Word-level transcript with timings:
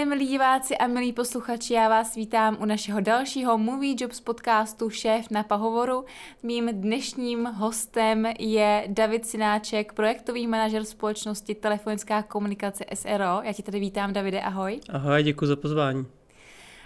Den, 0.00 0.08
milí 0.08 0.26
diváci 0.26 0.76
a 0.76 0.86
milí 0.86 1.12
posluchači, 1.12 1.74
já 1.74 1.88
vás 1.88 2.14
vítám 2.14 2.56
u 2.60 2.64
našeho 2.64 3.00
dalšího 3.00 3.58
Movie 3.58 3.94
Jobs 3.98 4.20
podcastu 4.20 4.90
Šéf 4.90 5.30
na 5.30 5.42
pahovoru. 5.42 6.04
Mým 6.42 6.68
dnešním 6.72 7.44
hostem 7.44 8.26
je 8.38 8.84
David 8.88 9.26
Sináček, 9.26 9.92
projektový 9.92 10.46
manažer 10.46 10.84
společnosti 10.84 11.54
Telefonická 11.54 12.22
komunikace 12.22 12.84
SRO. 12.94 13.40
Já 13.42 13.52
ti 13.52 13.62
tady 13.62 13.80
vítám, 13.80 14.12
Davide, 14.12 14.40
ahoj. 14.40 14.80
Ahoj, 14.88 15.22
děkuji 15.22 15.46
za 15.46 15.56
pozvání. 15.56 16.06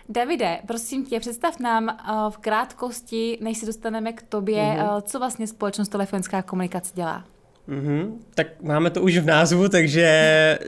Davide, 0.09 0.60
prosím 0.66 1.06
tě, 1.06 1.20
představ 1.20 1.59
nám 1.59 1.84
uh, 1.84 2.30
v 2.30 2.38
krátkosti, 2.38 3.38
než 3.40 3.59
se 3.59 3.66
dostaneme 3.66 4.12
k 4.12 4.23
tobě, 4.23 4.62
mm-hmm. 4.62 5.02
co 5.02 5.18
vlastně 5.18 5.46
společnost 5.46 5.88
Telefonická 5.88 6.42
komunikace 6.42 6.92
dělá. 6.95 7.24
Mm-hmm. 7.68 8.12
Tak 8.34 8.62
máme 8.62 8.91
to 8.91 9.02
už 9.02 9.18
v 9.18 9.27
názvu, 9.27 9.68
takže 9.68 10.59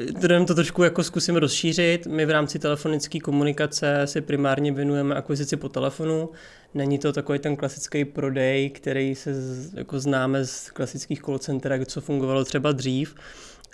to 0.47 0.55
trošku 0.55 0.83
jako 0.83 1.05
zkusím 1.05 1.37
rozšířit. 1.37 2.07
My 2.07 2.27
v 2.27 2.31
rámci 2.31 2.59
telefonické 2.59 3.21
komunikace 3.21 4.03
si 4.05 4.21
primárně 4.21 4.73
věnujeme 4.73 5.15
akvizici 5.15 5.57
po 5.57 5.69
telefonu. 5.69 6.31
Není 6.75 6.99
to 6.99 7.13
takový 7.13 7.39
ten 7.39 7.57
klasický 7.57 8.05
prodej, 8.05 8.71
který 8.71 9.15
se 9.15 9.35
jako 9.75 10.01
známe 10.01 10.45
z 10.45 10.71
klasických 10.71 11.23
call 11.23 11.39
center, 11.39 11.85
co 11.85 12.01
fungovalo 12.01 12.45
třeba 12.45 12.73
dřív 12.73 13.15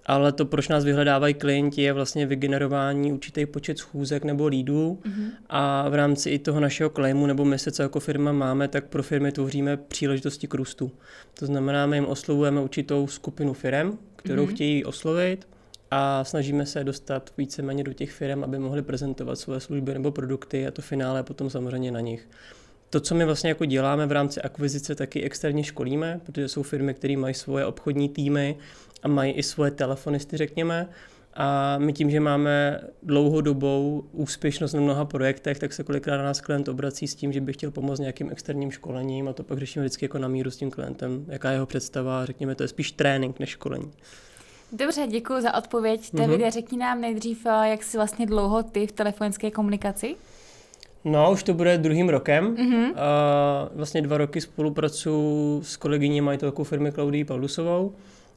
ale 0.07 0.33
to, 0.33 0.45
proč 0.45 0.69
nás 0.69 0.85
vyhledávají 0.85 1.35
klienti, 1.35 1.83
je 1.83 1.93
vlastně 1.93 2.27
vygenerování 2.27 3.13
určitý 3.13 3.47
počet 3.47 3.79
schůzek 3.79 4.25
nebo 4.25 4.47
lídů 4.47 4.99
mm-hmm. 5.03 5.31
a 5.49 5.89
v 5.89 5.95
rámci 5.95 6.31
i 6.31 6.39
toho 6.39 6.61
našeho 6.61 6.91
claimu 6.91 7.27
nebo 7.27 7.45
my 7.45 7.59
se 7.59 7.71
co 7.71 7.83
jako 7.83 8.01
firma 8.01 8.33
máme, 8.33 8.69
tak 8.69 8.87
pro 8.87 9.03
firmy 9.03 9.33
tvoříme 9.33 9.77
příležitosti 9.77 10.47
k 10.47 10.55
růstu. 10.55 10.93
To 11.39 11.47
znamená, 11.47 11.87
my 11.87 11.97
jim 11.97 12.07
oslovujeme 12.07 12.61
určitou 12.61 13.07
skupinu 13.07 13.53
firm, 13.53 13.99
kterou 14.17 14.45
mm-hmm. 14.47 14.55
chtějí 14.55 14.85
oslovit 14.85 15.47
a 15.91 16.25
snažíme 16.25 16.67
se 16.67 16.85
dostat 16.85 17.33
víceméně 17.39 17.85
do 17.85 17.93
těch 17.93 18.13
firm, 18.13 18.45
aby 18.45 18.59
mohli 18.59 18.83
prezentovat 18.83 19.37
své 19.37 19.61
služby 19.61 19.95
nebo 19.95 20.11
produkty 20.11 20.67
a 20.67 20.71
to 20.71 20.83
finále 20.83 21.23
potom 21.23 21.51
samozřejmě 21.51 21.91
na 21.91 22.01
nich. 22.01 22.29
To, 22.91 23.01
co 23.01 23.15
my 23.15 23.25
vlastně 23.25 23.49
jako 23.49 23.65
děláme 23.65 24.07
v 24.07 24.13
rámci 24.13 24.41
akvizice, 24.41 24.95
taky 24.95 25.23
externě 25.23 25.65
školíme, 25.65 26.21
protože 26.27 26.49
jsou 26.49 26.63
firmy, 26.63 26.95
které 26.95 27.17
mají 27.17 27.35
svoje 27.35 27.67
obchodní 27.67 28.09
týmy 28.09 28.57
a 29.03 29.09
mají 29.09 29.33
i 29.33 29.43
svoje 29.43 29.71
telefonisty, 29.71 30.37
řekněme. 30.37 30.89
A 31.35 31.79
my 31.79 31.93
tím, 31.93 32.11
že 32.11 32.21
máme 32.21 32.81
dlouhodobou 33.03 34.05
úspěšnost 34.13 34.73
na 34.73 34.81
mnoha 34.81 35.05
projektech, 35.05 35.59
tak 35.59 35.73
se 35.73 35.85
kolikrát 35.85 36.17
na 36.17 36.23
nás 36.23 36.41
klient 36.41 36.69
obrací 36.69 37.07
s 37.07 37.15
tím, 37.15 37.33
že 37.33 37.41
by 37.41 37.53
chtěl 37.53 37.71
pomoct 37.71 37.99
nějakým 37.99 38.31
externím 38.31 38.71
školením 38.71 39.29
a 39.29 39.33
to 39.33 39.43
pak 39.43 39.59
řešíme 39.59 39.85
vždycky 39.85 40.05
jako 40.05 40.19
na 40.19 40.29
míru 40.29 40.51
s 40.51 40.57
tím 40.57 40.71
klientem, 40.71 41.25
jaká 41.29 41.51
je 41.51 41.57
jeho 41.57 41.67
představa, 41.67 42.27
řekněme, 42.27 42.55
to 42.55 42.65
je 42.65 42.69
spíš 42.69 42.93
trénink 42.93 43.41
než 43.41 43.49
školení. 43.49 43.93
Dobře, 44.73 45.07
děkuji 45.07 45.41
za 45.41 45.55
odpověď. 45.55 46.01
Mm-hmm. 46.01 46.19
Davide, 46.19 46.51
řekni 46.51 46.79
nám 46.79 47.01
nejdřív, 47.01 47.47
eh, 47.47 47.69
jak 47.69 47.83
jsi 47.83 47.97
vlastně 47.97 48.27
dlouho 48.27 48.63
ty 48.63 48.87
v 48.87 48.93
telefonické 48.93 49.51
komunikaci? 49.51 50.17
No, 51.05 51.33
už 51.33 51.43
to 51.43 51.55
bude 51.55 51.79
druhým 51.79 52.09
rokem. 52.09 52.57
Mm-hmm. 52.57 52.93
A 52.97 53.69
vlastně 53.75 54.03
dva 54.03 54.19
roky 54.19 54.41
spolupracuji 54.41 55.63
s 55.63 55.77
kolegyní 55.77 56.21
majitelkou 56.21 56.65
firmy 56.65 56.93
Claudii 56.93 57.25
Paulusovou. 57.25 57.95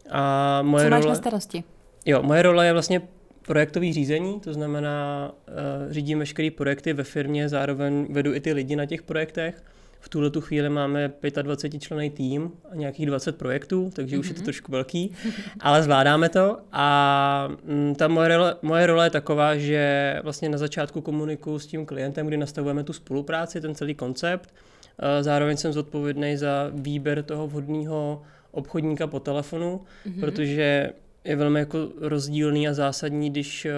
A 0.09 0.61
moje 0.61 0.84
Co 0.84 0.89
máš 0.89 1.02
role... 1.02 1.11
na 1.11 1.16
starosti? 1.16 1.64
Jo, 2.06 2.23
moje 2.23 2.42
role 2.42 2.66
je 2.66 2.73
vlastně 2.73 3.02
projektový 3.48 3.94
řízení, 3.94 4.39
to 4.39 4.53
znamená, 4.53 5.31
uh, 5.47 5.92
řídím 5.92 6.20
veškeré 6.20 6.52
projekty 6.52 6.94
ve 6.94 7.03
firmě, 7.03 7.50
zároveň 7.50 8.08
vedu 8.09 8.34
i 8.34 8.39
ty 8.39 8.53
lidi 8.53 8.75
na 8.75 8.86
těch 8.86 9.03
projektech. 9.03 9.64
V 10.00 10.09
tuhle 10.09 10.30
tu 10.30 10.42
chvíli 10.42 10.70
máme 10.70 11.12
25 11.42 11.80
člený 11.80 12.09
tým 12.09 12.52
a 12.72 12.75
nějakých 12.75 13.06
20 13.06 13.38
projektů, 13.38 13.91
takže 13.94 14.16
mm-hmm. 14.16 14.19
už 14.19 14.28
je 14.28 14.34
to 14.34 14.40
mhm. 14.40 14.46
trošku 14.46 14.72
velký, 14.72 15.12
ale 15.59 15.84
zvládáme 15.84 16.29
to. 16.29 16.58
A 16.72 17.50
mm, 17.63 17.96
ta 17.96 18.08
moje 18.08 18.38
role, 18.38 18.56
moje 18.62 18.88
role 18.88 19.06
je 19.06 19.09
taková, 19.09 19.58
že 19.58 20.16
vlastně 20.24 20.50
na 20.50 20.58
začátku 20.58 21.02
komunikuju 21.02 21.59
s 21.59 21.68
tím 21.68 21.85
klientem, 21.85 22.28
kdy 22.28 22.38
nastavujeme 22.38 22.84
tu 22.84 22.94
spolupráci, 22.94 23.62
ten 23.62 23.75
celý 23.75 23.96
koncept. 23.96 24.53
Uh, 24.53 25.24
zároveň 25.24 25.58
jsem 25.58 25.74
zodpovědný 25.74 26.38
za 26.38 26.69
výběr 26.74 27.24
toho 27.24 27.47
vhodného 27.47 28.22
obchodníka 28.55 29.07
po 29.07 29.19
telefonu, 29.19 29.81
mm-hmm. 30.07 30.19
protože 30.19 30.93
je 31.25 31.35
velmi 31.35 31.59
jako 31.59 31.89
rozdílný 32.01 32.67
a 32.67 32.73
zásadní, 32.73 33.29
když 33.29 33.66
uh, 33.66 33.71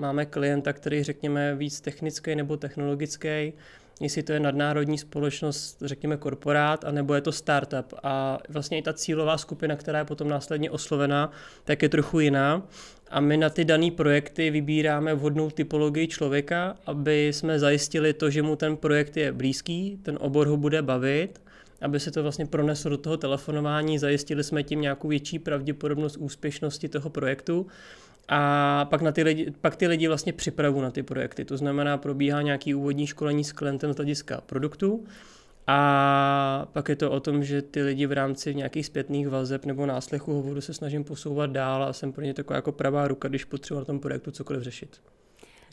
máme 0.00 0.26
klienta, 0.26 0.72
který 0.72 1.02
řekněme 1.02 1.54
víc 1.54 1.80
technický 1.80 2.34
nebo 2.34 2.56
technologický, 2.56 3.52
jestli 4.00 4.22
to 4.22 4.32
je 4.32 4.40
nadnárodní 4.40 4.98
společnost, 4.98 5.82
řekněme 5.84 6.16
korporát, 6.16 6.84
anebo 6.84 7.14
je 7.14 7.20
to 7.20 7.32
startup. 7.32 7.94
A 8.02 8.38
vlastně 8.48 8.78
i 8.78 8.82
ta 8.82 8.92
cílová 8.92 9.38
skupina, 9.38 9.76
která 9.76 9.98
je 9.98 10.04
potom 10.04 10.28
následně 10.28 10.70
oslovená, 10.70 11.30
tak 11.64 11.82
je 11.82 11.88
trochu 11.88 12.20
jiná. 12.20 12.62
A 13.10 13.20
my 13.20 13.36
na 13.36 13.50
ty 13.50 13.64
dané 13.64 13.90
projekty 13.90 14.50
vybíráme 14.50 15.14
vhodnou 15.14 15.50
typologii 15.50 16.08
člověka, 16.08 16.76
aby 16.86 17.28
jsme 17.28 17.58
zajistili 17.58 18.12
to, 18.12 18.30
že 18.30 18.42
mu 18.42 18.56
ten 18.56 18.76
projekt 18.76 19.16
je 19.16 19.32
blízký, 19.32 19.98
ten 20.02 20.18
obor 20.20 20.46
ho 20.46 20.56
bude 20.56 20.82
bavit 20.82 21.40
aby 21.80 22.00
se 22.00 22.10
to 22.10 22.22
vlastně 22.22 22.46
proneslo 22.46 22.90
do 22.90 22.98
toho 22.98 23.16
telefonování, 23.16 23.98
zajistili 23.98 24.44
jsme 24.44 24.62
tím 24.62 24.80
nějakou 24.80 25.08
větší 25.08 25.38
pravděpodobnost 25.38 26.16
úspěšnosti 26.16 26.88
toho 26.88 27.10
projektu. 27.10 27.66
A 28.28 28.84
pak, 28.84 29.02
na 29.02 29.12
ty 29.12 29.22
lidi, 29.22 29.52
pak 29.60 29.76
ty 29.76 29.86
lidi 29.86 30.08
vlastně 30.08 30.32
připravu 30.32 30.80
na 30.80 30.90
ty 30.90 31.02
projekty. 31.02 31.44
To 31.44 31.56
znamená, 31.56 31.98
probíhá 31.98 32.42
nějaký 32.42 32.74
úvodní 32.74 33.06
školení 33.06 33.44
s 33.44 33.52
klientem 33.52 33.92
z 33.92 33.96
hlediska 33.96 34.40
produktu. 34.40 35.04
A 35.66 36.68
pak 36.72 36.88
je 36.88 36.96
to 36.96 37.10
o 37.10 37.20
tom, 37.20 37.44
že 37.44 37.62
ty 37.62 37.82
lidi 37.82 38.06
v 38.06 38.12
rámci 38.12 38.54
nějakých 38.54 38.86
zpětných 38.86 39.28
vazeb 39.28 39.64
nebo 39.64 39.86
náslechu 39.86 40.32
hovoru 40.32 40.60
se 40.60 40.74
snažím 40.74 41.04
posouvat 41.04 41.50
dál 41.50 41.82
a 41.82 41.92
jsem 41.92 42.12
pro 42.12 42.24
ně 42.24 42.34
taková 42.34 42.56
jako 42.56 42.72
pravá 42.72 43.08
ruka, 43.08 43.28
když 43.28 43.44
potřebuji 43.44 43.78
na 43.78 43.84
tom 43.84 44.00
projektu 44.00 44.30
cokoliv 44.30 44.62
řešit. 44.62 45.00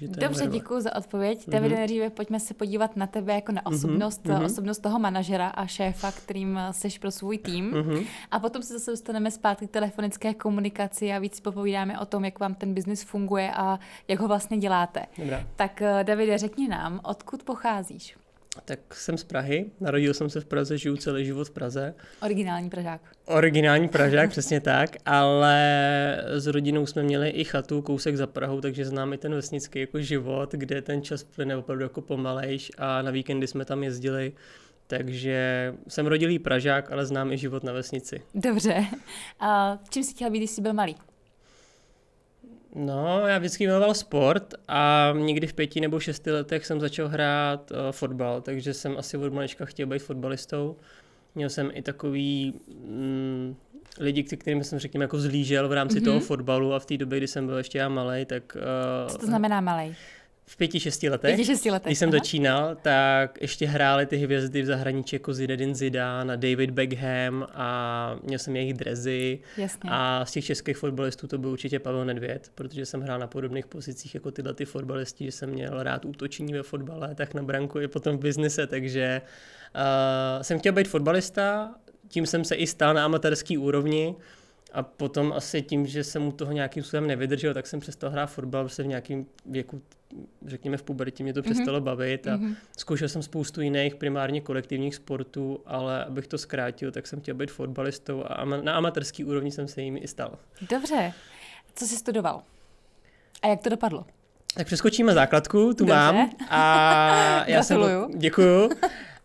Dobře, 0.02 0.48
děkuji 0.48 0.82
za 0.82 0.96
odpověď. 0.96 1.40
Mm-hmm. 1.40 1.52
Davide, 1.52 1.76
nejdříve 1.76 2.10
pojďme 2.10 2.40
se 2.40 2.54
podívat 2.54 2.96
na 2.96 3.08
tebe 3.08 3.34
jako 3.34 3.52
na 3.52 3.62
mhm, 3.66 3.76
osobnost, 3.76 4.26
mm-hmm. 4.26 4.46
osobnost 4.46 4.80
toho 4.80 5.00
manažera 5.00 5.48
a 5.48 5.68
šéfa, 5.68 6.12
kterým 6.12 6.60
jsi 6.72 7.00
pro 7.00 7.12
svůj 7.12 7.38
tým. 7.38 7.72
Mm-hmm. 7.72 8.06
A 8.32 8.40
potom 8.40 8.62
se 8.62 8.74
zase 8.74 8.92
dostaneme 8.92 9.32
zpátky 9.32 9.68
k 9.68 9.72
telefonické 9.72 10.34
komunikaci 10.34 11.14
a 11.14 11.20
víc 11.20 11.40
popovídáme 11.40 12.00
o 12.00 12.06
tom, 12.06 12.26
jak 12.26 12.40
vám 12.40 12.56
ten 12.56 12.74
biznis 12.74 13.04
funguje 13.04 13.52
a 13.56 13.80
jak 14.08 14.20
ho 14.20 14.28
vlastně 14.28 14.58
děláte. 14.58 15.06
Dobrá. 15.18 15.44
Tak 15.56 15.82
eh, 15.82 16.04
Davide, 16.04 16.38
řekni 16.38 16.68
nám, 16.68 17.00
odkud 17.04 17.44
pocházíš? 17.44 18.16
Tak 18.66 18.96
jsem 18.96 19.18
z 19.18 19.24
Prahy, 19.24 19.66
narodil 19.80 20.14
jsem 20.14 20.30
se 20.30 20.42
v 20.42 20.46
Praze, 20.46 20.78
žiju 20.78 20.98
celý 20.98 21.26
život 21.26 21.48
v 21.48 21.52
Praze. 21.52 21.94
Originální 22.22 22.70
Pražák. 22.70 23.02
Originální 23.26 23.88
Pražák, 23.88 24.30
přesně 24.36 24.62
tak, 24.62 24.96
ale 25.06 25.58
s 26.28 26.48
rodinou 26.48 26.86
jsme 26.86 27.04
měli 27.04 27.30
i 27.30 27.44
chatu 27.44 27.82
kousek 27.82 28.18
za 28.18 28.28
Prahou, 28.28 28.62
takže 28.62 28.86
znám 28.86 29.14
i 29.14 29.18
ten 29.18 29.36
vesnický 29.36 29.80
jako 29.80 30.02
život, 30.02 30.52
kde 30.52 30.82
ten 30.82 31.02
čas 31.02 31.24
plyne 31.24 31.58
opravdu 31.58 31.84
jako 31.84 32.02
pomalejš 32.02 32.72
a 32.78 33.02
na 33.02 33.12
víkendy 33.12 33.48
jsme 33.48 33.66
tam 33.66 33.84
jezdili. 33.84 34.34
Takže 34.88 35.74
jsem 35.88 36.08
rodilý 36.08 36.40
Pražák, 36.40 36.92
ale 36.92 37.06
znám 37.06 37.32
i 37.32 37.38
život 37.38 37.64
na 37.64 37.74
vesnici. 37.74 38.22
Dobře. 38.36 38.86
A 39.40 39.80
čím 39.90 40.04
jsi 40.04 40.14
chtěl 40.14 40.30
být, 40.32 40.38
když 40.38 40.50
jsi 40.50 40.62
byl 40.62 40.74
malý? 40.74 40.96
No, 42.76 43.28
já 43.28 43.38
vždycky 43.38 43.68
miloval 43.68 43.94
sport 43.94 44.54
a 44.68 45.14
někdy 45.18 45.48
v 45.48 45.54
pěti 45.54 45.82
nebo 45.82 46.00
šesti 46.00 46.32
letech 46.32 46.66
jsem 46.66 46.80
začal 46.80 47.08
hrát 47.08 47.72
uh, 47.72 47.78
fotbal, 47.92 48.42
takže 48.42 48.74
jsem 48.74 48.98
asi 48.98 49.18
od 49.18 49.34
malička 49.34 49.66
chtěl 49.66 49.88
být 49.88 50.00
fotbalistou. 50.00 50.76
Měl 51.36 51.50
jsem 51.50 51.72
i 51.74 51.82
takový 51.82 52.54
mm, 52.68 53.56
lidi, 54.00 54.24
kterým 54.24 54.64
jsem 54.64 54.80
řekněme 54.80 55.04
jako 55.04 55.20
zlížel 55.20 55.68
v 55.68 55.74
rámci 55.74 56.00
mm-hmm. 56.00 56.06
toho 56.06 56.20
fotbalu 56.20 56.74
a 56.74 56.80
v 56.80 56.86
té 56.86 56.98
době, 56.98 57.18
kdy 57.18 57.28
jsem 57.28 57.46
byl 57.46 57.58
ještě 57.58 57.78
já 57.78 57.90
malý, 57.90 58.26
tak... 58.26 58.58
Uh, 59.06 59.12
Co 59.12 59.18
to 59.18 59.26
znamená 59.26 59.62
malý? 59.62 59.96
V 60.48 60.58
pěti, 60.58 60.80
šesti 60.80 61.10
letech. 61.10 61.36
Pěti, 61.36 61.46
šesti 61.46 61.72
letech. 61.72 61.86
Když 61.86 62.00
jsem 62.00 62.10
aha. 62.10 62.18
začínal, 62.18 62.78
tak 62.82 63.42
ještě 63.42 63.68
hráli 63.68 64.06
ty 64.06 64.18
hvězdy 64.18 64.62
v 64.62 64.66
zahraničí 64.66 65.16
jako 65.16 65.34
Zinedine 65.34 65.76
Zidane, 65.76 66.38
David 66.38 66.72
Beckham 66.72 67.48
a 67.54 68.20
měl 68.24 68.40
jsem 68.40 68.56
jejich 68.56 68.74
drezy. 68.74 69.40
Jasně. 69.58 69.90
A 69.94 70.26
z 70.26 70.32
těch 70.32 70.46
českých 70.46 70.78
fotbalistů 70.78 71.28
to 71.28 71.38
byl 71.38 71.50
určitě 71.50 71.80
Pavel 71.80 72.06
Nedvěd, 72.06 72.52
protože 72.56 72.86
jsem 72.86 73.02
hrál 73.02 73.20
na 73.20 73.28
podobných 73.28 73.68
pozicích 73.68 74.16
jako 74.16 74.32
tyhle 74.32 74.54
ty 74.54 74.66
fotbalisti, 74.66 75.26
že 75.26 75.32
jsem 75.32 75.50
měl 75.50 75.84
rád 75.84 76.06
útočení 76.06 76.54
ve 76.54 76.64
fotbale, 76.64 77.16
tak 77.16 77.34
na 77.34 77.44
branku 77.44 77.80
i 77.80 77.88
potom 77.88 78.18
v 78.18 78.22
biznise, 78.22 78.68
takže 78.68 79.22
uh, 79.76 80.42
jsem 80.42 80.60
chtěl 80.60 80.74
být 80.74 80.88
fotbalista, 80.88 81.76
tím 82.08 82.26
jsem 82.26 82.44
se 82.44 82.56
i 82.56 82.68
stal 82.68 82.94
na 82.94 83.06
amatérský 83.06 83.58
úrovni. 83.58 84.16
A 84.76 84.84
potom 84.84 85.34
asi 85.34 85.62
tím, 85.62 85.88
že 85.88 86.04
jsem 86.04 86.22
mu 86.22 86.32
toho 86.32 86.52
nějakým 86.52 86.84
způsobem 86.84 87.08
nevydržel, 87.08 87.54
tak 87.54 87.68
jsem 87.68 87.80
přestal 87.80 88.10
hrát 88.10 88.26
fotbal, 88.26 88.64
protože 88.64 88.84
v 88.84 88.88
nějakém 88.88 89.26
věku, 89.46 89.82
řekněme 90.46 90.78
v 90.78 90.84
pubertě, 90.84 91.24
mě 91.24 91.34
to 91.34 91.40
mhm. 91.40 91.52
přestalo 91.52 91.80
mm-hmm. 91.80 91.84
bavit 91.84 92.28
a 92.28 92.38
mm-hmm. 92.38 92.56
zkoušel 92.78 93.10
jsem 93.10 93.24
spoustu 93.24 93.62
jiných 93.62 93.96
primárně 93.96 94.42
kolektivních 94.42 94.96
sportů, 94.96 95.60
ale 95.66 96.06
abych 96.06 96.28
to 96.28 96.38
zkrátil, 96.38 96.92
tak 96.92 97.08
jsem 97.08 97.22
chtěl 97.22 97.36
být 97.36 97.52
fotbalistou 97.52 98.24
a 98.24 98.46
na 98.46 98.74
amatérský 98.74 99.24
úrovni 99.24 99.52
jsem 99.52 99.68
se 99.68 99.82
jim 99.82 99.98
i 99.98 100.08
stal. 100.08 100.38
Dobře. 100.70 101.14
Co 101.76 101.86
jsi 101.86 101.96
studoval? 101.96 102.42
A 103.42 103.48
jak 103.48 103.62
to 103.62 103.70
dopadlo? 103.70 104.06
Tak 104.56 104.68
přeskočíme 104.68 105.14
základku, 105.14 105.58
tu 105.58 105.74
Dobře. 105.74 105.94
mám. 105.94 106.30
A 106.50 107.44
já 107.48 107.64
jsem, 107.64 107.82
děkuju. 108.18 108.70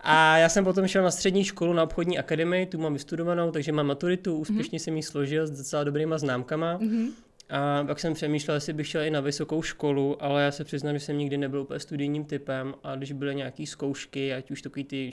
A 0.00 0.36
já 0.36 0.48
jsem 0.48 0.64
potom 0.64 0.88
šel 0.88 1.02
na 1.02 1.10
střední 1.10 1.44
školu 1.44 1.72
na 1.72 1.82
obchodní 1.82 2.18
akademii, 2.18 2.66
tu 2.66 2.78
mám 2.78 2.92
vystudovanou, 2.92 3.50
takže 3.50 3.72
mám 3.72 3.86
maturitu, 3.86 4.36
úspěšně 4.36 4.78
mm-hmm. 4.78 4.82
jsem 4.82 4.96
ji 4.96 5.02
složil 5.02 5.46
s 5.46 5.50
docela 5.50 5.84
dobrýma 5.84 6.18
známkama. 6.18 6.78
Mm-hmm. 6.78 7.08
A 7.50 7.84
pak 7.84 8.00
jsem 8.00 8.14
přemýšlel, 8.14 8.54
jestli 8.54 8.72
bych 8.72 8.86
šel 8.86 9.02
i 9.02 9.10
na 9.10 9.20
vysokou 9.20 9.62
školu, 9.62 10.24
ale 10.24 10.42
já 10.42 10.50
se 10.50 10.64
přiznám, 10.64 10.94
že 10.94 11.00
jsem 11.00 11.18
nikdy 11.18 11.38
nebyl 11.38 11.60
úplně 11.60 11.80
studijním 11.80 12.24
typem 12.24 12.74
a 12.82 12.96
když 12.96 13.12
byly 13.12 13.34
nějaké 13.34 13.66
zkoušky, 13.66 14.34
ať 14.34 14.50
už 14.50 14.62
takový 14.62 14.84
ty 14.84 15.10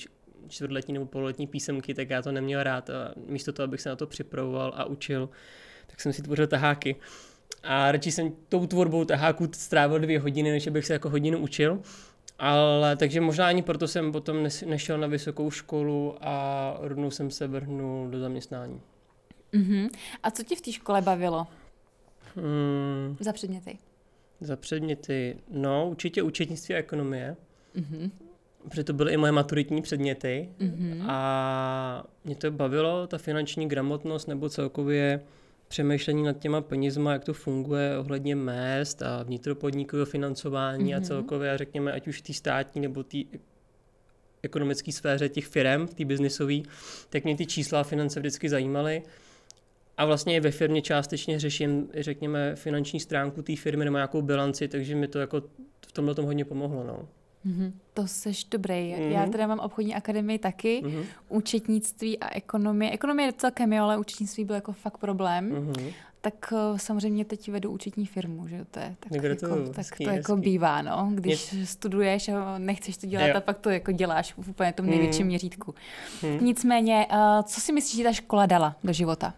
čtvrtletní 0.48 0.94
nebo 0.94 1.06
pololetní 1.06 1.48
písemky, 1.48 1.94
tak 1.94 2.10
já 2.10 2.22
to 2.22 2.32
neměl 2.32 2.64
rád 2.64 2.90
a 2.90 3.14
místo 3.28 3.54
toho, 3.54 3.64
abych 3.64 3.82
se 3.82 3.90
na 3.90 3.96
to 3.96 4.08
připravoval 4.08 4.74
a 4.76 4.86
učil, 4.86 5.30
tak 5.88 6.02
jsem 6.02 6.14
si 6.14 6.22
tvořil 6.22 6.48
taháky. 6.48 6.96
A 7.64 7.92
radši 7.92 8.12
jsem 8.12 8.32
tou 8.50 8.68
tvorbou 8.68 9.06
taháků 9.06 9.50
strávil 9.54 10.00
dvě 10.00 10.20
hodiny, 10.20 10.52
než 10.52 10.68
abych 10.68 10.86
se 10.86 10.94
jako 10.94 11.10
hodinu 11.10 11.40
učil. 11.40 11.82
Ale 12.40 12.96
takže 12.96 13.22
možná 13.22 13.48
ani 13.48 13.62
proto 13.62 13.88
jsem 13.88 14.12
potom 14.12 14.48
nešel 14.66 14.98
na 14.98 15.08
vysokou 15.08 15.52
školu 15.52 16.16
a 16.22 16.78
rovnou 16.80 17.12
jsem 17.12 17.32
se 17.32 17.48
vrhnul 17.48 18.10
do 18.10 18.20
zaměstnání. 18.20 18.82
Uh-huh. 19.54 19.90
A 20.24 20.32
co 20.32 20.44
ti 20.44 20.56
v 20.56 20.62
té 20.62 20.72
škole 20.72 21.02
bavilo? 21.02 21.48
Hmm. 22.36 23.18
Za 23.20 23.34
předměty. 23.34 23.78
Za 24.42 24.56
předměty, 24.56 25.38
no 25.52 25.90
určitě 25.90 26.24
účetnictví 26.24 26.76
a 26.76 26.78
ekonomie. 26.78 27.36
Uh-huh. 27.76 28.12
Protože 28.70 28.84
to 28.84 28.94
byly 28.94 29.14
i 29.14 29.18
moje 29.18 29.32
maturitní 29.32 29.82
předměty 29.82 30.50
uh-huh. 30.60 31.06
a 31.08 32.04
mě 32.26 32.36
to 32.36 32.52
bavilo, 32.52 33.08
ta 33.08 33.18
finanční 33.18 33.68
gramotnost 33.68 34.28
nebo 34.28 34.50
celkově 34.50 35.22
přemýšlení 35.68 36.24
nad 36.24 36.40
těma 36.40 36.62
penězma, 36.62 37.14
jak 37.14 37.24
to 37.24 37.34
funguje 37.34 37.98
ohledně 37.98 38.36
mest 38.36 39.02
a 39.02 39.24
vnitropodnikového 39.24 40.06
financování 40.06 40.94
mm-hmm. 40.94 40.98
a 40.98 41.02
celkově, 41.02 41.58
řekněme, 41.58 41.92
ať 41.92 42.08
už 42.08 42.22
té 42.22 42.34
státní 42.34 42.82
nebo 42.82 43.04
té 43.04 43.18
ekonomické 44.42 44.92
sféře 44.92 45.30
těch 45.30 45.46
firm, 45.46 45.88
té 45.88 46.06
biznisové, 46.06 46.56
tak 47.10 47.24
mě 47.24 47.38
ty 47.38 47.46
čísla 47.46 47.80
a 47.80 47.84
finance 47.84 48.20
vždycky 48.20 48.50
zajímaly. 48.50 49.04
A 49.98 50.06
vlastně 50.06 50.36
i 50.36 50.40
ve 50.40 50.52
firmě 50.52 50.82
částečně 50.82 51.40
řeším, 51.40 51.90
řekněme, 51.94 52.56
finanční 52.56 53.00
stránku 53.00 53.42
té 53.42 53.56
firmy 53.56 53.86
nebo 53.86 53.98
nějakou 53.98 54.22
bilanci, 54.22 54.68
takže 54.68 54.96
mi 54.96 55.08
to 55.08 55.20
jako 55.20 55.42
v 55.88 55.92
tomhle 55.92 56.16
tom 56.16 56.26
hodně 56.26 56.46
pomohlo. 56.46 56.84
No. 56.84 57.08
Mm-hmm. 57.48 57.72
To 57.94 58.08
seš 58.08 58.44
dobrý. 58.44 58.74
Mm-hmm. 58.74 59.12
Já 59.12 59.26
teda 59.26 59.48
mám 59.48 59.60
obchodní 59.60 59.96
akademii 59.96 60.40
taky, 60.40 60.82
mm-hmm. 60.86 61.04
účetnictví 61.30 62.20
a 62.20 62.36
ekonomie. 62.36 62.92
Ekonomie 62.92 63.34
celkem 63.34 63.74
jo, 63.74 63.84
ale 63.84 63.98
účetnictví 63.98 64.46
byl 64.46 64.56
jako 64.56 64.74
fakt 64.74 64.98
problém. 64.98 65.52
Mm-hmm. 65.52 65.94
Tak 66.22 66.54
uh, 66.72 66.78
samozřejmě 66.78 67.26
teď 67.26 67.50
vedu 67.50 67.72
účetní 67.72 68.06
firmu, 68.06 68.48
že 68.48 68.66
to 68.72 68.80
je 68.80 68.96
tak, 69.00 69.24
jako, 69.24 69.36
to, 69.36 69.68
tak 69.68 69.78
hezký, 69.78 70.04
to 70.04 70.10
jako 70.10 70.38
bývá, 70.38 70.82
no. 70.82 71.12
Když 71.14 71.52
Mě... 71.52 71.66
studuješ 71.66 72.30
a 72.30 72.58
nechceš 72.58 72.98
to 72.98 73.08
dělat, 73.08 73.28
jo. 73.28 73.34
a 73.38 73.42
pak 73.42 73.58
to 73.58 73.70
jako 73.70 73.92
děláš 73.92 74.34
v 74.34 74.50
úplně 74.50 74.74
tom 74.74 74.86
největším 74.86 75.26
mm. 75.26 75.28
měřítku. 75.28 75.76
Mm. 76.24 76.46
Nicméně, 76.46 77.08
uh, 77.12 77.18
co 77.44 77.62
si 77.62 77.74
myslíš, 77.74 77.98
že 77.98 78.04
ta 78.04 78.14
škola 78.14 78.46
dala 78.46 78.76
do 78.84 78.94
života? 78.94 79.34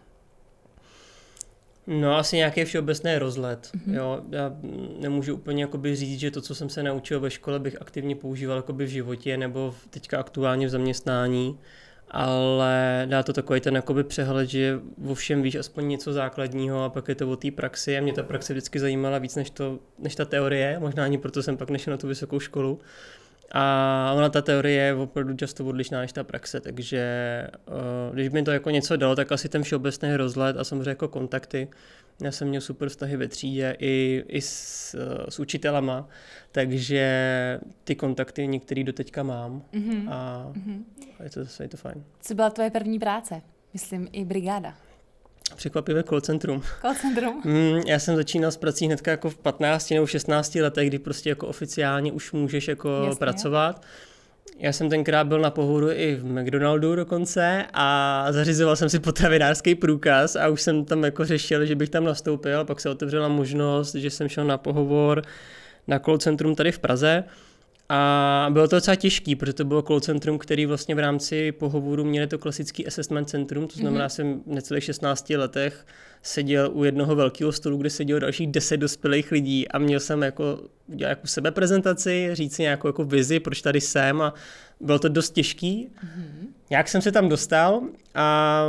No 1.90 2.16
asi 2.16 2.36
nějaký 2.36 2.64
všeobecný 2.64 3.18
rozlet. 3.18 3.70
Mm-hmm. 3.74 3.94
Jo, 3.94 4.20
já 4.30 4.56
nemůžu 5.00 5.34
úplně 5.34 5.62
jakoby 5.62 5.96
říct, 5.96 6.20
že 6.20 6.30
to, 6.30 6.40
co 6.40 6.54
jsem 6.54 6.68
se 6.68 6.82
naučil 6.82 7.20
ve 7.20 7.30
škole, 7.30 7.58
bych 7.58 7.82
aktivně 7.82 8.16
používal 8.16 8.56
jakoby 8.56 8.84
v 8.84 8.88
životě 8.88 9.36
nebo 9.36 9.74
teďka 9.90 10.20
aktuálně 10.20 10.66
v 10.66 10.70
zaměstnání, 10.70 11.58
ale 12.10 13.06
dá 13.10 13.22
to 13.22 13.32
takový 13.32 13.60
ten 13.60 13.76
jakoby 13.76 14.04
přehled, 14.04 14.48
že 14.48 14.80
o 15.08 15.14
všem 15.14 15.42
víš 15.42 15.54
aspoň 15.54 15.88
něco 15.88 16.12
základního 16.12 16.84
a 16.84 16.88
pak 16.88 17.08
je 17.08 17.14
to 17.14 17.30
o 17.30 17.36
té 17.36 17.50
praxi 17.50 17.98
a 17.98 18.00
mě 18.00 18.12
ta 18.12 18.22
praxe 18.22 18.52
vždycky 18.52 18.78
zajímala 18.78 19.18
víc 19.18 19.36
než, 19.36 19.50
to, 19.50 19.78
než 19.98 20.14
ta 20.14 20.24
teorie, 20.24 20.78
možná 20.78 21.04
ani 21.04 21.18
proto 21.18 21.42
jsem 21.42 21.56
pak 21.56 21.70
nešel 21.70 21.90
na 21.90 21.98
tu 21.98 22.08
vysokou 22.08 22.40
školu. 22.40 22.80
A 23.54 24.12
ona 24.16 24.28
ta 24.28 24.42
teorie 24.42 24.82
je 24.82 24.94
opravdu 24.94 25.36
často 25.36 25.64
odlišná 25.64 26.00
než 26.00 26.12
ta 26.12 26.24
praxe, 26.24 26.60
takže 26.60 27.02
uh, 27.68 28.14
když 28.14 28.28
by 28.28 28.42
to 28.42 28.50
jako 28.50 28.70
něco 28.70 28.96
dalo, 28.96 29.16
tak 29.16 29.32
asi 29.32 29.48
ten 29.48 29.62
všeobecný 29.62 30.16
rozhled 30.16 30.56
a 30.56 30.64
samozřejmě 30.64 30.88
jako 30.88 31.08
kontakty. 31.08 31.68
Já 32.22 32.32
jsem 32.32 32.48
měl 32.48 32.60
super 32.60 32.88
vztahy 32.88 33.16
ve 33.16 33.28
třídě 33.28 33.76
i, 33.78 34.24
i 34.28 34.40
s, 34.40 34.94
s 35.28 35.40
učitelama, 35.40 36.08
takže 36.52 37.60
ty 37.84 37.96
kontakty 37.96 38.46
některý 38.46 38.84
do 38.84 38.92
teďka 38.92 39.22
mám 39.22 39.62
mm-hmm. 39.72 40.08
a 40.10 40.46
mm-hmm. 40.52 40.84
je, 41.22 41.30
to, 41.30 41.62
je 41.62 41.68
to 41.68 41.76
fajn. 41.76 42.04
Co 42.20 42.34
byla 42.34 42.50
tvoje 42.50 42.70
první 42.70 42.98
práce? 42.98 43.42
Myslím 43.72 44.08
i 44.12 44.24
brigáda. 44.24 44.74
Překvapivé 45.56 46.02
call 46.02 46.20
centrum. 46.20 46.62
Call 46.80 46.94
centrum? 46.94 47.42
Mm, 47.44 47.82
já 47.86 47.98
jsem 47.98 48.16
začínal 48.16 48.50
s 48.50 48.56
prací 48.56 48.86
hnedka 48.86 49.10
jako 49.10 49.30
v 49.30 49.36
15 49.36 49.90
nebo 49.90 50.06
16 50.06 50.54
letech, 50.54 50.88
kdy 50.88 50.98
prostě 50.98 51.28
jako 51.28 51.46
oficiálně 51.46 52.12
už 52.12 52.32
můžeš 52.32 52.68
jako 52.68 53.02
Jasně, 53.04 53.18
pracovat. 53.18 53.82
Já 54.58 54.72
jsem 54.72 54.90
tenkrát 54.90 55.26
byl 55.26 55.40
na 55.40 55.50
pohodu 55.50 55.90
i 55.90 56.14
v 56.14 56.24
McDonaldu 56.24 56.96
dokonce 56.96 57.66
a 57.74 58.26
zařizoval 58.30 58.76
jsem 58.76 58.88
si 58.88 58.98
potravinářský 58.98 59.74
průkaz 59.74 60.36
a 60.36 60.48
už 60.48 60.62
jsem 60.62 60.84
tam 60.84 61.04
jako 61.04 61.24
řešil, 61.24 61.66
že 61.66 61.74
bych 61.74 61.90
tam 61.90 62.04
nastoupil. 62.04 62.64
Pak 62.64 62.80
se 62.80 62.90
otevřela 62.90 63.28
možnost, 63.28 63.94
že 63.94 64.10
jsem 64.10 64.28
šel 64.28 64.44
na 64.44 64.58
pohovor 64.58 65.22
na 65.88 65.98
call 65.98 66.18
centrum 66.18 66.54
tady 66.54 66.72
v 66.72 66.78
Praze. 66.78 67.24
A 67.92 68.46
bylo 68.50 68.68
to 68.68 68.76
docela 68.76 68.94
těžký, 68.94 69.36
protože 69.36 69.52
to 69.52 69.64
bylo 69.64 69.82
call 69.82 70.00
centrum, 70.00 70.38
který 70.38 70.66
vlastně 70.66 70.94
v 70.94 70.98
rámci 70.98 71.52
pohovoru 71.52 72.04
měli 72.04 72.26
to 72.26 72.38
klasický 72.38 72.86
assessment 72.86 73.28
centrum, 73.28 73.68
to 73.68 73.76
znamená, 73.76 74.06
mm-hmm. 74.06 74.14
jsem 74.14 74.40
v 74.46 74.46
necelých 74.46 74.84
16 74.84 75.30
letech 75.30 75.86
seděl 76.22 76.70
u 76.72 76.84
jednoho 76.84 77.16
velkého 77.16 77.52
stolu, 77.52 77.76
kde 77.76 77.90
sedělo 77.90 78.20
dalších 78.20 78.46
10 78.46 78.76
dospělých 78.76 79.32
lidí 79.32 79.68
a 79.68 79.78
měl 79.78 80.00
jsem 80.00 80.22
jako 80.22 80.60
udělat 80.86 81.10
jako 81.10 81.26
sebeprezentaci, 81.26 82.30
říct 82.32 82.54
si 82.54 82.62
nějakou 82.62 82.88
jako 82.88 83.04
vizi, 83.04 83.40
proč 83.40 83.62
tady 83.62 83.80
jsem 83.80 84.22
a 84.22 84.34
bylo 84.80 84.98
to 84.98 85.08
dost 85.08 85.30
těžký. 85.30 85.88
Mm-hmm. 86.04 86.46
Jak 86.70 86.88
jsem 86.88 87.02
se 87.02 87.12
tam 87.12 87.28
dostal 87.28 87.82
a 88.14 88.66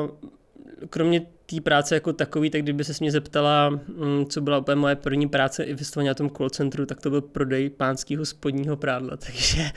kromě 0.90 1.22
té 1.56 1.62
práce 1.62 1.96
jako 1.96 2.14
takový, 2.14 2.50
tak 2.50 2.62
kdyby 2.62 2.84
se 2.84 2.94
mě 3.00 3.12
zeptala, 3.12 3.70
mm, 3.70 4.26
co 4.30 4.42
byla 4.42 4.58
úplně 4.58 4.76
moje 4.76 4.96
první 4.96 5.30
práce 5.30 5.64
i 5.64 5.74
vysloveně 5.74 6.10
na 6.10 6.14
tom 6.14 6.30
call 6.30 6.50
centru, 6.50 6.86
tak 6.86 7.02
to 7.02 7.10
byl 7.10 7.22
prodej 7.22 7.70
pánského 7.70 8.26
spodního 8.26 8.78
prádla, 8.78 9.18
takže 9.26 9.70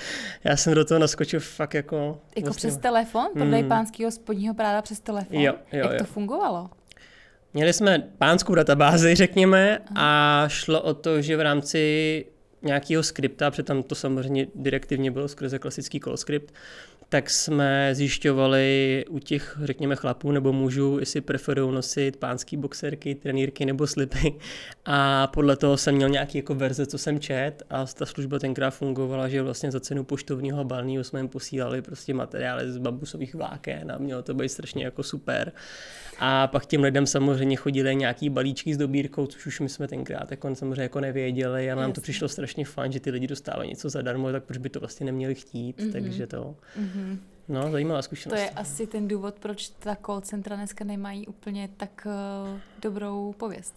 já 0.44 0.56
jsem 0.56 0.74
do 0.74 0.84
toho 0.84 0.98
naskočil 0.98 1.40
fakt 1.40 1.74
jako... 1.74 1.96
Jako 2.36 2.46
vlastně... 2.46 2.70
přes 2.70 2.80
telefon? 2.80 3.26
Prodej 3.32 3.62
mm. 3.62 3.68
pánského 3.68 4.10
spodního 4.10 4.54
prádla 4.54 4.82
přes 4.82 5.00
telefon? 5.00 5.40
Jo, 5.40 5.54
jo, 5.72 5.78
Jak 5.78 5.92
jo. 5.92 5.98
to 5.98 6.04
fungovalo? 6.04 6.70
Měli 7.54 7.72
jsme 7.72 8.08
pánskou 8.18 8.54
databázi, 8.54 9.14
řekněme, 9.14 9.78
a 9.96 10.44
šlo 10.48 10.80
o 10.80 10.94
to, 10.94 11.22
že 11.22 11.36
v 11.36 11.40
rámci 11.40 12.24
nějakého 12.64 13.02
skripta, 13.02 13.50
protože 13.50 13.62
tam 13.62 13.82
to 13.82 13.94
samozřejmě 13.94 14.46
direktivně 14.54 15.10
bylo 15.10 15.28
skrze 15.28 15.58
klasický 15.58 16.00
call 16.00 16.16
script, 16.16 16.54
tak 17.14 17.30
jsme 17.30 17.90
zjišťovali 17.92 19.04
u 19.08 19.18
těch, 19.18 19.58
řekněme, 19.62 19.96
chlapů 19.96 20.32
nebo 20.32 20.52
mužů, 20.52 20.98
jestli 21.00 21.20
preferují 21.20 21.74
nosit 21.74 22.16
pánský 22.16 22.56
boxerky, 22.56 23.14
trenýrky 23.14 23.64
nebo 23.64 23.86
slipy. 23.86 24.34
A 24.86 25.26
podle 25.26 25.56
toho 25.56 25.76
jsem 25.76 25.94
měl 25.94 26.08
nějaký 26.08 26.38
jako 26.38 26.54
verze, 26.54 26.86
co 26.86 26.98
jsem 26.98 27.20
čet 27.20 27.62
a 27.70 27.86
ta 27.86 28.06
služba 28.06 28.38
tenkrát 28.38 28.70
fungovala, 28.70 29.28
že 29.28 29.42
vlastně 29.42 29.70
za 29.70 29.80
cenu 29.80 30.04
poštovního 30.04 30.64
balního 30.64 31.04
jsme 31.04 31.20
jim 31.20 31.28
posílali 31.28 31.82
prostě 31.82 32.14
materiály 32.14 32.72
z 32.72 32.78
bambusových 32.78 33.34
vláken 33.34 33.92
a 33.92 33.98
mělo 33.98 34.22
to 34.22 34.34
být 34.34 34.48
strašně 34.48 34.84
jako 34.84 35.02
super. 35.02 35.52
A 36.18 36.46
pak 36.46 36.66
těm 36.66 36.82
lidem 36.82 37.06
samozřejmě 37.06 37.56
chodili 37.56 37.96
nějaký 37.96 38.30
balíčky 38.30 38.74
s 38.74 38.76
dobírkou, 38.76 39.26
což 39.26 39.46
už 39.46 39.60
my 39.60 39.68
jsme 39.68 39.88
tenkrát 39.88 40.30
jako 40.30 40.54
samozřejmě 40.54 40.82
jako 40.82 41.00
nevěděli 41.00 41.70
a 41.70 41.74
nám 41.74 41.82
Jasně. 41.82 41.94
to 41.94 42.00
přišlo 42.00 42.28
strašně 42.28 42.64
fajn, 42.64 42.92
že 42.92 43.00
ty 43.00 43.10
lidi 43.10 43.26
dostávají 43.26 43.70
něco 43.70 43.88
zadarmo, 43.88 44.32
tak 44.32 44.44
proč 44.44 44.58
by 44.58 44.68
to 44.68 44.80
vlastně 44.80 45.06
neměli 45.06 45.34
chtít, 45.34 45.78
mm-hmm. 45.78 45.92
takže 45.92 46.26
to. 46.26 46.56
Mm-hmm. 46.80 47.18
No, 47.48 47.70
zajímavá 47.70 48.02
zkušenost. 48.02 48.38
To 48.38 48.44
je 48.44 48.50
asi 48.50 48.86
ten 48.86 49.08
důvod, 49.08 49.34
proč 49.40 49.68
ta 49.68 49.96
call 50.06 50.20
centra 50.20 50.56
dneska 50.56 50.84
nemají 50.84 51.26
úplně 51.26 51.68
tak 51.76 52.06
uh, 52.06 52.58
dobrou 52.82 53.34
pověst. 53.38 53.74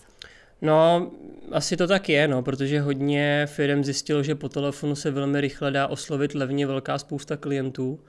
No, 0.62 1.12
asi 1.52 1.78
to 1.78 1.88
tak 1.88 2.10
je, 2.10 2.28
no, 2.28 2.42
protože 2.42 2.82
hodně 2.82 3.46
firm 3.50 3.84
zjistilo, 3.84 4.24
že 4.24 4.36
po 4.36 4.50
telefonu 4.50 4.96
se 4.96 5.12
velmi 5.12 5.42
rychle 5.42 5.72
dá 5.72 5.88
oslovit 5.88 6.36
levně 6.36 6.68
velká 6.68 6.98
spousta 6.98 7.38
klientů 7.38 8.00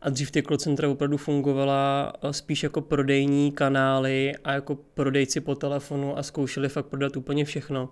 a 0.00 0.10
dřív 0.10 0.30
ty 0.30 0.42
call 0.42 0.56
centra 0.56 0.88
opravdu 0.88 1.16
fungovala 1.16 2.12
eh, 2.22 2.32
spíš 2.32 2.62
jako 2.62 2.80
prodejní 2.80 3.52
kanály 3.52 4.32
a 4.44 4.52
jako 4.52 4.74
prodejci 4.94 5.40
po 5.40 5.54
telefonu 5.54 6.18
a 6.18 6.22
zkoušeli 6.22 6.68
fakt 6.68 6.86
prodat 6.86 7.16
úplně 7.16 7.44
všechno. 7.44 7.88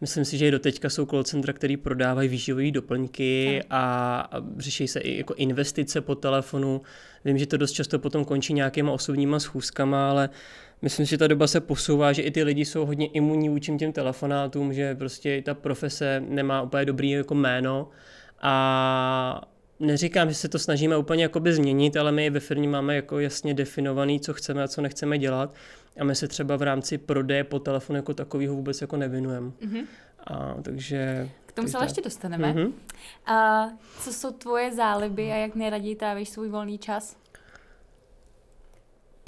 Myslím 0.00 0.24
si, 0.24 0.38
že 0.38 0.48
i 0.48 0.50
doteďka 0.50 0.90
jsou 0.90 1.06
call 1.06 1.24
centra, 1.24 1.52
které 1.52 1.76
prodávají 1.76 2.28
výživové 2.28 2.70
doplňky 2.70 3.62
a, 3.70 4.20
a 4.32 4.42
řeší 4.58 4.88
se 4.88 5.00
i 5.00 5.18
jako 5.18 5.34
investice 5.34 6.00
po 6.00 6.14
telefonu. 6.14 6.82
Vím, 7.24 7.38
že 7.38 7.46
to 7.46 7.56
dost 7.56 7.72
často 7.72 7.98
potom 7.98 8.24
končí 8.24 8.52
nějakýma 8.54 8.92
osobníma 8.92 9.40
schůzkama, 9.40 10.10
ale 10.10 10.28
myslím 10.86 11.06
si, 11.06 11.10
že 11.10 11.18
ta 11.18 11.26
doba 11.26 11.46
se 11.46 11.60
posouvá, 11.60 12.12
že 12.12 12.22
i 12.22 12.30
ty 12.30 12.42
lidi 12.42 12.64
jsou 12.64 12.86
hodně 12.86 13.06
imunní 13.06 13.48
vůči 13.48 13.76
těm 13.76 13.92
telefonátům, 13.92 14.72
že 14.72 14.94
prostě 14.94 15.42
ta 15.42 15.54
profese 15.54 16.22
nemá 16.28 16.62
úplně 16.62 16.84
dobrý 16.84 17.10
jako 17.10 17.34
jméno 17.34 17.88
a 18.42 19.48
neříkám, 19.80 20.28
že 20.28 20.34
se 20.34 20.48
to 20.48 20.58
snažíme 20.58 20.96
úplně 20.96 21.22
jakoby 21.22 21.52
změnit, 21.52 21.96
ale 21.96 22.12
my 22.12 22.30
ve 22.30 22.40
firmě 22.40 22.68
máme 22.68 22.96
jako 22.96 23.18
jasně 23.18 23.54
definovaný, 23.54 24.20
co 24.20 24.34
chceme 24.34 24.62
a 24.62 24.68
co 24.68 24.80
nechceme 24.80 25.18
dělat 25.18 25.54
a 26.00 26.04
my 26.04 26.14
se 26.14 26.28
třeba 26.28 26.56
v 26.56 26.62
rámci 26.62 26.98
prodeje 26.98 27.44
po 27.44 27.58
telefonu 27.58 27.96
jako 27.96 28.14
takového 28.14 28.54
vůbec 28.54 28.80
jako 28.80 28.96
nevinujeme. 28.96 29.46
Mm-hmm. 29.46 29.84
A, 30.26 30.54
takže... 30.62 31.28
K 31.46 31.52
tomu 31.52 31.68
se 31.68 31.76
ale 31.76 31.86
ještě 31.86 32.02
dostaneme. 32.02 32.52
Mm-hmm. 32.52 32.72
A 33.26 33.68
co 34.00 34.12
jsou 34.12 34.32
tvoje 34.32 34.72
záliby 34.72 35.32
a 35.32 35.36
jak 35.36 35.54
nejraději 35.54 35.96
trávíš 35.96 36.28
svůj 36.28 36.48
volný 36.48 36.78
čas? 36.78 37.16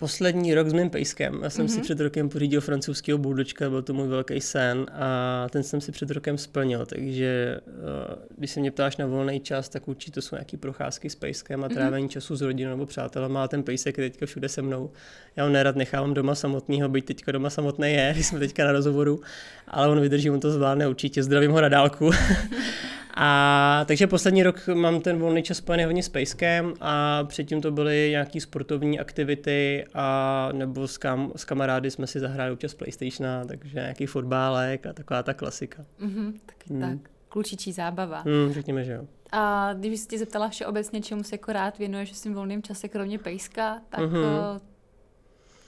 Poslední 0.01 0.55
rok 0.55 0.69
s 0.69 0.73
mým 0.73 0.91
pejskem. 0.91 1.41
Já 1.43 1.51
jsem 1.51 1.67
mm-hmm. 1.67 1.69
si 1.69 1.75
mhm. 1.75 1.83
před 1.83 2.01
rokem 2.01 2.29
pořídil 2.29 2.61
francouzského 2.61 3.19
buldočka, 3.19 3.71
byl 3.71 3.83
to 3.83 3.95
můj 3.95 4.09
velký 4.09 4.41
sen 4.41 4.87
a 4.93 5.47
ten 5.51 5.63
jsem 5.63 5.81
si 5.81 5.93
před 5.93 6.11
rokem 6.11 6.39
splnil, 6.39 6.87
takže 6.87 7.61
uh, 7.67 8.23
když 8.37 8.51
se 8.51 8.61
mě 8.61 8.71
ptáš 8.71 8.97
na 8.97 9.07
volný 9.07 9.41
čas, 9.41 9.69
tak 9.69 9.89
určitě 9.89 10.13
to 10.13 10.23
jsou 10.23 10.37
nějaké 10.37 10.57
procházky 10.57 11.11
s 11.11 11.15
pejskem 11.15 11.65
a 11.65 11.67
mhm. 11.67 11.77
trávení 11.77 12.07
mm-hmm. 12.07 12.11
času 12.11 12.37
s 12.37 12.43
rodinou 12.43 12.71
nebo 12.71 12.87
přátelem, 12.87 13.37
a 13.37 13.49
ten 13.49 13.63
pejsek 13.63 13.99
je 13.99 14.11
teďka 14.11 14.27
všude 14.27 14.49
se 14.49 14.63
mnou. 14.63 14.91
Já 15.37 15.45
ho 15.45 15.51
nerad 15.51 15.77
nechávám 15.77 16.15
doma 16.15 16.35
samotného, 16.35 16.89
byť 16.89 17.05
teďka 17.05 17.33
doma 17.33 17.51
samotný 17.51 17.93
je, 17.93 18.11
když 18.15 18.27
jsme 18.27 18.39
teďka 18.39 18.65
na 18.65 18.73
rozhovoru, 18.73 19.21
ale 19.69 19.89
on 19.89 20.01
vydrží, 20.01 20.31
on 20.31 20.41
to 20.41 20.51
zvládne 20.51 20.89
určitě, 20.89 21.23
zdravím 21.23 21.51
ho 21.51 21.61
na 21.61 21.69
dálku. 21.69 22.11
A 23.21 23.85
takže 23.89 24.07
poslední 24.07 24.43
rok 24.43 24.67
mám 24.75 25.01
ten 25.01 25.19
volný 25.19 25.43
čas 25.43 25.57
spojený 25.57 25.85
hodně 25.85 26.03
s 26.03 26.09
pejskem 26.09 26.75
a 26.81 27.25
předtím 27.25 27.61
to 27.61 27.71
byly 27.71 28.09
nějaké 28.11 28.41
sportovní 28.41 29.01
aktivity 29.01 29.87
a 29.95 30.49
nebo 30.53 30.89
s, 30.89 30.99
kam, 30.99 31.33
s 31.37 31.45
kamarády 31.45 31.91
jsme 31.91 32.07
si 32.07 32.21
zahráli 32.21 32.53
občas 32.53 32.75
PlayStationa, 32.75 33.45
takže 33.45 33.75
nějaký 33.75 34.07
fotbálek 34.07 34.87
a 34.87 34.93
taková 34.93 35.23
ta 35.23 35.35
klasika. 35.35 35.85
Mm-hmm, 36.01 36.33
taky 36.47 36.75
hmm. 36.75 36.81
tak. 36.81 37.11
Klučičí 37.29 37.73
zábava. 37.73 38.21
Hmm, 38.21 38.53
řekněme, 38.53 38.85
že 38.85 38.93
jo. 38.93 39.05
A 39.33 39.73
když 39.73 40.01
jsi 40.01 40.07
tě 40.07 40.19
zeptala 40.19 40.49
všeobecně, 40.49 41.01
čemu 41.01 41.23
se 41.23 41.35
jako 41.35 41.53
rád 41.53 41.79
věnuješ 41.79 42.13
v 42.13 42.17
svým 42.17 42.35
volným 42.35 42.63
čase, 42.63 42.89
kromě 42.89 43.19
pejska, 43.19 43.81
tak 43.89 44.01
mm-hmm. 44.01 44.61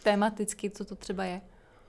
tematicky, 0.03 0.71
co 0.71 0.85
to 0.85 0.95
třeba 0.95 1.25
je? 1.25 1.41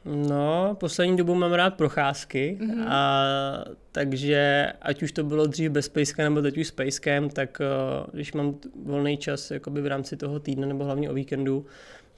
No, 0.05 0.77
poslední 0.79 1.17
dobu 1.17 1.35
mám 1.35 1.53
rád 1.53 1.73
procházky, 1.73 2.57
mm-hmm. 2.61 2.85
a, 2.87 3.65
takže 3.91 4.67
ať 4.81 5.03
už 5.03 5.11
to 5.11 5.23
bylo 5.23 5.45
dřív 5.45 5.71
bez 5.71 5.89
pejska 5.89 6.23
nebo 6.23 6.41
teď 6.41 6.57
už 6.57 6.67
s 6.67 6.71
pejskem, 6.71 7.29
tak 7.29 7.61
uh, 7.61 8.09
když 8.13 8.33
mám 8.33 8.55
volný 8.85 9.17
čas 9.17 9.51
jakoby 9.51 9.81
v 9.81 9.87
rámci 9.87 10.17
toho 10.17 10.39
týdne 10.39 10.67
nebo 10.67 10.85
hlavně 10.85 11.09
o 11.09 11.13
víkendu, 11.13 11.65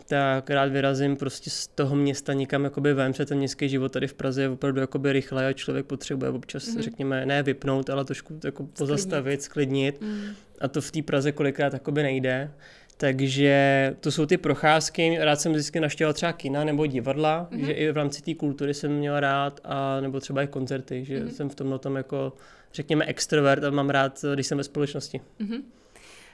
tak 0.08 0.50
rád 0.50 0.72
vyrazím 0.72 1.16
prostě 1.16 1.50
z 1.50 1.68
toho 1.68 1.96
města 1.96 2.34
někam 2.34 2.64
jakoby 2.64 2.94
ven, 2.94 3.12
protože 3.12 3.26
ten 3.26 3.38
městský 3.38 3.70
život 3.70 3.92
tady 3.92 4.08
v 4.08 4.14
Praze 4.14 4.42
je 4.42 4.50
opravdu 4.50 4.82
jakoby 4.82 5.14
rychle 5.14 5.48
a 5.48 5.54
člověk 5.54 5.86
potřebuje 5.86 6.32
občas, 6.32 6.64
mm-hmm. 6.64 6.82
řekněme, 6.82 7.26
ne 7.26 7.44
vypnout, 7.44 7.90
ale 7.90 8.06
trošku 8.06 8.40
jako 8.44 8.64
pozastavit, 8.78 9.42
sklidnit. 9.42 10.02
Mm. 10.02 10.24
A 10.62 10.68
to 10.68 10.82
v 10.82 10.92
té 10.92 11.02
Praze 11.02 11.32
kolikrát 11.32 11.74
jakoby 11.74 12.04
nejde. 12.04 12.52
Takže 12.98 13.96
to 14.00 14.12
jsou 14.12 14.26
ty 14.26 14.38
procházky. 14.38 15.18
Rád 15.20 15.42
jsem 15.42 15.52
vždycky 15.52 15.80
naštěval 15.80 16.14
třeba 16.14 16.34
kina 16.34 16.64
nebo 16.64 16.86
divadla, 16.86 17.48
mm-hmm. 17.52 17.66
že 17.66 17.72
i 17.72 17.92
v 17.92 17.98
rámci 17.98 18.22
té 18.22 18.34
kultury 18.34 18.74
jsem 18.74 18.92
měl 18.92 19.20
rád, 19.20 19.60
a 19.64 20.00
nebo 20.00 20.20
třeba 20.20 20.44
i 20.44 20.48
koncerty, 20.48 21.06
že 21.06 21.20
mm-hmm. 21.20 21.28
jsem 21.28 21.50
v 21.50 21.56
tomhle 21.56 21.80
tom 21.80 21.96
jako, 21.96 22.34
řekněme, 22.74 23.06
extrovert 23.06 23.64
a 23.64 23.70
mám 23.70 23.90
rád, 23.90 24.26
když 24.34 24.48
jsem 24.48 24.58
ve 24.58 24.64
společnosti. 24.64 25.22
Mm-hmm. 25.40 25.64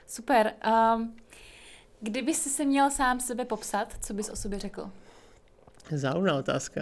Super. 0.08 0.54
Um, 0.96 1.16
kdyby 2.02 2.34
jsi 2.34 2.50
se 2.50 2.66
měl 2.66 2.90
sám 2.90 3.20
sebe 3.20 3.46
popsat, 3.46 3.96
co 4.02 4.14
bys 4.14 4.30
o 4.30 4.36
sobě 4.36 4.60
řekl? 4.60 4.90
Zaujímavá 5.92 6.40
otázka. 6.40 6.82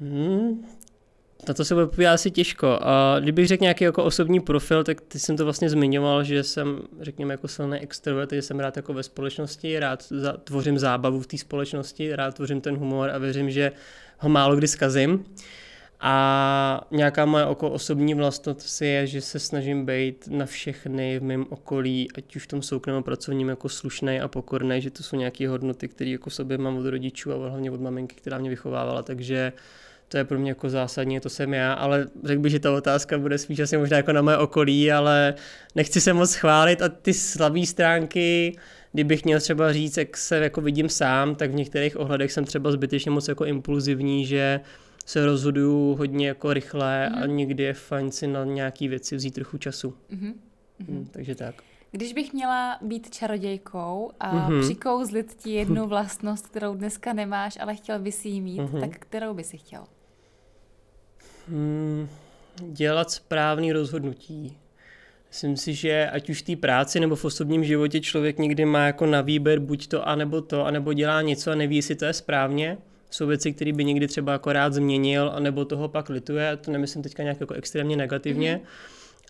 Hmm, 0.00 0.66
na 1.48 1.54
to 1.54 1.64
se 1.64 1.74
bude 1.74 1.86
povídat 1.86 2.14
asi 2.14 2.30
těžko. 2.30 2.78
A 2.82 3.16
kdybych 3.20 3.46
řekl 3.46 3.62
nějaký 3.62 3.84
jako 3.84 4.04
osobní 4.04 4.40
profil, 4.40 4.84
tak 4.84 5.00
ty 5.00 5.18
jsem 5.18 5.36
to 5.36 5.44
vlastně 5.44 5.70
zmiňoval, 5.70 6.24
že 6.24 6.42
jsem, 6.42 6.80
řekněme, 7.00 7.34
jako 7.34 7.48
silný 7.48 7.78
extrovert, 7.78 8.32
že 8.32 8.42
jsem 8.42 8.60
rád 8.60 8.76
jako 8.76 8.94
ve 8.94 9.02
společnosti, 9.02 9.78
rád 9.78 10.04
za, 10.10 10.32
tvořím 10.32 10.78
zábavu 10.78 11.20
v 11.20 11.26
té 11.26 11.38
společnosti, 11.38 12.16
rád 12.16 12.34
tvořím 12.34 12.60
ten 12.60 12.76
humor 12.76 13.10
a 13.10 13.18
věřím, 13.18 13.50
že 13.50 13.72
ho 14.18 14.28
málo 14.28 14.56
kdy 14.56 14.68
zkazím. 14.68 15.24
A 16.00 16.80
nějaká 16.90 17.24
moje 17.24 17.44
oko 17.44 17.70
osobní 17.70 18.14
vlastnost 18.14 18.82
je, 18.82 19.06
že 19.06 19.20
se 19.20 19.38
snažím 19.38 19.86
být 19.86 20.28
na 20.30 20.46
všechny 20.46 21.18
v 21.18 21.22
mém 21.22 21.46
okolí, 21.48 22.08
ať 22.14 22.36
už 22.36 22.44
v 22.44 22.46
tom 22.46 22.62
soukromém 22.62 23.02
pracovním 23.02 23.48
jako 23.48 23.68
slušný 23.68 24.20
a 24.20 24.28
pokorný, 24.28 24.82
že 24.82 24.90
to 24.90 25.02
jsou 25.02 25.16
nějaké 25.16 25.48
hodnoty, 25.48 25.88
které 25.88 26.10
jako 26.10 26.30
sobě 26.30 26.58
mám 26.58 26.76
od 26.76 26.86
rodičů 26.86 27.32
a 27.32 27.48
hlavně 27.48 27.70
od 27.70 27.80
maminky, 27.80 28.14
která 28.14 28.38
mě 28.38 28.50
vychovávala, 28.50 29.02
takže 29.02 29.52
to 30.08 30.16
je 30.16 30.24
pro 30.24 30.38
mě 30.38 30.50
jako 30.50 30.70
zásadní, 30.70 31.20
to 31.20 31.28
jsem 31.28 31.54
já, 31.54 31.72
ale 31.72 32.08
řekl 32.24 32.40
bych, 32.40 32.52
že 32.52 32.58
ta 32.58 32.72
otázka 32.72 33.18
bude 33.18 33.38
spíš 33.38 33.60
asi 33.60 33.76
možná 33.76 33.96
jako 33.96 34.12
na 34.12 34.22
moje 34.22 34.36
okolí, 34.36 34.92
ale 34.92 35.34
nechci 35.74 36.00
se 36.00 36.12
moc 36.12 36.34
chválit 36.34 36.82
a 36.82 36.88
ty 36.88 37.14
slabé 37.14 37.66
stránky, 37.66 38.56
kdybych 38.92 39.24
měl 39.24 39.40
třeba 39.40 39.72
říct, 39.72 39.96
jak 39.96 40.16
se 40.16 40.36
jako 40.36 40.60
vidím 40.60 40.88
sám, 40.88 41.34
tak 41.34 41.50
v 41.50 41.54
některých 41.54 42.00
ohledech 42.00 42.32
jsem 42.32 42.44
třeba 42.44 42.72
zbytečně 42.72 43.10
moc 43.10 43.28
jako 43.28 43.44
impulzivní, 43.44 44.26
že 44.26 44.60
se 45.06 45.26
rozhoduju 45.26 45.94
hodně 45.94 46.28
jako 46.28 46.52
rychle 46.52 47.10
mm-hmm. 47.10 47.22
a 47.22 47.26
mhm. 47.26 47.36
někdy 47.36 47.62
je 47.62 47.74
fajn 47.74 48.10
si 48.10 48.26
na 48.26 48.44
nějaký 48.44 48.88
věci 48.88 49.16
vzít 49.16 49.34
trochu 49.34 49.58
času. 49.58 49.94
Mm-hmm. 50.10 50.34
Hmm, 50.88 51.08
takže 51.10 51.34
tak. 51.34 51.54
Když 51.90 52.12
bych 52.12 52.32
měla 52.32 52.78
být 52.82 53.10
čarodějkou 53.10 54.10
a 54.20 54.32
mm-hmm. 54.32 54.60
přikouzlit 54.60 55.34
ti 55.34 55.50
jednu 55.50 55.86
vlastnost, 55.86 56.46
kterou 56.46 56.74
dneska 56.74 57.12
nemáš, 57.12 57.58
ale 57.60 57.74
chtěl 57.74 57.98
bys 57.98 58.24
ji 58.24 58.40
mít, 58.40 58.60
mm-hmm. 58.60 58.80
tak 58.80 58.98
kterou 58.98 59.34
by 59.34 59.44
si 59.44 59.58
chtěl? 59.58 59.84
Hmm, 61.48 62.08
dělat 62.60 63.10
správný 63.10 63.72
rozhodnutí. 63.72 64.56
Myslím 65.28 65.56
si, 65.56 65.74
že 65.74 66.10
ať 66.10 66.30
už 66.30 66.42
v 66.42 66.44
té 66.44 66.56
práci 66.56 67.00
nebo 67.00 67.16
v 67.16 67.24
osobním 67.24 67.64
životě 67.64 68.00
člověk 68.00 68.38
někdy 68.38 68.64
má 68.64 68.86
jako 68.86 69.06
na 69.06 69.20
výběr 69.20 69.58
buď 69.58 69.86
to, 69.86 70.08
anebo 70.08 70.40
to, 70.40 70.66
anebo 70.66 70.92
dělá 70.92 71.22
něco 71.22 71.50
a 71.50 71.54
neví, 71.54 71.76
jestli 71.76 71.94
to 71.94 72.04
je 72.04 72.12
správně. 72.12 72.78
Jsou 73.10 73.26
věci, 73.26 73.52
které 73.52 73.72
by 73.72 73.84
někdy 73.84 74.08
třeba 74.08 74.32
jako 74.32 74.52
rád 74.52 74.74
změnil, 74.74 75.30
anebo 75.34 75.64
toho 75.64 75.88
pak 75.88 76.08
lituje. 76.08 76.56
To 76.56 76.70
nemyslím 76.70 77.02
teďka 77.02 77.22
nějak 77.22 77.40
jako 77.40 77.54
extrémně 77.54 77.96
negativně. 77.96 78.60
Mm-hmm. 78.62 78.68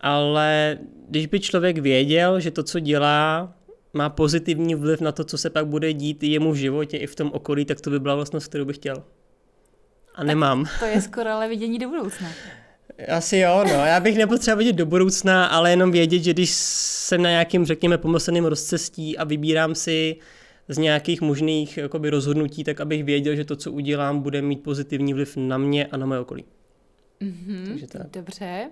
Ale 0.01 0.79
když 1.09 1.27
by 1.27 1.41
člověk 1.41 1.79
věděl, 1.79 2.41
že 2.41 2.51
to, 2.51 2.63
co 2.63 2.81
dělá, 2.81 3.53
má 3.93 4.09
pozitivní 4.09 4.75
vliv 4.75 5.01
na 5.01 5.13
to, 5.13 5.25
co 5.25 5.39
se 5.39 5.51
pak 5.51 5.67
bude 5.67 5.93
dít 5.93 6.23
jemu 6.23 6.53
v 6.53 6.57
životě 6.57 6.97
i 6.97 7.07
v 7.07 7.15
tom 7.15 7.31
okolí, 7.33 7.65
tak 7.65 7.81
to 7.81 7.91
by 7.91 8.01
byla 8.01 8.15
vlastnost, 8.15 8.49
kterou 8.49 8.65
bych 8.65 8.77
chtěl 8.77 9.03
a 10.19 10.25
nemám. 10.25 10.67
To 10.79 10.85
je 10.85 11.01
skoro 11.01 11.31
ale 11.31 11.49
vidění 11.49 11.79
do 11.79 11.89
budoucna. 11.89 12.29
Asi 13.17 13.37
jo, 13.39 13.65
no. 13.65 13.73
Já 13.73 14.01
bych 14.01 14.19
nepotřeboval 14.19 14.59
vidět 14.59 14.73
do 14.73 14.87
budoucna, 14.87 15.47
ale 15.47 15.71
jenom 15.71 15.91
vědět, 15.91 16.23
že 16.23 16.33
když 16.33 16.51
jsem 16.51 17.23
na 17.23 17.31
nějakým, 17.31 17.65
řekněme, 17.65 17.99
pomyslným 17.99 18.45
rozcestí 18.45 19.19
a 19.19 19.25
vybírám 19.25 19.75
si 19.75 20.17
z 20.69 20.79
nějakých 20.79 21.21
možných 21.21 21.77
jakoby, 21.77 22.11
rozhodnutí, 22.11 22.65
tak 22.65 22.81
abych 22.81 23.05
věděl, 23.05 23.37
že 23.37 23.45
to, 23.45 23.57
co 23.57 23.73
udělám, 23.73 24.21
bude 24.21 24.43
mít 24.43 24.63
pozitivní 24.63 25.15
vliv 25.15 25.37
na 25.37 25.59
mě 25.59 25.87
a 25.87 25.97
na 25.97 26.07
moje 26.07 26.21
okolí. 26.21 26.45
Mm-hmm, 27.21 27.69
Takže 27.69 27.87
tak. 27.87 28.11
Dobře. 28.11 28.71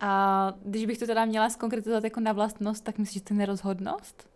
A 0.00 0.52
když 0.64 0.86
bych 0.86 0.98
to 0.98 1.06
teda 1.06 1.24
měla 1.24 1.50
zkonkretizovat 1.50 2.04
jako 2.04 2.20
na 2.20 2.32
vlastnost, 2.32 2.84
tak 2.84 2.98
myslíš, 2.98 3.14
že 3.14 3.20
to 3.20 3.34
je 3.34 3.38
nerozhodnost? 3.38 4.29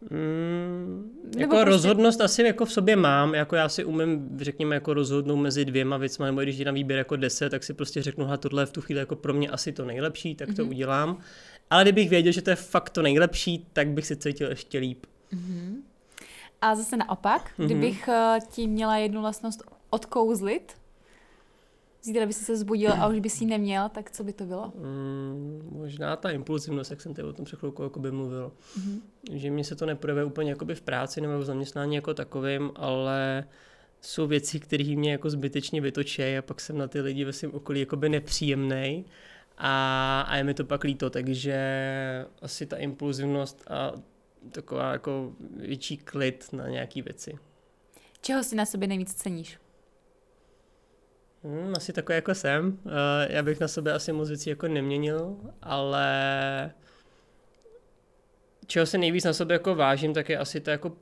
Mm, 0.00 1.10
jako 1.36 1.50
prostě... 1.50 1.70
rozhodnost 1.70 2.20
asi 2.20 2.42
jako 2.42 2.64
v 2.64 2.72
sobě 2.72 2.96
mám, 2.96 3.34
jako 3.34 3.56
já 3.56 3.68
si 3.68 3.84
umím, 3.84 4.38
řekněme, 4.40 4.74
jako 4.74 4.94
rozhodnout 4.94 5.36
mezi 5.36 5.64
dvěma 5.64 5.96
věcmi, 5.96 6.24
nebo 6.24 6.40
když 6.40 6.58
na 6.58 6.72
výběr 6.72 6.98
jako 6.98 7.16
deset, 7.16 7.50
tak 7.50 7.64
si 7.64 7.74
prostě 7.74 8.02
řeknu, 8.02 8.28
že 8.30 8.36
tohle 8.36 8.62
je 8.62 8.66
v 8.66 8.72
tu 8.72 8.80
chvíli 8.80 9.00
jako 9.00 9.16
pro 9.16 9.34
mě 9.34 9.48
asi 9.48 9.72
to 9.72 9.84
nejlepší, 9.84 10.34
tak 10.34 10.48
mm-hmm. 10.48 10.56
to 10.56 10.62
mhm. 10.62 10.70
udělám. 10.70 11.18
Ale 11.70 11.84
kdybych 11.84 12.10
věděl, 12.10 12.32
že 12.32 12.42
to 12.42 12.50
je 12.50 12.56
fakt 12.56 12.90
to 12.90 13.02
nejlepší, 13.02 13.66
tak 13.72 13.88
bych 13.88 14.06
si 14.06 14.16
cítil 14.16 14.48
ještě 14.48 14.78
líp. 14.78 15.06
Mm-hmm. 15.32 15.74
A 16.60 16.74
zase 16.74 16.96
naopak, 16.96 17.50
mm-hmm. 17.50 17.64
kdybych 17.64 18.08
eh, 18.08 18.38
ti 18.50 18.66
měla 18.66 18.96
jednu 18.96 19.20
vlastnost 19.20 19.62
odkouzlit, 19.90 20.72
Zítra 22.02 22.26
by 22.26 22.32
se 22.32 22.56
zbudil 22.56 22.92
a 22.92 23.08
už 23.08 23.18
by 23.18 23.30
si 23.30 23.44
neměl, 23.44 23.88
tak 23.88 24.10
co 24.10 24.24
by 24.24 24.32
to 24.32 24.44
bylo? 24.44 24.72
Mm, 24.74 25.68
možná 25.72 26.16
ta 26.16 26.30
impulzivnost, 26.30 26.90
jak 26.90 27.00
jsem 27.00 27.14
tady 27.14 27.28
o 27.28 27.32
tom 27.32 27.44
před 27.44 27.58
chvilkou 27.58 27.82
jako 27.82 28.00
by 28.00 28.10
mluvil. 28.12 28.52
Mm-hmm. 28.78 29.00
Že 29.32 29.50
mi 29.50 29.64
se 29.64 29.76
to 29.76 29.86
neprojeví 29.86 30.22
úplně 30.22 30.50
jakoby 30.50 30.74
v 30.74 30.82
práci 30.82 31.20
nebo 31.20 31.38
v 31.38 31.44
zaměstnání 31.44 31.94
jako 31.94 32.14
takovým, 32.14 32.70
ale 32.76 33.44
jsou 34.00 34.26
věci, 34.26 34.60
které 34.60 34.96
mě 34.96 35.12
jako 35.12 35.30
zbytečně 35.30 35.80
vytočí 35.80 36.22
a 36.22 36.42
pak 36.42 36.60
jsem 36.60 36.78
na 36.78 36.88
ty 36.88 37.00
lidi 37.00 37.24
ve 37.24 37.32
svém 37.32 37.54
okolí 37.54 37.80
jakoby 37.80 38.08
nepříjemný 38.08 39.04
a, 39.58 40.20
a 40.28 40.36
je 40.36 40.44
mi 40.44 40.54
to 40.54 40.64
pak 40.64 40.84
líto, 40.84 41.10
takže 41.10 41.56
asi 42.42 42.66
ta 42.66 42.76
impulzivnost 42.76 43.64
a 43.70 43.92
taková 44.52 44.92
jako 44.92 45.32
větší 45.56 45.96
klid 45.96 46.48
na 46.52 46.68
nějaké 46.68 47.02
věci. 47.02 47.38
Čeho 48.20 48.44
si 48.44 48.56
na 48.56 48.66
sobě 48.66 48.88
nejvíc 48.88 49.14
ceníš? 49.14 49.58
Hmm, 51.48 51.74
asi 51.76 51.92
takový 51.92 52.16
jako 52.16 52.34
jsem. 52.34 52.78
Uh, 52.84 52.92
já 53.28 53.42
bych 53.42 53.60
na 53.60 53.68
sobě 53.68 53.92
asi 53.92 54.12
moc 54.12 54.28
věcí 54.28 54.50
jako 54.50 54.68
neměnil, 54.68 55.36
ale 55.62 56.70
čeho 58.66 58.86
se 58.86 58.98
nejvíc 58.98 59.24
na 59.24 59.32
sobě 59.32 59.54
jako 59.54 59.74
vážím, 59.74 60.14
tak 60.14 60.28
je 60.28 60.38
asi 60.38 60.60
to 60.60 60.70
jako 60.70 60.92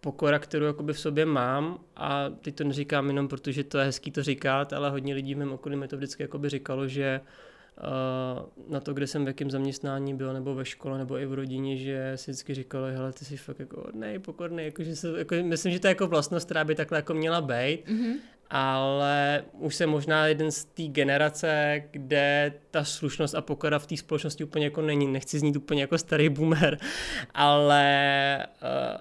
pokora, 0.00 0.38
kterou 0.38 0.66
jakoby 0.66 0.92
v 0.92 1.00
sobě 1.00 1.26
mám 1.26 1.78
a 1.96 2.28
teď 2.28 2.54
to 2.54 2.64
neříkám 2.64 3.06
jenom 3.06 3.28
protože 3.28 3.64
to 3.64 3.78
je 3.78 3.84
hezký 3.84 4.10
to 4.10 4.22
říkat, 4.22 4.72
ale 4.72 4.90
hodně 4.90 5.14
lidí 5.14 5.34
v 5.34 5.38
mém 5.38 5.52
okolí 5.52 5.76
mi 5.76 5.88
to 5.88 5.96
vždycky 5.96 6.22
jakoby 6.22 6.48
říkalo, 6.48 6.88
že 6.88 7.20
uh, 7.20 8.72
na 8.72 8.80
to, 8.80 8.94
kde 8.94 9.06
jsem 9.06 9.24
v 9.24 9.28
jakém 9.28 9.50
zaměstnání 9.50 10.14
byl, 10.14 10.32
nebo 10.32 10.54
ve 10.54 10.64
škole, 10.64 10.98
nebo 10.98 11.18
i 11.18 11.26
v 11.26 11.34
rodině, 11.34 11.76
že 11.76 12.12
si 12.14 12.30
vždycky 12.30 12.54
říkalo, 12.54 12.86
hele, 12.86 13.12
ty 13.12 13.24
jsi 13.24 13.36
fakt 13.36 13.60
jako 13.60 13.90
nej, 13.94 14.18
pokorný, 14.18 14.64
jako, 14.64 14.84
že 14.84 14.96
se, 14.96 15.18
jako, 15.18 15.34
myslím, 15.42 15.72
že 15.72 15.80
to 15.80 15.86
je 15.86 15.90
jako 15.90 16.06
vlastnost, 16.06 16.44
která 16.44 16.64
by 16.64 16.74
takhle 16.74 16.98
jako 16.98 17.14
měla 17.14 17.40
být. 17.40 17.86
Mm-hmm 17.86 18.14
ale 18.50 19.44
už 19.52 19.74
jsem 19.74 19.90
možná 19.90 20.26
jeden 20.26 20.50
z 20.50 20.64
té 20.64 20.82
generace, 20.82 21.82
kde 21.90 22.52
ta 22.70 22.84
slušnost 22.84 23.34
a 23.34 23.40
pokora 23.40 23.78
v 23.78 23.86
té 23.86 23.96
společnosti 23.96 24.44
úplně 24.44 24.64
jako 24.64 24.82
není. 24.82 25.06
Nechci 25.06 25.38
znít 25.38 25.56
úplně 25.56 25.80
jako 25.80 25.98
starý 25.98 26.28
boomer, 26.28 26.78
ale 27.34 28.46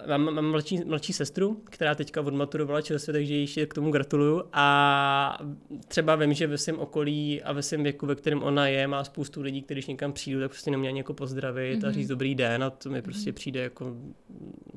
uh, 0.04 0.10
mám, 0.10 0.34
mám 0.36 0.52
mladší, 0.52 0.80
mladší 0.86 1.14
sestru, 1.14 1.62
která 1.70 1.96
teďka 1.96 2.22
odmaturovala 2.22 2.82
čerstvě, 2.82 3.14
takže 3.14 3.36
ještě 3.36 3.66
k 3.66 3.74
tomu 3.74 3.92
gratuluju 3.92 4.44
a 4.54 5.40
třeba 5.88 6.16
vím, 6.16 6.34
že 6.34 6.48
ve 6.48 6.58
svém 6.58 6.80
okolí 6.80 7.44
a 7.44 7.54
ve 7.54 7.62
svém 7.62 7.84
věku, 7.84 8.06
ve 8.06 8.16
kterém 8.16 8.44
ona 8.44 8.68
je, 8.68 8.88
má 8.88 9.04
spoustu 9.04 9.42
lidí, 9.42 9.62
kteří 9.62 9.92
někam 9.92 10.14
přijdu, 10.14 10.40
tak 10.40 10.52
prostě 10.52 10.72
neměl 10.72 10.96
jako 10.96 11.14
pozdravit 11.14 11.80
mm-hmm. 11.80 11.86
a 11.86 11.90
mhm. 11.90 11.94
říct 11.94 12.08
dobrý 12.08 12.36
den 12.36 12.64
a 12.64 12.70
to 12.70 12.90
mi 12.90 13.02
prostě 13.02 13.32
mm-hmm. 13.32 13.34
přijde 13.34 13.60
jako 13.60 13.96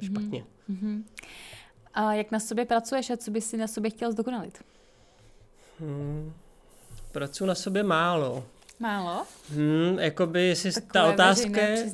špatně. 0.00 0.45
Mm-hmm. 0.71 1.02
A 1.95 2.15
jak 2.15 2.31
na 2.31 2.41
sobě 2.41 2.65
pracuješ 2.65 3.11
a 3.11 3.17
co 3.17 3.31
bys 3.31 3.47
si 3.47 3.57
na 3.57 3.67
sobě 3.67 3.91
chtěl 3.91 4.13
zdokonalit? 4.13 4.65
Hmm, 5.81 6.33
pracuji 7.13 7.47
na 7.47 7.55
sobě 7.55 7.83
málo. 7.83 8.45
Málo? 8.81 9.25
Hmm, 9.55 9.99
jakoby, 9.99 10.43
jestli 10.43 10.73
Takové 10.73 10.93
ta 10.93 11.05
otázka 11.07 11.61
je, 11.61 11.87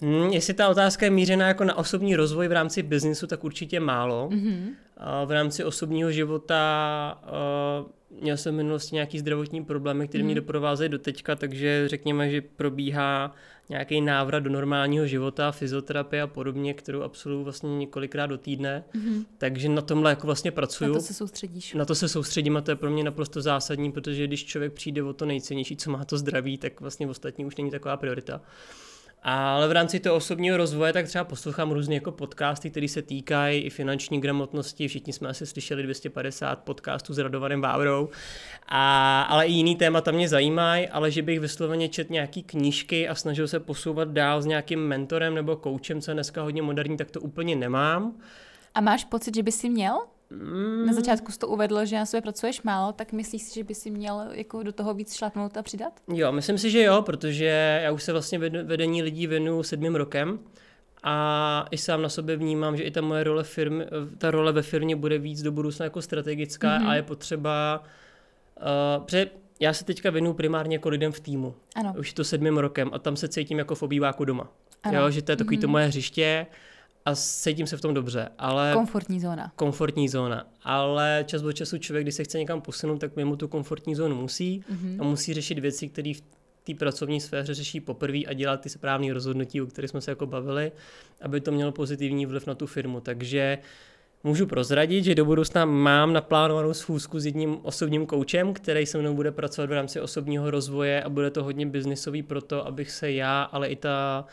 hmm, 0.00 0.28
jestli 0.30 0.54
ta 0.54 0.68
otázka 0.68 1.06
je 1.06 1.10
mířená 1.10 1.48
jako 1.48 1.64
na 1.64 1.74
osobní 1.74 2.16
rozvoj 2.16 2.48
v 2.48 2.52
rámci 2.52 2.82
biznisu, 2.82 3.26
tak 3.26 3.44
určitě 3.44 3.80
málo. 3.80 4.28
Mm-hmm. 4.32 4.68
A 4.96 5.24
v 5.24 5.30
rámci 5.30 5.64
osobního 5.64 6.12
života 6.12 7.18
uh, 7.24 8.20
měl 8.22 8.36
jsem 8.36 8.54
v 8.54 8.56
minulosti 8.56 8.94
nějaký 8.94 9.18
zdravotní 9.18 9.64
problémy, 9.64 10.08
které 10.08 10.22
mm-hmm. 10.22 10.26
mě 10.26 10.34
doprovázejí 10.34 10.88
do 10.88 10.98
teďka, 10.98 11.36
takže 11.36 11.88
řekněme, 11.88 12.30
že 12.30 12.40
probíhá 12.40 13.34
nějaký 13.72 14.00
návrat 14.00 14.40
do 14.40 14.50
normálního 14.50 15.06
života, 15.06 15.52
fyzioterapie 15.52 16.22
a 16.22 16.26
podobně, 16.26 16.74
kterou 16.74 17.02
absolvuju 17.02 17.44
vlastně 17.44 17.76
několikrát 17.78 18.26
do 18.26 18.38
týdne. 18.38 18.84
Mm-hmm. 18.94 19.24
Takže 19.38 19.68
na 19.68 19.82
tomhle 19.82 20.10
jako 20.10 20.26
vlastně 20.26 20.50
pracuju. 20.50 20.92
Na 20.92 20.98
to 20.98 21.04
se 21.04 21.14
soustředíš. 21.14 21.74
Na 21.74 21.84
to 21.84 21.94
se 21.94 22.08
soustředím 22.08 22.56
a 22.56 22.60
to 22.60 22.70
je 22.70 22.76
pro 22.76 22.90
mě 22.90 23.04
naprosto 23.04 23.42
zásadní, 23.42 23.92
protože 23.92 24.26
když 24.26 24.44
člověk 24.44 24.72
přijde 24.72 25.02
o 25.02 25.12
to 25.12 25.26
nejcennější, 25.26 25.76
co 25.76 25.90
má 25.90 26.04
to 26.04 26.18
zdraví, 26.18 26.58
tak 26.58 26.80
vlastně 26.80 27.06
ostatní 27.06 27.44
už 27.44 27.56
není 27.56 27.70
taková 27.70 27.96
priorita. 27.96 28.40
Ale 29.24 29.68
v 29.68 29.72
rámci 29.72 30.00
toho 30.00 30.16
osobního 30.16 30.56
rozvoje 30.56 30.92
tak 30.92 31.06
třeba 31.06 31.24
poslouchám 31.24 31.70
různé 31.70 31.94
jako 31.94 32.12
podcasty, 32.12 32.70
které 32.70 32.88
se 32.88 33.02
týkají 33.02 33.62
i 33.62 33.70
finanční 33.70 34.20
gramotnosti. 34.20 34.88
Všichni 34.88 35.12
jsme 35.12 35.28
asi 35.28 35.46
slyšeli 35.46 35.82
250 35.82 36.58
podcastů 36.58 37.14
s 37.14 37.18
Radovanem 37.18 37.60
Vávrou. 37.60 38.08
A, 38.68 39.22
ale 39.22 39.46
i 39.46 39.52
jiný 39.52 39.76
témata 39.76 40.10
mě 40.10 40.28
zajímají, 40.28 40.88
ale 40.88 41.10
že 41.10 41.22
bych 41.22 41.40
vysloveně 41.40 41.88
čet 41.88 42.10
nějaký 42.10 42.42
knížky 42.42 43.08
a 43.08 43.14
snažil 43.14 43.48
se 43.48 43.60
posouvat 43.60 44.08
dál 44.08 44.42
s 44.42 44.46
nějakým 44.46 44.80
mentorem 44.88 45.34
nebo 45.34 45.56
koučem, 45.56 46.00
co 46.00 46.10
je 46.10 46.14
dneska 46.14 46.42
hodně 46.42 46.62
moderní, 46.62 46.96
tak 46.96 47.10
to 47.10 47.20
úplně 47.20 47.56
nemám. 47.56 48.14
A 48.74 48.80
máš 48.80 49.04
pocit, 49.04 49.34
že 49.34 49.42
by 49.42 49.52
si 49.52 49.68
měl? 49.68 49.98
Mm. 50.32 50.86
Na 50.86 50.92
začátku 50.92 51.32
jsi 51.32 51.38
to 51.38 51.48
uvedl, 51.48 51.84
že 51.84 51.96
na 51.96 52.06
sobě 52.06 52.22
pracuješ 52.22 52.62
málo, 52.62 52.92
tak 52.92 53.12
myslíš 53.12 53.42
si, 53.42 53.54
že 53.54 53.64
by 53.64 53.74
si 53.74 53.90
měl 53.90 54.24
jako 54.30 54.62
do 54.62 54.72
toho 54.72 54.94
víc 54.94 55.14
šlapnout 55.14 55.56
a 55.56 55.62
přidat? 55.62 55.92
Jo, 56.08 56.32
myslím 56.32 56.58
si, 56.58 56.70
že 56.70 56.82
jo, 56.82 57.02
protože 57.02 57.80
já 57.84 57.92
už 57.92 58.02
se 58.02 58.12
vlastně 58.12 58.38
vedení 58.38 59.02
lidí 59.02 59.26
věnuju 59.26 59.62
sedmým 59.62 59.94
rokem 59.94 60.38
a 61.02 61.66
i 61.70 61.78
sám 61.78 62.02
na 62.02 62.08
sobě 62.08 62.36
vnímám, 62.36 62.76
že 62.76 62.82
i 62.82 62.90
ta 62.90 63.00
moje 63.00 63.24
role, 63.24 63.44
firmy, 63.44 63.86
ta 64.18 64.30
role 64.30 64.52
ve 64.52 64.62
firmě 64.62 64.96
bude 64.96 65.18
víc 65.18 65.42
do 65.42 65.52
budoucna 65.52 65.84
jako 65.84 66.02
strategická 66.02 66.78
mm-hmm. 66.78 66.88
a 66.88 66.94
je 66.94 67.02
potřeba, 67.02 67.84
uh, 68.60 69.04
protože 69.04 69.30
já 69.60 69.72
se 69.72 69.84
teďka 69.84 70.10
věnuju 70.10 70.34
primárně 70.34 70.76
jako 70.76 70.88
lidem 70.88 71.12
v 71.12 71.20
týmu. 71.20 71.54
Ano. 71.74 71.94
Už 71.98 72.12
to 72.12 72.24
sedmým 72.24 72.58
rokem 72.58 72.90
a 72.92 72.98
tam 72.98 73.16
se 73.16 73.28
cítím 73.28 73.58
jako 73.58 73.74
v 73.74 73.82
obýváku 73.82 74.24
doma. 74.24 74.52
Ano. 74.82 74.98
Jo, 74.98 75.10
že 75.10 75.22
to 75.22 75.32
je 75.32 75.36
takový 75.36 75.58
mm-hmm. 75.58 75.60
to 75.60 75.68
moje 75.68 75.86
hřiště, 75.86 76.46
a 77.04 77.14
cítím 77.14 77.66
se 77.66 77.76
v 77.76 77.80
tom 77.80 77.94
dobře, 77.94 78.28
ale... 78.38 78.70
Komfortní 78.74 79.20
zóna. 79.20 79.52
Komfortní 79.56 80.08
zóna, 80.08 80.46
ale 80.62 81.24
čas 81.26 81.42
od 81.42 81.52
času 81.52 81.78
člověk, 81.78 82.04
když 82.04 82.14
se 82.14 82.24
chce 82.24 82.38
někam 82.38 82.60
posunout, 82.60 82.98
tak 82.98 83.16
mimo 83.16 83.36
tu 83.36 83.48
komfortní 83.48 83.94
zónu 83.94 84.16
musí 84.16 84.64
mm-hmm. 84.72 84.96
a 85.00 85.04
musí 85.04 85.34
řešit 85.34 85.58
věci, 85.58 85.88
které 85.88 86.12
v 86.14 86.22
té 86.64 86.74
pracovní 86.74 87.20
sféře 87.20 87.54
řeší 87.54 87.80
poprvé 87.80 88.18
a 88.18 88.32
dělat 88.32 88.60
ty 88.60 88.68
správné 88.68 89.12
rozhodnutí, 89.12 89.60
o 89.60 89.66
kterých 89.66 89.90
jsme 89.90 90.00
se 90.00 90.10
jako 90.10 90.26
bavili, 90.26 90.72
aby 91.22 91.40
to 91.40 91.52
mělo 91.52 91.72
pozitivní 91.72 92.26
vliv 92.26 92.46
na 92.46 92.54
tu 92.54 92.66
firmu. 92.66 93.00
Takže 93.00 93.58
můžu 94.24 94.46
prozradit, 94.46 95.04
že 95.04 95.14
do 95.14 95.24
budoucna 95.24 95.64
mám 95.64 96.12
naplánovanou 96.12 96.74
schůzku 96.74 97.20
s 97.20 97.26
jedním 97.26 97.58
osobním 97.62 98.06
koučem, 98.06 98.54
který 98.54 98.86
se 98.86 98.98
mnou 98.98 99.14
bude 99.14 99.32
pracovat 99.32 99.70
v 99.70 99.72
rámci 99.72 100.00
osobního 100.00 100.50
rozvoje 100.50 101.02
a 101.02 101.08
bude 101.08 101.30
to 101.30 101.44
hodně 101.44 101.66
biznisový 101.66 102.22
pro 102.22 102.42
to, 102.42 102.66
abych 102.66 102.90
se 102.90 103.12
já, 103.12 103.42
ale 103.42 103.68
i 103.68 103.76
ta 103.76 104.24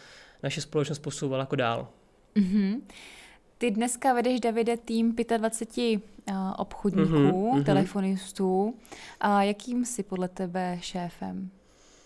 naše 0.43 0.62
společnost 0.62 0.99
posouvala 0.99 1.41
jako 1.41 1.55
dál. 1.55 1.88
Mm-hmm. 2.35 2.81
Ty 3.57 3.71
dneska 3.71 4.13
vedeš, 4.13 4.39
Davide, 4.39 4.77
tým 4.77 5.15
25 5.37 6.01
uh, 6.29 6.35
obchodníků, 6.57 7.11
mm-hmm, 7.11 7.63
telefonistů. 7.63 8.73
A 9.19 9.43
jakým 9.43 9.85
jsi 9.85 10.03
podle 10.03 10.27
tebe 10.27 10.77
šéfem? 10.81 11.49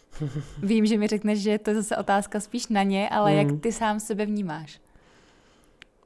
Vím, 0.63 0.85
že 0.85 0.97
mi 0.97 1.07
řekneš, 1.07 1.39
že 1.39 1.57
to 1.57 1.69
je 1.69 1.75
zase 1.75 1.97
otázka 1.97 2.39
spíš 2.39 2.67
na 2.67 2.83
ně, 2.83 3.09
ale 3.09 3.31
mm. 3.31 3.37
jak 3.37 3.61
ty 3.61 3.71
sám 3.71 3.99
sebe 3.99 4.25
vnímáš? 4.25 4.79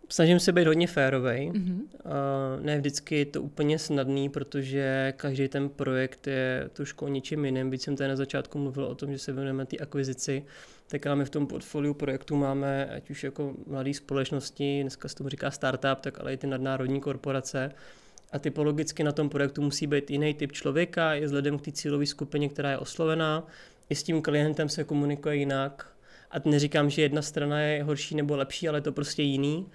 Snažím 0.09 0.39
se 0.39 0.51
být 0.51 0.67
hodně 0.67 0.87
férovej. 0.87 1.51
Mm-hmm. 1.51 1.79
Uh, 2.05 2.63
ne 2.65 2.77
vždycky 2.77 3.15
je 3.15 3.25
to 3.25 3.41
úplně 3.41 3.79
snadný, 3.79 4.29
protože 4.29 5.13
každý 5.17 5.47
ten 5.47 5.69
projekt 5.69 6.27
je 6.27 6.69
trošku 6.73 7.05
o 7.05 7.07
něčím 7.07 7.45
jiném. 7.45 7.71
Víc 7.71 7.83
jsem 7.83 7.95
tady 7.95 8.09
na 8.09 8.15
začátku 8.15 8.59
mluvil 8.59 8.85
o 8.85 8.95
tom, 8.95 9.11
že 9.11 9.19
se 9.19 9.31
věnujeme 9.31 9.65
té 9.65 9.77
akvizici 9.77 10.43
tak 10.87 11.07
ale 11.07 11.15
my 11.15 11.25
v 11.25 11.29
tom 11.29 11.47
portfoliu 11.47 11.93
projektu 11.93 12.35
máme 12.35 12.85
ať 12.85 13.09
už 13.09 13.23
jako 13.23 13.53
mladé 13.67 13.93
společnosti, 13.93 14.81
dneska 14.81 15.07
se 15.07 15.15
tomu 15.15 15.29
říká 15.29 15.51
startup, 15.51 15.99
tak 16.01 16.19
ale 16.19 16.33
i 16.33 16.37
ty 16.37 16.47
nadnárodní 16.47 17.01
korporace. 17.01 17.71
A 18.31 18.39
typologicky 18.39 19.03
na 19.03 19.11
tom 19.11 19.29
projektu 19.29 19.61
musí 19.61 19.87
být 19.87 20.11
jiný 20.11 20.33
typ 20.33 20.51
člověka, 20.51 21.13
je 21.13 21.25
vzhledem 21.25 21.59
k 21.59 21.61
té 21.61 21.71
cílové 21.71 22.05
skupině, 22.05 22.49
která 22.49 22.71
je 22.71 22.77
oslovená. 22.77 23.47
I 23.89 23.95
s 23.95 24.03
tím 24.03 24.21
klientem 24.21 24.69
se 24.69 24.83
komunikuje 24.83 25.35
jinak. 25.35 25.89
A 26.31 26.35
neříkám, 26.45 26.89
že 26.89 27.01
jedna 27.01 27.21
strana 27.21 27.59
je 27.59 27.83
horší 27.83 28.15
nebo 28.15 28.35
lepší, 28.35 28.69
ale 28.69 28.77
je 28.77 28.81
to 28.81 28.91
prostě 28.91 29.23
jiný. 29.23 29.67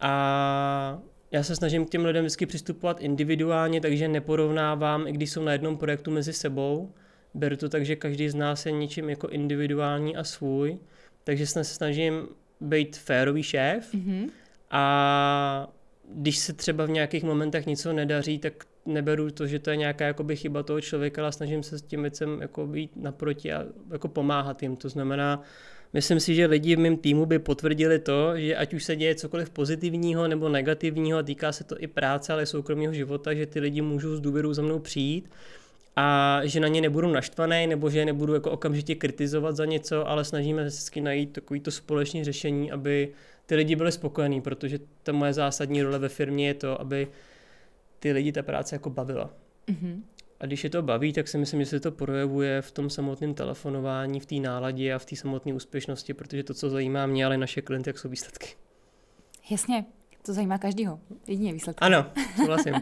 A 0.00 0.98
já 1.30 1.42
se 1.42 1.56
snažím 1.56 1.84
k 1.84 1.90
těm 1.90 2.04
lidem 2.04 2.24
vždycky 2.24 2.46
přistupovat 2.46 3.00
individuálně, 3.00 3.80
takže 3.80 4.08
neporovnávám, 4.08 5.06
i 5.06 5.12
když 5.12 5.30
jsou 5.30 5.42
na 5.42 5.52
jednom 5.52 5.76
projektu 5.76 6.10
mezi 6.10 6.32
sebou, 6.32 6.92
beru 7.34 7.56
to 7.56 7.68
tak, 7.68 7.84
že 7.84 7.96
každý 7.96 8.28
z 8.28 8.34
nás 8.34 8.66
je 8.66 8.72
něčím 8.72 9.10
jako 9.10 9.28
individuální 9.28 10.16
a 10.16 10.24
svůj, 10.24 10.78
takže 11.24 11.46
se 11.46 11.64
snažím 11.64 12.28
být 12.60 12.96
férový 12.96 13.42
šéf 13.42 13.94
mm-hmm. 13.94 14.30
a 14.70 15.72
když 16.14 16.38
se 16.38 16.52
třeba 16.52 16.86
v 16.86 16.90
nějakých 16.90 17.24
momentech 17.24 17.66
něco 17.66 17.92
nedaří, 17.92 18.38
tak 18.38 18.64
neberu 18.86 19.30
to, 19.30 19.46
že 19.46 19.58
to 19.58 19.70
je 19.70 19.76
nějaká 19.76 20.06
jakoby 20.06 20.36
chyba 20.36 20.62
toho 20.62 20.80
člověka, 20.80 21.22
ale 21.22 21.32
snažím 21.32 21.62
se 21.62 21.78
s 21.78 21.82
tím 21.82 22.02
věcem 22.02 22.40
jako 22.40 22.66
být 22.66 22.96
naproti 22.96 23.52
a 23.52 23.64
jako 23.92 24.08
pomáhat 24.08 24.62
jim. 24.62 24.76
To 24.76 24.88
znamená, 24.88 25.42
myslím 25.94 26.20
si, 26.20 26.34
že 26.34 26.46
lidi 26.46 26.76
v 26.76 26.78
mém 26.78 26.96
týmu 26.96 27.26
by 27.26 27.38
potvrdili 27.38 27.98
to, 27.98 28.38
že 28.38 28.56
ať 28.56 28.74
už 28.74 28.84
se 28.84 28.96
děje 28.96 29.14
cokoliv 29.14 29.50
pozitivního 29.50 30.28
nebo 30.28 30.48
negativního, 30.48 31.22
týká 31.22 31.52
se 31.52 31.64
to 31.64 31.76
i 31.78 31.86
práce, 31.86 32.32
ale 32.32 32.42
i 32.42 32.46
soukromého 32.46 32.92
života, 32.92 33.34
že 33.34 33.46
ty 33.46 33.60
lidi 33.60 33.80
můžou 33.80 34.16
s 34.16 34.20
důvěrou 34.20 34.52
za 34.52 34.62
mnou 34.62 34.78
přijít 34.78 35.30
a 35.96 36.40
že 36.44 36.60
na 36.60 36.68
ně 36.68 36.80
nebudu 36.80 37.08
naštvaný 37.12 37.66
nebo 37.66 37.90
že 37.90 37.98
je 37.98 38.04
nebudu 38.04 38.34
jako 38.34 38.50
okamžitě 38.50 38.94
kritizovat 38.94 39.56
za 39.56 39.64
něco, 39.64 40.08
ale 40.08 40.24
snažíme 40.24 40.70
se 40.70 40.76
vždycky 40.76 41.00
najít 41.00 41.32
takový 41.32 41.60
to 41.60 41.70
společné 41.70 42.24
řešení, 42.24 42.72
aby 42.72 43.12
ty 43.46 43.54
lidi 43.54 43.76
byli 43.76 43.92
spokojení, 43.92 44.40
protože 44.40 44.78
ta 45.02 45.12
moje 45.12 45.32
zásadní 45.32 45.82
role 45.82 45.98
ve 45.98 46.08
firmě 46.08 46.46
je 46.46 46.54
to, 46.54 46.80
aby 46.80 47.08
ty 47.98 48.12
lidi 48.12 48.32
ta 48.32 48.42
práce 48.42 48.74
jako 48.74 48.90
bavila. 48.90 49.30
Mm-hmm. 49.68 50.00
A 50.44 50.46
když 50.46 50.64
je 50.64 50.70
to 50.70 50.82
baví, 50.82 51.12
tak 51.12 51.28
si 51.28 51.38
myslím, 51.38 51.60
že 51.60 51.66
se 51.66 51.80
to 51.80 51.92
projevuje 51.92 52.62
v 52.62 52.70
tom 52.70 52.90
samotném 52.90 53.34
telefonování, 53.34 54.20
v 54.20 54.26
té 54.26 54.34
náladě 54.34 54.94
a 54.94 54.98
v 54.98 55.04
té 55.04 55.16
samotné 55.16 55.54
úspěšnosti, 55.54 56.14
protože 56.14 56.42
to, 56.42 56.54
co 56.54 56.70
zajímá 56.70 57.06
mě, 57.06 57.26
ale 57.26 57.38
naše 57.38 57.62
klienty, 57.62 57.90
jak 57.90 57.98
jsou 57.98 58.08
výsledky. 58.08 58.48
Jasně, 59.50 59.84
to 60.26 60.32
zajímá 60.32 60.58
každýho. 60.58 61.00
Jedině 61.26 61.52
výsledky. 61.52 61.80
Ano, 61.80 62.06
souhlasím. 62.36 62.74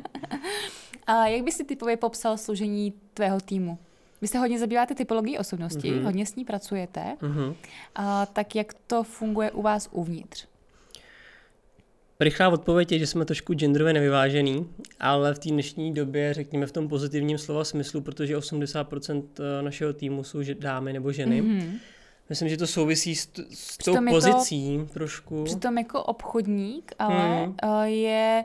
A 1.07 1.27
jak 1.27 1.45
by 1.45 1.53
si 1.53 1.65
typově 1.65 1.97
popsal 1.97 2.39
složení 2.39 2.93
tvého 3.15 3.41
týmu? 3.41 3.79
Vy 4.21 4.29
se 4.29 4.39
hodně 4.39 4.59
zabýváte 4.59 4.95
typologií 4.95 5.39
osobnosti, 5.39 5.93
mm-hmm. 5.93 6.03
hodně 6.03 6.27
s 6.27 6.37
ní 6.37 6.45
pracujete. 6.45 7.17
Mm-hmm. 7.21 7.55
A, 7.95 8.27
tak 8.27 8.55
jak 8.55 8.75
to 8.87 9.03
funguje 9.03 9.51
u 9.51 9.63
vás 9.63 9.89
uvnitř? 9.93 10.47
Rychlá 12.23 12.49
odpověď 12.49 12.93
je, 12.93 12.99
že 12.99 13.07
jsme 13.07 13.25
trošku 13.25 13.55
genderově 13.55 13.93
nevyvážený, 13.93 14.67
ale 15.01 15.35
v 15.35 15.39
té 15.39 15.49
dnešní 15.49 15.95
době, 15.95 16.35
řekněme 16.35 16.67
v 16.67 16.73
tom 16.73 16.89
pozitivním 16.89 17.39
slova 17.39 17.65
smyslu, 17.65 18.01
protože 18.01 18.37
80% 18.37 19.23
eh, 19.39 19.63
našeho 19.63 19.93
týmu 19.93 20.25
jsou 20.25 20.41
dámy 20.59 20.93
nebo 20.93 21.13
ženy. 21.13 21.43
Mm-hmm. 21.43 21.79
Myslím, 22.29 22.49
že 22.49 22.57
to 22.57 22.67
souvisí 22.67 23.17
s, 23.17 23.27
t- 23.27 23.43
s 23.51 23.79
tou 23.79 23.97
pozicí 24.11 24.75
jako, 24.75 24.93
trošku. 24.93 25.45
Přitom 25.45 25.79
jako 25.79 26.03
obchodník, 26.03 26.93
ale 26.99 27.47
mm. 27.47 27.55
je 27.85 28.45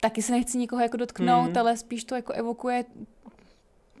taky 0.00 0.22
se 0.22 0.32
nechci 0.32 0.58
nikoho 0.58 0.82
jako 0.82 0.96
dotknout, 0.96 1.46
hmm. 1.46 1.58
ale 1.58 1.76
spíš 1.76 2.04
to 2.04 2.14
jako 2.14 2.32
evokuje 2.32 2.84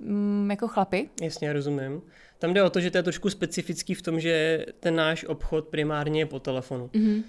mm, 0.00 0.50
jako 0.50 0.68
chlapy. 0.68 1.08
Jasně, 1.22 1.52
rozumím. 1.52 2.02
Tam 2.38 2.54
jde 2.54 2.62
o 2.62 2.70
to, 2.70 2.80
že 2.80 2.90
to 2.90 2.98
je 2.98 3.02
trošku 3.02 3.30
specifický 3.30 3.94
v 3.94 4.02
tom, 4.02 4.20
že 4.20 4.66
ten 4.80 4.96
náš 4.96 5.24
obchod 5.24 5.68
primárně 5.68 6.20
je 6.20 6.26
po 6.26 6.40
telefonu. 6.40 6.86
Mm-hmm. 6.86 7.22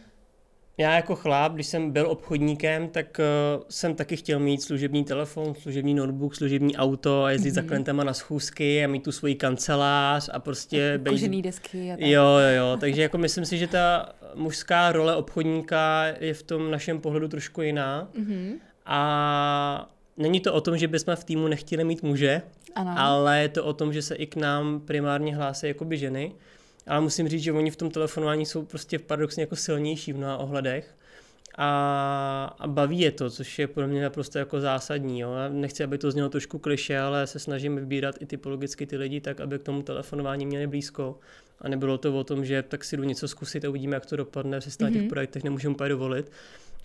Já 0.82 0.96
jako 0.96 1.16
chlap, 1.16 1.54
když 1.54 1.68
jsem 1.68 1.92
byl 1.92 2.08
obchodníkem, 2.08 2.88
tak 2.88 3.20
uh, 3.20 3.64
jsem 3.70 3.96
taky 3.96 4.16
chtěl 4.16 4.40
mít 4.40 4.62
služební 4.62 5.04
telefon, 5.04 5.56
služební 5.56 5.94
notebook, 5.94 6.36
služební 6.36 6.78
auto 6.78 7.24
a 7.24 7.32
jezdit 7.32 7.50
mm-hmm. 7.50 7.54
za 7.54 7.62
mhm. 7.62 7.68
klientama 7.68 8.04
na 8.04 8.14
schůzky 8.14 8.84
a 8.84 8.88
mít 8.88 9.04
tu 9.04 9.12
svoji 9.12 9.36
kancelář 9.36 10.30
a 10.34 10.40
prostě... 10.40 10.98
Být... 10.98 11.12
Kožený 11.12 11.42
desky 11.42 11.92
a 11.92 11.98
tak. 11.98 12.06
Jo, 12.06 12.24
jo, 12.24 12.56
jo, 12.58 12.78
takže 12.80 13.02
jako 13.02 13.18
myslím 13.18 13.46
si, 13.46 13.58
že 13.58 13.68
ta 13.68 14.14
mužská 14.36 14.92
role 14.92 15.16
obchodníka 15.16 16.06
je 16.20 16.34
v 16.34 16.44
tom 16.44 16.72
našem 16.72 17.00
pohledu 17.02 17.28
trošku 17.28 17.62
jiná. 17.62 18.10
Mm-hmm. 18.14 18.54
A 18.86 19.90
není 20.18 20.40
to 20.40 20.54
o 20.54 20.62
tom, 20.62 20.78
že 20.78 20.88
bychom 20.88 21.16
v 21.16 21.24
týmu 21.24 21.48
nechtěli 21.48 21.84
mít 21.84 22.04
muže, 22.04 22.42
ano. 22.76 22.94
ale 22.98 23.42
je 23.42 23.50
to 23.50 23.66
o 23.66 23.74
tom, 23.74 23.94
že 23.94 24.02
se 24.02 24.16
i 24.16 24.26
k 24.26 24.36
nám 24.36 24.80
primárně 24.80 25.36
hlásí 25.36 25.68
jakoby 25.68 25.98
ženy. 25.98 26.32
Ale 26.88 27.02
musím 27.02 27.28
říct, 27.28 27.44
že 27.44 27.52
oni 27.52 27.72
v 27.72 27.76
tom 27.76 27.92
telefonování 27.92 28.46
jsou 28.46 28.66
prostě 28.66 29.00
paradoxně 29.00 29.44
jako 29.44 29.56
silnější 29.56 30.14
v 30.14 30.18
mnoha 30.18 30.38
ohledech 30.38 30.96
a, 31.58 32.56
a 32.60 32.68
baví 32.68 33.00
je 33.00 33.12
to, 33.12 33.30
což 33.30 33.60
je 33.60 33.68
pro 33.68 33.88
mě 33.88 34.02
naprosto 34.02 34.40
jako 34.40 34.60
zásadní. 34.60 35.20
Jo. 35.20 35.34
Já 35.34 35.50
nechci, 35.50 35.84
aby 35.84 35.98
to 35.98 36.12
znělo 36.12 36.30
trošku 36.30 36.60
kliše, 36.60 37.00
ale 37.00 37.28
se 37.28 37.40
snažím 37.40 37.76
vybírat 37.76 38.16
i 38.20 38.26
typologicky 38.26 38.86
ty 38.86 38.98
lidi 38.98 39.22
tak, 39.22 39.42
aby 39.42 39.60
k 39.60 39.64
tomu 39.64 39.82
telefonování 39.82 40.46
měli 40.46 40.68
blízko. 40.68 41.20
A 41.62 41.70
nebylo 41.70 41.98
to 41.98 42.20
o 42.20 42.24
tom, 42.24 42.46
že 42.46 42.64
tak 42.64 42.84
si 42.84 42.98
jdu 42.98 43.04
něco 43.04 43.28
zkusit 43.28 43.66
a 43.66 43.70
uvidíme, 43.70 43.96
jak 43.96 44.06
to 44.06 44.16
dopadne, 44.16 44.60
přes 44.60 44.78
mm-hmm. 44.78 44.94
těch 44.94 45.10
projektech 45.10 45.44
nemůžeme 45.44 45.74
úplně 45.74 45.90
dovolit. 45.90 46.32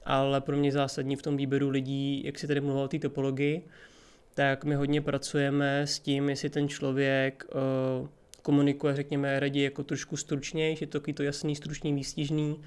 Ale 0.05 0.41
pro 0.41 0.57
mě 0.57 0.73
zásadní 0.73 1.17
v 1.17 1.23
tom 1.23 1.37
výběru 1.37 1.69
lidí, 1.69 2.23
jak 2.25 2.39
si 2.39 2.47
tady 2.47 2.61
mluvil 2.61 2.83
o 2.83 2.89
té 2.89 2.99
typologii, 2.99 3.63
tak 4.35 4.65
my 4.65 4.75
hodně 4.75 5.01
pracujeme 5.01 5.87
s 5.87 5.99
tím, 5.99 6.29
jestli 6.29 6.51
ten 6.51 6.69
člověk 6.69 7.45
uh, 8.01 8.09
komunikuje, 8.47 8.97
řekněme, 8.97 9.41
raději 9.41 9.65
jako 9.65 9.83
trošku 9.83 10.17
stručněji, 10.17 10.77
že 10.77 10.87
to 10.87 11.01
to 11.01 11.23
jasný, 11.23 11.57
stručný, 11.57 11.95
výstižný. 11.95 12.61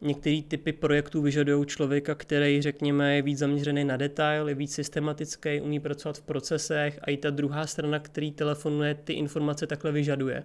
Některé 0.00 0.42
typy 0.48 0.72
projektů 0.72 1.22
vyžadují 1.22 1.66
člověka, 1.66 2.14
který, 2.14 2.62
řekněme, 2.62 3.16
je 3.16 3.22
víc 3.22 3.38
zaměřený 3.38 3.84
na 3.84 3.96
detail, 3.96 4.48
je 4.48 4.54
víc 4.54 4.74
systematický, 4.74 5.60
umí 5.60 5.80
pracovat 5.80 6.18
v 6.18 6.22
procesech 6.22 6.98
a 7.02 7.10
i 7.10 7.16
ta 7.16 7.30
druhá 7.30 7.66
strana, 7.66 7.98
který 7.98 8.32
telefonuje, 8.32 8.94
ty 8.94 9.12
informace 9.12 9.66
takhle 9.66 9.92
vyžaduje. 9.92 10.42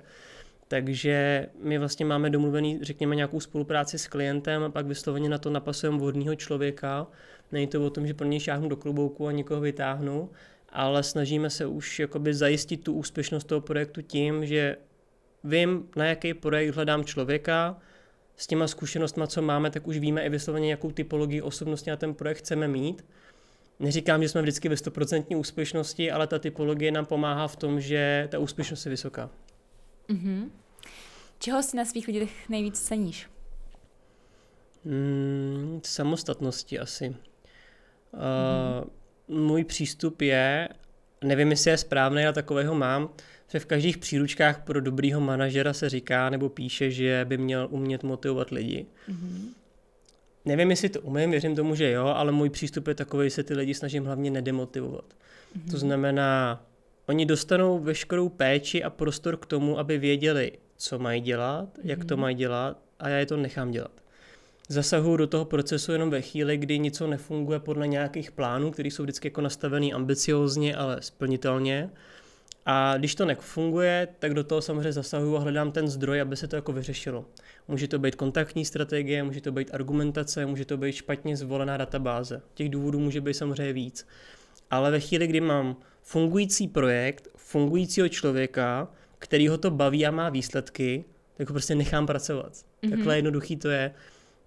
Takže 0.67 1.47
my 1.63 1.77
vlastně 1.77 2.05
máme 2.05 2.29
domluvený, 2.29 2.79
řekněme, 2.81 3.15
nějakou 3.15 3.39
spolupráci 3.39 3.99
s 3.99 4.07
klientem 4.07 4.63
a 4.63 4.69
pak 4.69 4.85
vysloveně 4.85 5.29
na 5.29 5.37
to 5.37 5.49
napasujeme 5.49 5.97
vhodného 5.97 6.35
člověka. 6.35 7.07
Není 7.51 7.67
to 7.67 7.85
o 7.85 7.89
tom, 7.89 8.07
že 8.07 8.13
pro 8.13 8.27
něj 8.27 8.39
šáhnu 8.39 8.69
do 8.69 8.75
klobouku 8.75 9.27
a 9.27 9.31
někoho 9.31 9.61
vytáhnu, 9.61 10.29
ale 10.69 11.03
snažíme 11.03 11.49
se 11.49 11.65
už 11.65 11.99
jakoby 11.99 12.33
zajistit 12.33 12.77
tu 12.77 12.93
úspěšnost 12.93 13.43
toho 13.43 13.61
projektu 13.61 14.01
tím, 14.01 14.45
že 14.45 14.77
vím, 15.43 15.89
na 15.95 16.05
jaký 16.05 16.33
projekt 16.33 16.75
hledám 16.75 17.05
člověka, 17.05 17.77
s 18.37 18.47
těma 18.47 18.67
zkušenostmi, 18.67 19.23
co 19.27 19.41
máme, 19.41 19.71
tak 19.71 19.87
už 19.87 19.97
víme 19.97 20.21
i 20.21 20.29
vysloveně, 20.29 20.71
jakou 20.71 20.91
typologii 20.91 21.41
osobnosti 21.41 21.89
na 21.89 21.95
ten 21.95 22.13
projekt 22.13 22.37
chceme 22.37 22.67
mít. 22.67 23.05
Neříkám, 23.79 24.23
že 24.23 24.29
jsme 24.29 24.41
vždycky 24.41 24.69
ve 24.69 24.75
100% 24.75 25.39
úspěšnosti, 25.39 26.11
ale 26.11 26.27
ta 26.27 26.39
typologie 26.39 26.91
nám 26.91 27.05
pomáhá 27.05 27.47
v 27.47 27.55
tom, 27.55 27.81
že 27.81 28.27
ta 28.31 28.39
úspěšnost 28.39 28.85
je 28.85 28.89
vysoká. 28.89 29.29
Mm-hmm. 30.09 30.49
Čeho 31.39 31.63
si 31.63 31.77
na 31.77 31.85
svých 31.85 32.07
lidech 32.07 32.49
nejvíc 32.49 32.79
ceníš? 32.79 33.27
Mm, 34.85 35.81
samostatnosti 35.83 36.79
asi. 36.79 37.09
Mm-hmm. 37.09 38.81
Uh, 38.83 38.89
můj 39.27 39.63
přístup 39.63 40.21
je, 40.21 40.69
nevím, 41.23 41.51
jestli 41.51 41.71
je 41.71 41.77
správný, 41.77 42.23
ale 42.23 42.33
takového 42.33 42.75
mám, 42.75 43.09
že 43.51 43.59
v 43.59 43.65
každých 43.65 43.97
příručkách 43.97 44.63
pro 44.63 44.81
dobrýho 44.81 45.21
manažera 45.21 45.73
se 45.73 45.89
říká 45.89 46.29
nebo 46.29 46.49
píše, 46.49 46.91
že 46.91 47.25
by 47.29 47.37
měl 47.37 47.67
umět 47.71 48.03
motivovat 48.03 48.49
lidi. 48.49 48.85
Mm-hmm. 49.09 49.47
Nevím, 50.45 50.69
jestli 50.69 50.89
to 50.89 51.01
umím, 51.01 51.31
věřím 51.31 51.55
tomu, 51.55 51.75
že 51.75 51.91
jo, 51.91 52.05
ale 52.05 52.31
můj 52.31 52.49
přístup 52.49 52.87
je 52.87 52.95
takový, 52.95 53.25
že 53.25 53.35
se 53.35 53.43
ty 53.43 53.53
lidi 53.53 53.73
snažím 53.73 54.05
hlavně 54.05 54.31
nedemotivovat. 54.31 55.05
Mm-hmm. 55.05 55.71
To 55.71 55.77
znamená, 55.77 56.63
oni 57.05 57.25
dostanou 57.25 57.79
veškerou 57.79 58.29
péči 58.29 58.83
a 58.83 58.89
prostor 58.89 59.37
k 59.37 59.45
tomu, 59.45 59.79
aby 59.79 59.97
věděli, 59.97 60.51
co 60.77 60.99
mají 60.99 61.21
dělat, 61.21 61.77
mm-hmm. 61.77 61.81
jak 61.83 62.05
to 62.05 62.15
mhm. 62.15 62.21
mají 62.21 62.35
dělat 62.35 62.77
a 62.99 63.09
já 63.09 63.17
je 63.17 63.25
to 63.25 63.37
nechám 63.37 63.71
dělat 63.71 63.91
zasahuju 64.67 65.17
do 65.17 65.27
toho 65.27 65.45
procesu 65.45 65.91
jenom 65.91 66.09
ve 66.09 66.21
chvíli, 66.21 66.57
kdy 66.57 66.79
něco 66.79 67.07
nefunguje 67.07 67.59
podle 67.59 67.87
nějakých 67.87 68.31
plánů, 68.31 68.71
které 68.71 68.87
jsou 68.89 69.03
vždycky 69.03 69.27
jako 69.27 69.41
nastavený 69.41 69.93
ambiciozně, 69.93 70.75
ale 70.75 70.97
splnitelně. 70.99 71.89
A 72.65 72.97
když 72.97 73.15
to 73.15 73.25
nefunguje, 73.25 74.07
tak 74.19 74.33
do 74.33 74.43
toho 74.43 74.61
samozřejmě 74.61 74.93
zasahuju 74.93 75.35
a 75.35 75.39
hledám 75.39 75.71
ten 75.71 75.87
zdroj, 75.87 76.21
aby 76.21 76.35
se 76.35 76.47
to 76.47 76.55
jako 76.55 76.73
vyřešilo. 76.73 77.25
Může 77.67 77.87
to 77.87 77.99
být 77.99 78.15
kontaktní 78.15 78.65
strategie, 78.65 79.23
může 79.23 79.41
to 79.41 79.51
být 79.51 79.73
argumentace, 79.73 80.45
může 80.45 80.65
to 80.65 80.77
být 80.77 80.93
špatně 80.93 81.37
zvolená 81.37 81.77
databáze. 81.77 82.41
Těch 82.53 82.69
důvodů 82.69 82.99
může 82.99 83.21
být 83.21 83.33
samozřejmě 83.33 83.73
víc. 83.73 84.07
Ale 84.71 84.91
ve 84.91 84.99
chvíli, 84.99 85.27
kdy 85.27 85.41
mám 85.41 85.75
fungující 86.01 86.67
projekt, 86.67 87.27
fungujícího 87.35 88.09
člověka, 88.09 88.87
který 89.19 89.47
ho 89.47 89.57
to 89.57 89.71
baví 89.71 90.05
a 90.05 90.11
má 90.11 90.29
výsledky, 90.29 91.05
tak 91.37 91.49
ho 91.49 91.53
prostě 91.53 91.75
nechám 91.75 92.07
pracovat. 92.07 92.53
Mm-hmm. 92.53 92.89
Takhle 92.89 93.15
jednoduchý 93.15 93.55
to 93.55 93.69
je. 93.69 93.91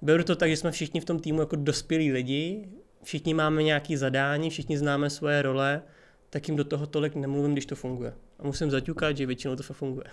Beru 0.02 0.24
to 0.24 0.36
tak, 0.36 0.50
že 0.50 0.56
jsme 0.56 0.70
všichni 0.70 1.00
v 1.00 1.04
tom 1.04 1.18
týmu 1.18 1.40
jako 1.40 1.56
dospělí 1.56 2.12
lidi, 2.12 2.68
všichni 3.02 3.34
máme 3.34 3.62
nějaké 3.62 3.98
zadání, 3.98 4.50
všichni 4.50 4.78
známe 4.78 5.10
svoje 5.10 5.42
role, 5.42 5.82
tak 6.30 6.48
jim 6.48 6.56
do 6.56 6.64
toho 6.64 6.86
tolik 6.86 7.14
nemluvím, 7.14 7.52
když 7.52 7.66
to 7.66 7.74
funguje. 7.74 8.14
A 8.38 8.42
musím 8.42 8.70
zaťukat, 8.70 9.16
že 9.16 9.26
většinou 9.26 9.56
to 9.56 9.62
funguje. 9.62 10.06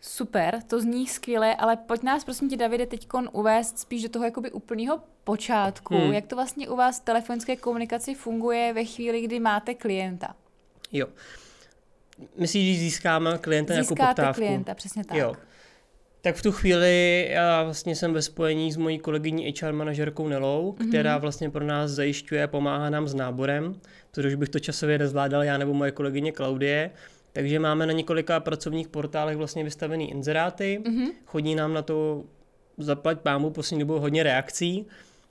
Super, 0.00 0.62
to 0.66 0.80
zní 0.80 1.06
skvěle, 1.06 1.54
ale 1.56 1.76
pojď 1.76 2.02
nás 2.02 2.24
prosím 2.24 2.50
tě, 2.50 2.56
Davide, 2.56 2.86
teď 2.86 3.08
uvést 3.32 3.78
spíš 3.78 4.02
do 4.02 4.08
toho 4.08 4.24
jakoby 4.24 4.50
úplného 4.50 5.00
počátku. 5.24 5.94
Hmm. 5.94 6.12
Jak 6.12 6.26
to 6.26 6.36
vlastně 6.36 6.68
u 6.68 6.76
vás 6.76 7.00
v 7.00 7.04
telefonické 7.04 7.56
komunikaci 7.56 8.14
funguje 8.14 8.72
ve 8.72 8.84
chvíli, 8.84 9.20
kdy 9.20 9.40
máte 9.40 9.74
klienta? 9.74 10.36
Jo. 10.92 11.06
Myslíš, 12.36 12.76
že 12.76 12.80
získáme 12.80 13.38
klienta 13.38 13.74
Získáte 13.74 14.02
jako 14.02 14.08
poptávku? 14.08 14.40
klienta, 14.40 14.74
přesně 14.74 15.04
tak. 15.04 15.16
Jo 15.16 15.34
tak 16.28 16.36
v 16.36 16.42
tu 16.42 16.52
chvíli 16.52 17.28
já 17.30 17.62
vlastně 17.62 17.96
jsem 17.96 18.12
ve 18.12 18.22
spojení 18.22 18.72
s 18.72 18.76
mojí 18.76 18.98
kolegyní 18.98 19.54
HR 19.62 19.72
manažerkou 19.72 20.28
Nelou, 20.28 20.72
mm-hmm. 20.72 20.88
která 20.88 21.18
vlastně 21.18 21.50
pro 21.50 21.64
nás 21.64 21.90
zajišťuje, 21.90 22.46
pomáhá 22.46 22.90
nám 22.90 23.08
s 23.08 23.14
náborem, 23.14 23.74
protože 24.14 24.36
bych 24.36 24.48
to 24.48 24.58
časově 24.58 24.98
nezvládal 24.98 25.44
já 25.44 25.58
nebo 25.58 25.74
moje 25.74 25.90
kolegyně 25.90 26.32
Klaudie. 26.32 26.90
Takže 27.32 27.58
máme 27.58 27.86
na 27.86 27.92
několika 27.92 28.40
pracovních 28.40 28.88
portálech 28.88 29.36
vlastně 29.36 29.64
vystavený 29.64 30.10
inzeráty, 30.10 30.80
mm-hmm. 30.84 31.08
chodí 31.26 31.54
nám 31.54 31.74
na 31.74 31.82
to 31.82 32.24
zaplať 32.78 33.20
pámu 33.20 33.50
poslední 33.50 33.80
dobou 33.80 33.98
hodně 33.98 34.22
reakcí 34.22 34.86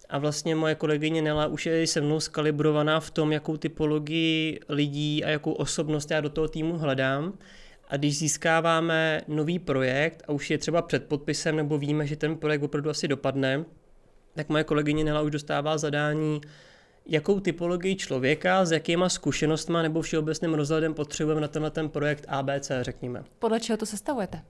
a 0.10 0.18
vlastně 0.18 0.56
moje 0.56 0.76
kolegyně 0.76 1.22
Nela 1.22 1.48
už 1.48 1.66
je 1.66 1.88
se 1.88 2.02
mnou 2.02 2.20
skalibrovaná 2.20 3.00
v 3.00 3.12
tom, 3.12 3.32
jakou 3.32 3.58
typologii 3.58 4.60
lidí 4.70 5.24
a 5.24 5.30
jakou 5.30 5.52
osobnost 5.52 6.12
já 6.12 6.22
do 6.22 6.30
toho 6.30 6.48
týmu 6.48 6.78
hledám. 6.78 7.34
A 7.88 7.98
když 7.98 8.18
získáváme 8.18 9.22
nový 9.28 9.60
projekt 9.60 10.24
a 10.28 10.32
už 10.32 10.52
je 10.52 10.58
třeba 10.58 10.82
před 10.82 11.08
podpisem 11.08 11.56
nebo 11.56 11.78
víme, 11.78 12.08
že 12.08 12.16
ten 12.16 12.38
projekt 12.38 12.64
opravdu 12.64 12.90
asi 12.90 13.08
dopadne, 13.08 13.66
tak 14.36 14.50
moje 14.50 14.64
kolegyně 14.64 15.04
Nela 15.04 15.22
už 15.22 15.32
dostává 15.32 15.78
zadání, 15.78 16.42
jakou 17.06 17.40
typologii 17.40 17.96
člověka, 17.96 18.66
s 18.66 18.72
jakýma 18.72 19.10
zkušenostmi 19.10 19.78
nebo 19.82 20.02
všeobecným 20.02 20.54
rozhledem 20.54 20.94
potřebujeme 20.94 21.42
na 21.42 21.48
tenhle 21.48 21.72
ten 21.72 21.90
projekt 21.90 22.26
ABC, 22.28 22.72
řekněme. 22.82 23.24
Podle 23.40 23.60
čeho 23.60 23.78
to 23.78 23.86
sestavujete? 23.86 24.42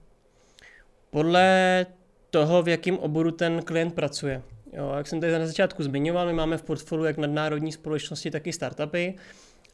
Podle 1.10 1.86
toho, 2.30 2.62
v 2.62 2.68
jakém 2.68 2.98
oboru 2.98 3.30
ten 3.30 3.62
klient 3.62 3.94
pracuje. 3.94 4.42
Jo, 4.72 4.92
jak 4.96 5.06
jsem 5.06 5.20
tady 5.20 5.38
na 5.38 5.46
začátku 5.46 5.82
zmiňoval, 5.82 6.26
my 6.26 6.32
máme 6.32 6.58
v 6.58 6.62
portfoliu 6.62 7.04
jak 7.04 7.16
nadnárodní 7.16 7.72
společnosti, 7.72 8.30
tak 8.30 8.46
i 8.46 8.52
startupy 8.52 9.14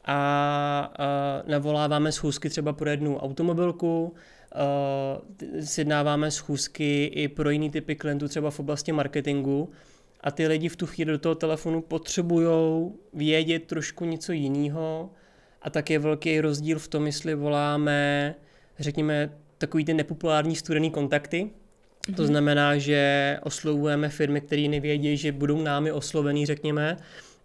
a, 0.04 0.92
a 0.98 1.42
navoláváme 1.46 2.12
schůzky 2.12 2.50
třeba 2.50 2.72
pro 2.72 2.90
jednu 2.90 3.18
automobilku, 3.18 4.14
uh, 4.54 5.64
sjednáváme 5.64 6.30
schůzky 6.30 7.04
i 7.04 7.28
pro 7.28 7.50
jiný 7.50 7.70
typy 7.70 7.96
klientů, 7.96 8.28
třeba 8.28 8.50
v 8.50 8.60
oblasti 8.60 8.92
marketingu. 8.92 9.70
A 10.20 10.30
ty 10.30 10.46
lidi 10.46 10.68
v 10.68 10.76
tu 10.76 10.86
chvíli 10.86 11.12
do 11.12 11.18
toho 11.18 11.34
telefonu 11.34 11.82
potřebují 11.82 12.92
vědět 13.14 13.64
trošku 13.64 14.04
něco 14.04 14.32
jiného. 14.32 15.10
A 15.62 15.70
tak 15.70 15.90
je 15.90 15.98
velký 15.98 16.40
rozdíl 16.40 16.78
v 16.78 16.88
tom, 16.88 17.06
jestli 17.06 17.34
voláme, 17.34 18.34
řekněme, 18.78 19.30
takový 19.58 19.84
ty 19.84 19.94
nepopulární 19.94 20.56
studený 20.56 20.90
kontakty. 20.90 21.50
To 22.16 22.22
mhm. 22.22 22.26
znamená, 22.26 22.78
že 22.78 23.38
oslovujeme 23.42 24.08
firmy, 24.08 24.40
které 24.40 24.68
nevědí, 24.68 25.16
že 25.16 25.32
budou 25.32 25.62
námi 25.62 25.92
oslovený, 25.92 26.46
řekněme, 26.46 26.96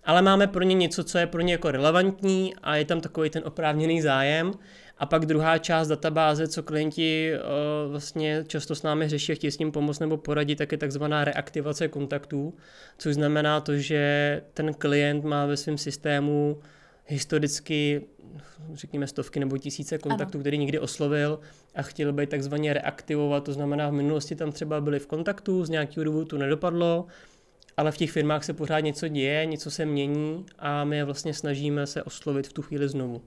ale 0.10 0.22
máme 0.22 0.48
pro 0.48 0.64
ně 0.64 0.76
něco, 0.76 1.04
co 1.04 1.18
je 1.18 1.28
pro 1.28 1.42
ně 1.42 1.54
jako 1.54 1.72
relevantní 1.72 2.54
a 2.64 2.76
je 2.76 2.86
tam 2.86 3.02
takový 3.02 3.30
ten 3.30 3.44
oprávněný 3.46 4.02
zájem. 4.02 4.52
A 4.98 5.06
pak 5.06 5.26
druhá 5.26 5.58
část 5.58 5.88
databáze, 5.88 6.48
co 6.48 6.64
klienti 6.64 7.34
uh, 7.34 7.92
vlastně 7.92 8.44
často 8.48 8.76
s 8.76 8.84
námi 8.84 9.10
řeší 9.10 9.32
a 9.32 9.36
chtějí 9.36 9.52
s 9.52 9.58
ním 9.60 9.72
pomoct 9.72 10.00
nebo 10.00 10.18
poradit, 10.18 10.56
tak 10.56 10.72
je 10.72 10.78
takzvaná 10.78 11.24
reaktivace 11.26 11.88
kontaktů, 11.88 12.54
což 12.98 13.14
znamená 13.14 13.62
to, 13.62 13.78
že 13.78 14.42
ten 14.54 14.74
klient 14.74 15.24
má 15.24 15.46
ve 15.46 15.58
svém 15.58 15.78
systému 15.78 16.60
historicky 17.06 18.02
řekněme 18.74 19.08
stovky 19.08 19.40
nebo 19.40 19.58
tisíce 19.58 19.98
kontaktů, 19.98 20.38
ano. 20.38 20.42
který 20.42 20.58
nikdy 20.58 20.80
oslovil 20.80 21.40
a 21.76 21.82
chtěl 21.82 22.14
být 22.14 22.30
takzvaně 22.30 22.74
reaktivovat, 22.74 23.44
to 23.44 23.54
znamená 23.54 23.90
v 23.90 23.94
minulosti 23.94 24.36
tam 24.36 24.52
třeba 24.52 24.82
byli 24.82 25.00
v 25.00 25.08
kontaktu, 25.08 25.66
z 25.66 25.70
nějakého 25.70 26.04
důvodu 26.04 26.26
to 26.26 26.38
nedopadlo, 26.38 27.06
ale 27.80 27.92
v 27.92 27.98
těch 27.98 28.12
firmách 28.12 28.44
se 28.44 28.54
pořád 28.54 28.80
něco 28.80 29.08
děje, 29.08 29.46
něco 29.46 29.72
se 29.72 29.86
mění 29.86 30.46
a 30.60 30.84
my 30.84 30.98
je 30.98 31.06
vlastně 31.06 31.34
snažíme 31.34 31.88
se 31.88 32.04
oslovit 32.04 32.48
v 32.48 32.54
tu 32.54 32.62
chvíli 32.62 32.90
znovu. 32.90 33.22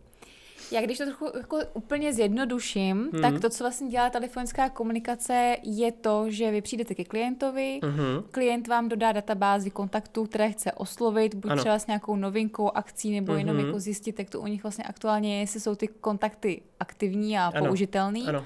Já 0.71 0.81
když 0.81 0.99
to 0.99 1.05
trochu 1.05 1.31
jako 1.37 1.59
úplně 1.75 2.13
zjednoduším, 2.13 3.11
mm-hmm. 3.13 3.21
tak 3.21 3.41
to, 3.41 3.51
co 3.51 3.65
vlastně 3.65 3.89
dělá 3.89 4.11
telefonická 4.11 4.69
komunikace, 4.69 5.57
je 5.63 5.93
to, 5.93 6.31
že 6.31 6.51
vy 6.51 6.63
přijdete 6.63 6.95
ke 6.95 7.05
klientovi, 7.05 7.81
mm-hmm. 7.83 8.23
klient 8.31 8.69
vám 8.69 8.89
dodá 8.89 9.13
databázi 9.13 9.71
kontaktů, 9.71 10.25
které 10.25 10.51
chce 10.53 10.73
oslovit, 10.73 11.35
buď 11.35 11.51
ano. 11.51 11.61
třeba 11.61 11.79
s 11.79 11.87
nějakou 11.87 12.17
novinkou, 12.17 12.71
akcí, 12.77 13.11
nebo 13.15 13.33
mm-hmm. 13.33 13.39
jenom 13.39 13.59
jako 13.59 13.81
zjistit, 13.81 14.19
jak 14.19 14.31
to 14.31 14.41
u 14.41 14.47
nich 14.47 14.63
vlastně 14.63 14.85
aktuálně 14.85 15.35
je, 15.35 15.41
jestli 15.41 15.61
jsou 15.61 15.75
ty 15.75 15.89
kontakty 15.89 16.63
aktivní 16.81 17.39
a 17.39 17.47
ano. 17.47 17.67
použitelný. 17.67 18.27
Ano. 18.27 18.45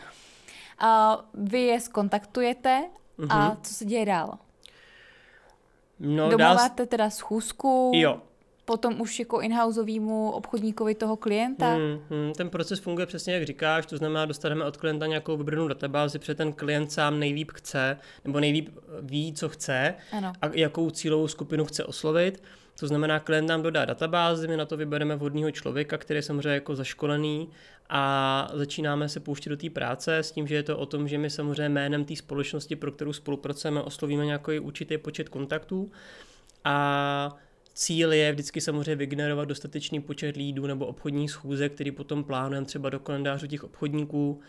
A 0.79 1.21
vy 1.35 1.61
je 1.61 1.81
skontaktujete 1.81 2.85
mm-hmm. 3.19 3.27
a 3.31 3.49
mhm. 3.49 3.59
co 3.63 3.75
se 3.75 3.85
děje 3.85 4.07
dál? 4.07 4.39
No, 6.01 6.31
Domluváte 6.31 6.83
dá... 6.83 6.87
teda 6.87 7.11
schůzku? 7.11 7.93
Jo, 7.95 8.21
potom 8.67 9.01
už 9.01 9.19
jako 9.19 9.41
inhouseovému 9.41 10.31
obchodníkovi 10.31 10.95
toho 10.95 11.17
klienta? 11.17 11.75
Hmm, 11.75 11.99
hmm, 12.11 12.33
ten 12.33 12.51
proces 12.51 12.81
funguje 12.81 13.07
přesně 13.07 13.35
jak 13.35 13.47
říkáš, 13.47 13.87
to 13.87 13.97
znamená, 13.97 14.25
dostaneme 14.25 14.65
od 14.65 14.77
klienta 14.77 15.07
nějakou 15.07 15.37
vybranou 15.37 15.69
databázi, 15.69 16.19
protože 16.19 16.35
ten 16.35 16.53
klient 16.53 16.93
sám 16.93 17.19
nejlíp 17.19 17.51
chce, 17.53 17.99
nebo 18.25 18.41
nejlíp 18.41 18.69
ví, 19.01 19.33
co 19.33 19.49
chce 19.49 19.95
ano. 20.13 20.33
a 20.43 20.47
jakou 20.53 20.91
cílovou 20.91 21.29
skupinu 21.29 21.65
chce 21.65 21.85
oslovit. 21.85 22.43
To 22.81 22.87
znamená, 22.87 23.21
klient 23.21 23.47
nám 23.47 23.63
dodá 23.63 23.85
databázi, 23.85 24.49
my 24.49 24.57
na 24.57 24.67
to 24.67 24.77
vybereme 24.77 25.17
vhodného 25.17 25.51
člověka, 25.51 25.99
který 25.99 26.19
je 26.19 26.23
samozřejmě 26.23 26.55
jako 26.55 26.77
zaškolený 26.77 27.49
a 27.89 28.51
začínáme 28.55 29.09
se 29.09 29.21
pouštět 29.21 29.51
do 29.51 29.57
té 29.57 29.71
práce 29.71 30.19
s 30.19 30.33
tím, 30.33 30.47
že 30.47 30.55
je 30.55 30.63
to 30.63 30.79
o 30.79 30.87
tom, 30.87 31.09
že 31.09 31.19
my 31.19 31.31
samozřejmě 31.31 31.69
jménem 31.69 32.05
té 32.05 32.17
společnosti, 32.17 32.77
pro 32.77 32.93
kterou 32.93 33.13
spolupracujeme, 33.13 33.83
oslovíme 33.83 34.27
nějaký 34.27 34.59
určitý 34.59 34.99
počet 34.99 35.29
kontaktů 35.29 35.91
a 36.65 37.37
Cíl 37.79 38.13
je 38.13 38.33
vždycky 38.33 38.61
samozřejmě 38.61 38.97
vygenerovat 38.97 39.49
dostatečný 39.49 40.01
počet 40.01 40.37
lídů 40.37 40.67
nebo 40.67 40.87
obchodních 40.87 41.31
schůzek, 41.31 41.73
který 41.73 41.91
potom 41.91 42.25
plánujeme 42.25 42.67
třeba 42.67 42.91
do 42.91 43.01
kalendářu 43.01 43.47
těch 43.47 43.65
obchodníků. 43.65 44.41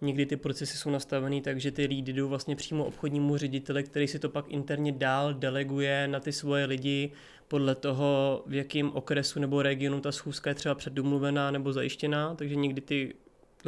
Někdy 0.00 0.26
ty 0.26 0.36
procesy 0.36 0.76
jsou 0.76 0.90
nastavený 0.90 1.40
tak, 1.40 1.60
že 1.60 1.70
ty 1.70 1.84
lídy 1.84 2.12
jdou 2.12 2.28
vlastně 2.28 2.56
přímo 2.56 2.84
obchodnímu 2.84 3.36
řediteli, 3.36 3.82
který 3.84 4.08
si 4.08 4.18
to 4.18 4.28
pak 4.28 4.48
interně 4.48 4.92
dál 4.92 5.34
deleguje 5.34 6.08
na 6.08 6.20
ty 6.20 6.32
svoje 6.32 6.64
lidi 6.64 7.12
podle 7.48 7.74
toho, 7.74 8.42
v 8.46 8.54
jakém 8.54 8.90
okresu 8.92 9.40
nebo 9.40 9.62
regionu 9.62 10.00
ta 10.00 10.12
schůzka 10.12 10.50
je 10.50 10.54
třeba 10.54 10.74
předdomluvená 10.74 11.50
nebo 11.50 11.72
zajištěná, 11.72 12.34
takže 12.34 12.56
někdy 12.56 12.80
ty 12.80 13.14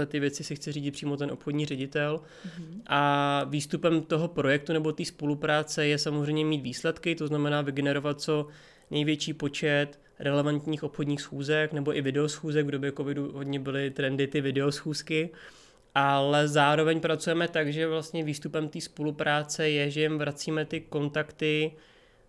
ty 0.07 0.21
věci 0.21 0.45
si 0.45 0.57
chce 0.57 0.73
řídit 0.73 0.91
přímo 0.91 1.17
ten 1.17 1.31
obchodní 1.31 1.67
ředitel. 1.67 2.21
Mm-hmm. 2.21 2.81
A 2.87 3.45
výstupem 3.49 4.03
toho 4.03 4.29
projektu 4.29 4.73
nebo 4.73 4.93
té 4.93 5.05
spolupráce 5.05 5.87
je 5.87 5.99
samozřejmě 5.99 6.45
mít 6.45 6.63
výsledky, 6.63 7.15
to 7.15 7.27
znamená 7.27 7.63
vygenerovat 7.63 8.21
co 8.21 8.47
největší 8.91 9.33
počet 9.33 10.01
relevantních 10.19 10.85
obchodních 10.85 11.21
schůzek 11.21 11.73
nebo 11.73 11.97
i 11.97 12.01
videoschůzek. 12.01 12.67
V 12.67 12.71
době 12.71 12.93
covidu 12.93 13.33
hodně 13.33 13.61
byly 13.61 13.91
trendy 13.91 14.27
ty 14.27 14.41
videoschůzky. 14.41 15.31
Ale 15.95 16.49
zároveň 16.49 17.01
pracujeme 17.01 17.49
tak, 17.49 17.73
že 17.73 17.87
vlastně 17.87 18.25
výstupem 18.25 18.69
té 18.69 18.81
spolupráce 18.81 19.69
je, 19.69 19.91
že 19.91 20.01
jim 20.01 20.19
vracíme 20.19 20.65
ty 20.65 20.81
kontakty 20.81 21.73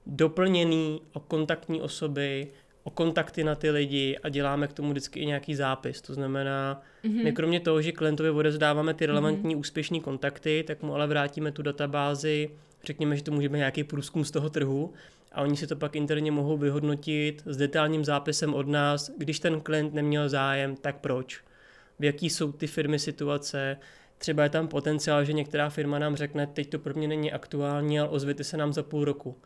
doplněný 0.10 1.02
o 1.14 1.20
kontaktní 1.20 1.82
osoby, 1.82 2.48
o 2.84 2.90
kontakty 2.90 3.44
na 3.44 3.56
ty 3.56 3.70
lidi 3.70 4.18
a 4.24 4.30
děláme 4.30 4.68
k 4.68 4.74
tomu 4.74 4.90
vždycky 4.90 5.20
i 5.20 5.26
nějaký 5.26 5.56
zápis. 5.56 6.02
To 6.02 6.14
znamená, 6.14 6.82
mm-hmm. 7.04 7.24
my 7.24 7.32
kromě 7.32 7.60
toho, 7.60 7.82
že 7.82 7.92
klientovi 7.92 8.30
odezdáváme 8.30 8.94
ty 8.94 9.06
relevantní 9.06 9.56
mm-hmm. 9.56 9.60
úspěšné 9.60 10.00
kontakty, 10.00 10.64
tak 10.68 10.84
mu 10.84 10.94
ale 10.94 11.08
vrátíme 11.08 11.52
tu 11.52 11.62
databázi, 11.62 12.50
řekněme, 12.84 13.16
že 13.16 13.24
to 13.24 13.32
může 13.32 13.50
být 13.50 13.58
nějaký 13.58 13.84
průzkum 13.84 14.26
z 14.26 14.32
toho 14.32 14.50
trhu 14.50 14.94
a 15.32 15.42
oni 15.42 15.58
si 15.58 15.68
to 15.68 15.76
pak 15.76 15.96
interně 15.96 16.32
mohou 16.32 16.58
vyhodnotit 16.58 17.44
s 17.46 17.58
detailním 17.58 18.06
zápisem 18.06 18.54
od 18.54 18.68
nás, 18.68 19.12
když 19.18 19.40
ten 19.40 19.62
klient 19.62 19.94
neměl 19.94 20.30
zájem, 20.30 20.76
tak 20.76 20.96
proč? 20.98 21.42
V 22.00 22.04
jaký 22.04 22.30
jsou 22.30 22.52
ty 22.52 22.68
firmy 22.68 23.00
situace, 23.00 23.78
třeba 24.18 24.44
je 24.44 24.50
tam 24.50 24.68
potenciál, 24.68 25.24
že 25.24 25.34
některá 25.34 25.70
firma 25.70 26.00
nám 26.00 26.16
řekne, 26.16 26.48
teď 26.48 26.70
to 26.70 26.80
pro 26.80 26.94
mě 26.94 27.08
není 27.08 27.32
aktuální, 27.32 28.00
ale 28.00 28.10
ozvěte 28.10 28.44
se 28.44 28.58
nám 28.58 28.74
za 28.74 28.84
půl 28.84 29.06
roku. 29.06 29.38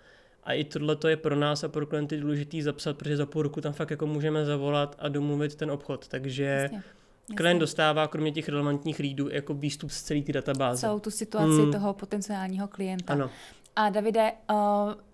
A 0.45 0.53
i 0.53 0.63
tohle 0.63 0.97
je 1.07 1.17
pro 1.17 1.35
nás 1.35 1.63
a 1.63 1.67
pro 1.67 1.85
klienty 1.85 2.17
důležitý 2.17 2.61
zapsat, 2.61 2.97
protože 2.97 3.17
za 3.17 3.25
půl 3.25 3.41
roku 3.41 3.61
tam 3.61 3.73
fakt 3.73 3.91
jako 3.91 4.07
můžeme 4.07 4.45
zavolat 4.45 4.95
a 4.99 5.09
domluvit 5.09 5.55
ten 5.55 5.71
obchod. 5.71 6.07
Takže 6.07 6.43
Jasně. 6.43 6.83
Klient 7.35 7.59
dostává 7.59 8.07
kromě 8.07 8.31
těch 8.31 8.49
relevantních 8.49 8.99
lídů 8.99 9.29
jako 9.29 9.53
výstup 9.53 9.91
z 9.91 10.03
celé 10.03 10.21
té 10.21 10.33
databáze. 10.33 10.81
Celou 10.81 10.99
tu 10.99 11.11
situaci 11.11 11.61
hmm. 11.61 11.71
toho 11.71 11.93
potenciálního 11.93 12.67
klienta. 12.67 13.13
Ano. 13.13 13.29
A 13.75 13.89
Davide, 13.89 14.31
uh, 14.51 14.57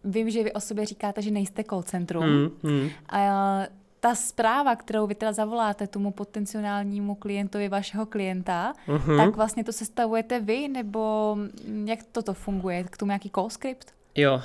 vím, 0.03 0.29
že 0.29 0.43
vy 0.43 0.53
o 0.53 0.59
sobě 0.59 0.85
říkáte, 0.85 1.21
že 1.21 1.31
nejste 1.31 1.63
call 1.63 1.83
centrum. 1.83 2.23
Hmm, 2.23 2.49
hmm. 2.63 2.89
A 3.09 3.17
uh, 3.17 3.65
ta 3.99 4.15
zpráva, 4.15 4.75
kterou 4.75 5.07
vy 5.07 5.15
teda 5.15 5.33
zavoláte 5.33 5.87
tomu 5.87 6.11
potenciálnímu 6.11 7.15
klientovi 7.15 7.69
vašeho 7.69 8.05
klienta, 8.05 8.73
uh-huh. 8.87 9.17
tak 9.17 9.35
vlastně 9.35 9.63
to 9.63 9.73
sestavujete 9.73 10.39
vy, 10.39 10.67
nebo 10.67 11.37
jak 11.85 11.99
toto 12.11 12.33
funguje? 12.33 12.83
K 12.83 12.97
tomu 12.97 13.09
nějaký 13.09 13.29
call 13.29 13.49
script? 13.49 13.93
Jo, 14.15 14.33
uh, 14.33 14.41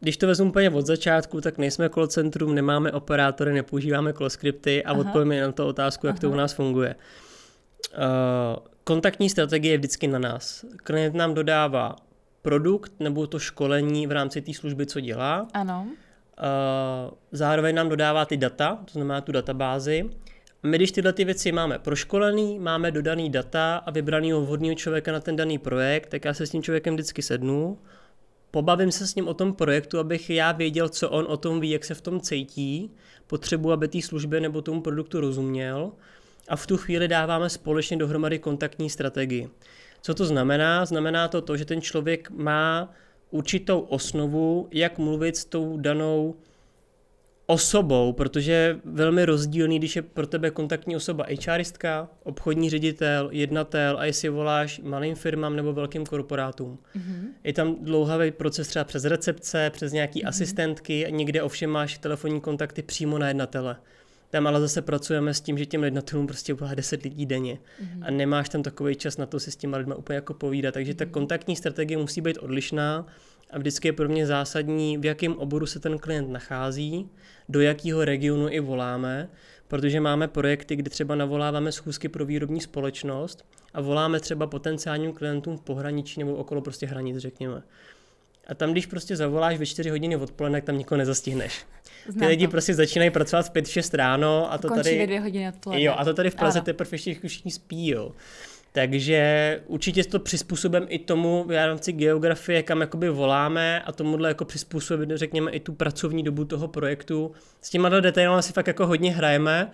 když 0.00 0.16
to 0.16 0.26
vezmu 0.26 0.48
úplně 0.48 0.70
od 0.70 0.86
začátku, 0.86 1.40
tak 1.40 1.58
nejsme 1.58 1.88
call 1.88 2.06
centrum, 2.06 2.54
nemáme 2.54 2.92
operátory, 2.92 3.52
nepoužíváme 3.52 4.12
call 4.12 4.30
scripty 4.30 4.84
a 4.84 4.92
odpovíme 4.92 5.40
na 5.40 5.52
to 5.52 5.66
otázku, 5.66 6.06
jak 6.06 6.14
Aha. 6.14 6.20
to 6.20 6.30
u 6.30 6.34
nás 6.34 6.52
funguje. 6.52 6.94
Uh, 6.94 8.56
kontaktní 8.84 9.30
strategie 9.30 9.72
je 9.74 9.78
vždycky 9.78 10.06
na 10.06 10.18
nás. 10.18 10.64
Klient 10.76 11.14
nám 11.14 11.34
dodává 11.34 11.96
produkt 12.42 12.92
nebo 13.00 13.26
to 13.26 13.38
školení 13.38 14.06
v 14.06 14.12
rámci 14.12 14.40
té 14.40 14.54
služby, 14.54 14.86
co 14.86 15.00
dělá. 15.00 15.48
Ano. 15.54 15.86
Uh, 15.86 17.14
zároveň 17.32 17.74
nám 17.74 17.88
dodává 17.88 18.24
ty 18.24 18.36
data, 18.36 18.78
to 18.84 18.92
znamená 18.92 19.20
tu 19.20 19.32
databázi. 19.32 20.10
My, 20.62 20.76
když 20.76 20.92
tyhle 20.92 21.12
ty 21.12 21.24
věci 21.24 21.52
máme 21.52 21.78
proškolený, 21.78 22.58
máme 22.58 22.90
dodaný 22.90 23.30
data 23.30 23.76
a 23.76 23.90
vybraného 23.90 24.40
vhodného 24.40 24.74
člověka 24.74 25.12
na 25.12 25.20
ten 25.20 25.36
daný 25.36 25.58
projekt, 25.58 26.06
tak 26.06 26.24
já 26.24 26.34
se 26.34 26.46
s 26.46 26.50
tím 26.50 26.62
člověkem 26.62 26.94
vždycky 26.94 27.22
sednu, 27.22 27.78
pobavím 28.50 28.92
se 28.92 29.06
s 29.06 29.14
ním 29.14 29.28
o 29.28 29.34
tom 29.34 29.54
projektu, 29.54 29.98
abych 29.98 30.30
já 30.30 30.52
věděl, 30.52 30.88
co 30.88 31.10
on 31.10 31.26
o 31.28 31.36
tom 31.36 31.60
ví, 31.60 31.70
jak 31.70 31.84
se 31.84 31.94
v 31.94 32.00
tom 32.00 32.20
cítí, 32.20 32.90
potřebu, 33.26 33.72
aby 33.72 33.88
té 33.88 34.02
službě 34.02 34.40
nebo 34.40 34.62
tomu 34.62 34.80
produktu 34.80 35.20
rozuměl 35.20 35.92
a 36.48 36.56
v 36.56 36.66
tu 36.66 36.76
chvíli 36.76 37.08
dáváme 37.08 37.50
společně 37.50 37.96
dohromady 37.96 38.38
kontaktní 38.38 38.90
strategii. 38.90 39.48
Co 40.02 40.14
to 40.14 40.24
znamená? 40.24 40.84
Znamená 40.84 41.28
to 41.28 41.40
to, 41.40 41.56
že 41.56 41.64
ten 41.64 41.80
člověk 41.80 42.30
má 42.30 42.94
určitou 43.30 43.80
osnovu, 43.80 44.68
jak 44.72 44.98
mluvit 44.98 45.36
s 45.36 45.44
tou 45.44 45.76
danou 45.76 46.34
osobou, 47.50 48.12
protože 48.12 48.52
je 48.52 48.80
velmi 48.84 49.24
rozdílný, 49.24 49.78
když 49.78 49.96
je 49.96 50.02
pro 50.02 50.26
tebe 50.26 50.50
kontaktní 50.50 50.96
osoba 50.96 51.26
HRistka, 51.46 52.08
obchodní 52.22 52.70
ředitel, 52.70 53.28
jednatel 53.32 53.98
a 53.98 54.04
jestli 54.04 54.28
voláš 54.28 54.80
malým 54.80 55.14
firmám 55.14 55.56
nebo 55.56 55.72
velkým 55.72 56.06
korporátům. 56.06 56.78
Mm-hmm. 56.96 57.28
Je 57.44 57.52
tam 57.52 57.76
dlouhavý 57.80 58.30
proces 58.30 58.68
třeba 58.68 58.84
přes 58.84 59.04
recepce, 59.04 59.70
přes 59.70 59.92
nějaký 59.92 60.22
mm-hmm. 60.22 60.28
asistentky, 60.28 61.06
někde 61.10 61.42
ovšem 61.42 61.70
máš 61.70 61.98
telefonní 61.98 62.40
kontakty 62.40 62.82
přímo 62.82 63.18
na 63.18 63.28
jednatele. 63.28 63.76
Tam 64.30 64.46
ale 64.46 64.60
zase 64.60 64.82
pracujeme 64.82 65.34
s 65.34 65.40
tím, 65.40 65.58
že 65.58 65.66
těm 65.66 65.84
jednatelům 65.84 66.26
prostě 66.26 66.54
bude 66.54 66.76
10 66.76 67.02
lidí 67.02 67.26
denně 67.26 67.54
mm-hmm. 67.54 68.02
a 68.02 68.10
nemáš 68.10 68.48
tam 68.48 68.62
takový 68.62 68.96
čas 68.96 69.16
na 69.16 69.26
to 69.26 69.40
si 69.40 69.50
s 69.50 69.56
těma 69.56 69.76
lidmi 69.76 69.94
úplně 69.94 70.14
jako 70.14 70.34
povídat. 70.34 70.74
Takže 70.74 70.94
ta 70.94 71.04
mhm. 71.04 71.12
kontaktní 71.12 71.56
strategie 71.56 71.98
musí 71.98 72.20
být 72.20 72.38
odlišná 72.38 73.06
a 73.50 73.58
vždycky 73.58 73.88
je 73.88 73.92
pro 73.92 74.08
mě 74.08 74.26
zásadní, 74.26 74.98
v 74.98 75.04
jakém 75.04 75.36
oboru 75.36 75.66
se 75.66 75.80
ten 75.80 75.98
klient 75.98 76.30
nachází, 76.30 77.08
do 77.48 77.60
jakého 77.60 78.04
regionu 78.04 78.48
i 78.48 78.60
voláme, 78.60 79.28
protože 79.68 80.00
máme 80.00 80.28
projekty, 80.28 80.76
kdy 80.76 80.90
třeba 80.90 81.14
navoláváme 81.14 81.72
schůzky 81.72 82.08
pro 82.08 82.26
výrobní 82.26 82.60
společnost 82.60 83.44
a 83.74 83.80
voláme 83.80 84.20
třeba 84.20 84.46
potenciálním 84.46 85.12
klientům 85.12 85.56
v 85.56 85.60
pohraničí 85.60 86.20
nebo 86.20 86.34
okolo 86.34 86.60
prostě 86.60 86.86
hranic, 86.86 87.16
řekněme. 87.16 87.62
A 88.46 88.54
tam, 88.54 88.72
když 88.72 88.86
prostě 88.86 89.16
zavoláš 89.16 89.58
ve 89.58 89.66
4 89.66 89.90
hodiny 89.90 90.16
odpoledne, 90.16 90.56
tak 90.58 90.64
tam 90.64 90.78
nikoho 90.78 90.98
nezastihneš. 90.98 91.64
Znám 92.08 92.18
Ty 92.18 92.26
lidi 92.26 92.46
to. 92.46 92.50
prostě 92.50 92.74
začínají 92.74 93.10
pracovat 93.10 93.48
v 93.48 93.52
5-6 93.52 93.96
ráno 93.96 94.52
a 94.52 94.58
to 94.58 94.68
Končí 94.68 94.82
tady... 94.82 94.98
ve 94.98 95.06
dvě 95.06 95.20
hodiny 95.20 95.48
odpoledne. 95.48 95.84
Jo, 95.84 95.94
a 95.96 96.04
to 96.04 96.14
tady 96.14 96.30
v 96.30 96.34
Praze 96.34 96.60
teprve 96.60 96.90
ještě 96.92 97.28
všichni 97.28 97.50
spí, 97.50 97.88
jo. 97.88 98.12
Takže 98.72 99.60
určitě 99.66 100.04
to 100.04 100.18
přizpůsobem 100.18 100.86
i 100.88 100.98
tomu 100.98 101.44
v 101.44 101.66
rámci 101.66 101.92
geografie, 101.92 102.62
kam 102.62 102.80
jakoby 102.80 103.08
voláme 103.08 103.82
a 103.82 103.92
tomuhle 103.92 104.28
jako 104.28 104.44
přizpůsobit, 104.44 105.10
řekněme, 105.14 105.50
i 105.50 105.60
tu 105.60 105.72
pracovní 105.72 106.22
dobu 106.22 106.44
toho 106.44 106.68
projektu. 106.68 107.32
S 107.60 107.70
těma 107.70 107.88
detaily 107.88 108.42
si 108.42 108.52
fakt 108.52 108.66
jako 108.66 108.86
hodně 108.86 109.12
hrajeme, 109.12 109.70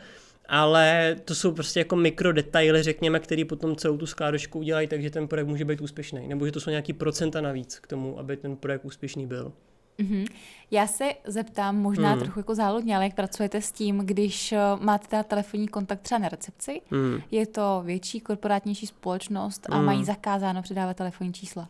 ale 0.49 1.17
to 1.25 1.35
jsou 1.35 1.53
prostě 1.53 1.81
jako 1.81 1.97
mikrodetaily, 1.97 2.83
řekněme, 2.83 3.21
které 3.21 3.45
potom 3.45 3.77
celou 3.77 3.97
tu 3.97 4.07
skládočku 4.07 4.59
udělají, 4.59 4.89
takže 4.89 5.11
ten 5.11 5.29
projekt 5.29 5.47
může 5.47 5.65
být 5.65 5.81
úspěšný. 5.81 6.29
Nebo 6.29 6.47
že 6.47 6.53
to 6.53 6.61
jsou 6.61 6.71
nějaký 6.71 6.93
procenta 6.93 7.41
navíc 7.41 7.79
k 7.79 7.87
tomu, 7.87 8.19
aby 8.19 8.37
ten 8.37 8.57
projekt 8.57 8.85
úspěšný 8.85 9.27
byl. 9.27 9.53
Mm-hmm. 9.99 10.27
Já 10.71 10.87
se 10.87 11.05
zeptám 11.25 11.77
možná 11.77 12.15
mm. 12.15 12.21
trochu 12.21 12.39
jako 12.39 12.55
záludně, 12.55 12.97
ale 12.97 13.05
jak 13.05 13.15
pracujete 13.15 13.63
s 13.63 13.73
tím, 13.73 13.99
když 13.99 14.53
eh, 14.53 14.59
máte 14.81 15.09
teda 15.09 15.23
telefonní 15.23 15.69
kontakt 15.69 16.01
třeba 16.01 16.19
na 16.19 16.29
recepci, 16.29 16.81
mm. 16.91 17.21
je 17.31 17.47
to 17.47 17.83
větší 17.85 18.21
korporátnější 18.21 18.87
společnost 18.87 19.67
a 19.71 19.79
mm. 19.79 19.85
mají 19.85 20.05
zakázáno 20.05 20.63
předávat 20.63 20.97
telefonní 20.97 21.33
čísla? 21.33 21.69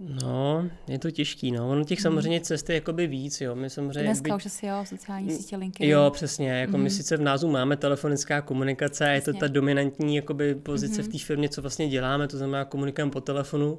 No, 0.00 0.70
je 0.88 0.98
to 0.98 1.10
těžký, 1.10 1.52
no. 1.52 1.70
Ono 1.70 1.84
těch 1.84 1.98
mm. 1.98 2.02
samozřejmě 2.02 2.40
cest 2.40 2.68
je 2.68 2.74
jakoby 2.74 3.06
víc, 3.06 3.40
jo. 3.40 3.54
My 3.54 3.70
samozřejmě... 3.70 4.02
Dneska 4.02 4.28
by... 4.28 4.36
už 4.36 4.46
asi 4.46 4.66
jo, 4.66 4.84
sociální 4.84 5.30
sítě, 5.30 5.56
linky. 5.56 5.88
Jo, 5.88 6.10
přesně. 6.10 6.50
Jako 6.50 6.76
mm. 6.76 6.82
my 6.82 6.90
sice 6.90 7.16
v 7.16 7.20
názvu 7.20 7.50
máme 7.50 7.76
telefonická 7.76 8.40
komunikace 8.40 9.08
a 9.08 9.12
je 9.12 9.20
to 9.20 9.32
ta 9.32 9.48
dominantní 9.48 10.16
jakoby 10.16 10.54
pozice 10.54 11.02
mm. 11.02 11.08
v 11.08 11.12
té 11.12 11.18
firmě, 11.18 11.48
co 11.48 11.62
vlastně 11.62 11.88
děláme, 11.88 12.28
to 12.28 12.38
znamená 12.38 12.64
komunikujeme 12.64 13.10
po 13.10 13.20
telefonu, 13.20 13.78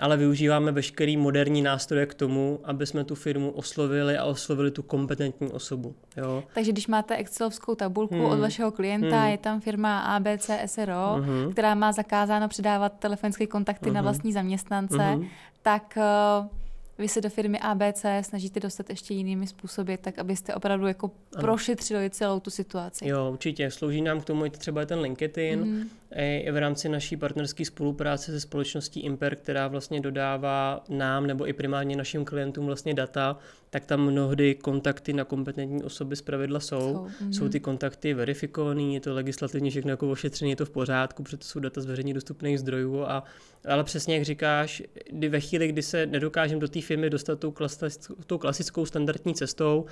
ale 0.00 0.16
využíváme 0.16 0.72
veškerý 0.72 1.16
moderní 1.16 1.62
nástroje 1.62 2.06
k 2.06 2.14
tomu, 2.14 2.60
aby 2.64 2.86
jsme 2.86 3.04
tu 3.04 3.14
firmu 3.14 3.50
oslovili 3.50 4.18
a 4.18 4.24
oslovili 4.24 4.70
tu 4.70 4.82
kompetentní 4.82 5.48
osobu. 5.48 5.94
Jo? 6.16 6.44
Takže 6.54 6.72
když 6.72 6.86
máte 6.86 7.16
Excelovskou 7.16 7.74
tabulku 7.74 8.14
hmm. 8.14 8.24
od 8.24 8.40
vašeho 8.40 8.70
klienta, 8.70 9.20
hmm. 9.20 9.30
je 9.30 9.38
tam 9.38 9.60
firma 9.60 10.00
ABC 10.00 10.50
SRO, 10.66 11.16
hmm. 11.20 11.52
která 11.52 11.74
má 11.74 11.92
zakázáno 11.92 12.48
předávat 12.48 12.92
telefonické 12.98 13.46
kontakty 13.46 13.86
hmm. 13.86 13.94
na 13.94 14.02
vlastní 14.02 14.32
zaměstnance, 14.32 15.02
hmm. 15.02 15.26
tak 15.62 15.98
uh, 16.42 16.57
vy 16.98 17.08
se 17.08 17.20
do 17.20 17.30
firmy 17.30 17.58
ABC 17.58 18.04
snažíte 18.20 18.60
dostat 18.60 18.90
ještě 18.90 19.14
jinými 19.14 19.46
způsoby, 19.46 19.94
tak 20.00 20.18
abyste 20.18 20.54
opravdu 20.54 20.86
jako 20.86 21.10
ano. 21.34 21.42
prošetřili 21.42 22.10
celou 22.10 22.40
tu 22.40 22.50
situaci. 22.50 23.08
Jo, 23.08 23.30
určitě. 23.32 23.70
Slouží 23.70 24.02
nám 24.02 24.20
k 24.20 24.24
tomu 24.24 24.44
i 24.44 24.50
třeba 24.50 24.86
ten 24.86 25.00
LinkedIn, 25.00 25.60
mm. 25.60 25.88
i 26.16 26.50
v 26.50 26.56
rámci 26.56 26.88
naší 26.88 27.16
partnerské 27.16 27.64
spolupráce 27.64 28.32
se 28.32 28.40
společností 28.40 29.00
Imper, 29.00 29.36
která 29.36 29.68
vlastně 29.68 30.00
dodává 30.00 30.84
nám 30.88 31.26
nebo 31.26 31.48
i 31.48 31.52
primárně 31.52 31.96
našim 31.96 32.24
klientům 32.24 32.66
vlastně 32.66 32.94
data, 32.94 33.38
tak 33.70 33.86
tam 33.86 34.00
mnohdy 34.00 34.54
kontakty 34.54 35.12
na 35.12 35.24
kompetentní 35.24 35.82
osoby 35.82 36.16
z 36.16 36.22
pravidla 36.22 36.60
jsou. 36.60 36.78
Jsou, 36.78 37.24
mm. 37.24 37.32
jsou 37.32 37.48
ty 37.48 37.60
kontakty 37.60 38.14
verifikované, 38.14 38.82
je 38.82 39.00
to 39.00 39.14
legislativně 39.14 39.70
všechno 39.70 39.90
jako 39.90 40.10
ošetřené, 40.10 40.50
je 40.50 40.56
to 40.56 40.64
v 40.64 40.70
pořádku, 40.70 41.22
protože 41.22 41.36
jsou 41.40 41.60
data 41.60 41.80
z 41.80 41.86
veřejně 41.86 42.14
dostupných 42.14 42.60
zdrojů, 42.60 43.04
a, 43.04 43.24
ale 43.68 43.84
přesně 43.84 44.14
jak 44.14 44.24
říkáš, 44.24 44.82
kdy 45.10 45.28
ve 45.28 45.40
chvíli, 45.40 45.68
kdy 45.68 45.82
se 45.82 46.06
nedokážeme 46.06 46.60
do 46.60 46.68
té 46.68 46.80
firmy 46.80 47.10
dostat 47.10 47.38
tou, 47.38 47.50
klasickou, 47.50 48.14
tou 48.26 48.38
klasickou 48.38 48.86
standardní 48.86 49.34
cestou, 49.34 49.86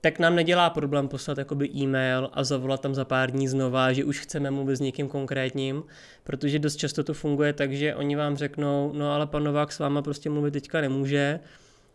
tak 0.00 0.18
nám 0.18 0.34
nedělá 0.34 0.70
problém 0.70 1.08
poslat 1.08 1.38
jakoby 1.38 1.70
e-mail 1.76 2.30
a 2.32 2.44
zavolat 2.44 2.80
tam 2.80 2.94
za 2.94 3.04
pár 3.04 3.30
dní 3.30 3.48
znova, 3.48 3.92
že 3.92 4.04
už 4.04 4.20
chceme 4.20 4.50
mluvit 4.50 4.76
s 4.76 4.80
někým 4.80 5.08
konkrétním, 5.08 5.82
protože 6.24 6.58
dost 6.58 6.76
často 6.76 7.04
to 7.04 7.14
funguje 7.14 7.52
tak, 7.52 7.72
že 7.72 7.94
oni 7.94 8.16
vám 8.16 8.36
řeknou, 8.36 8.92
no 8.94 9.12
ale 9.12 9.26
pan 9.26 9.44
Novák 9.44 9.72
s 9.72 9.78
váma 9.78 10.02
prostě 10.02 10.30
mluvit 10.30 10.50
teďka 10.50 10.80
nemůže, 10.80 11.40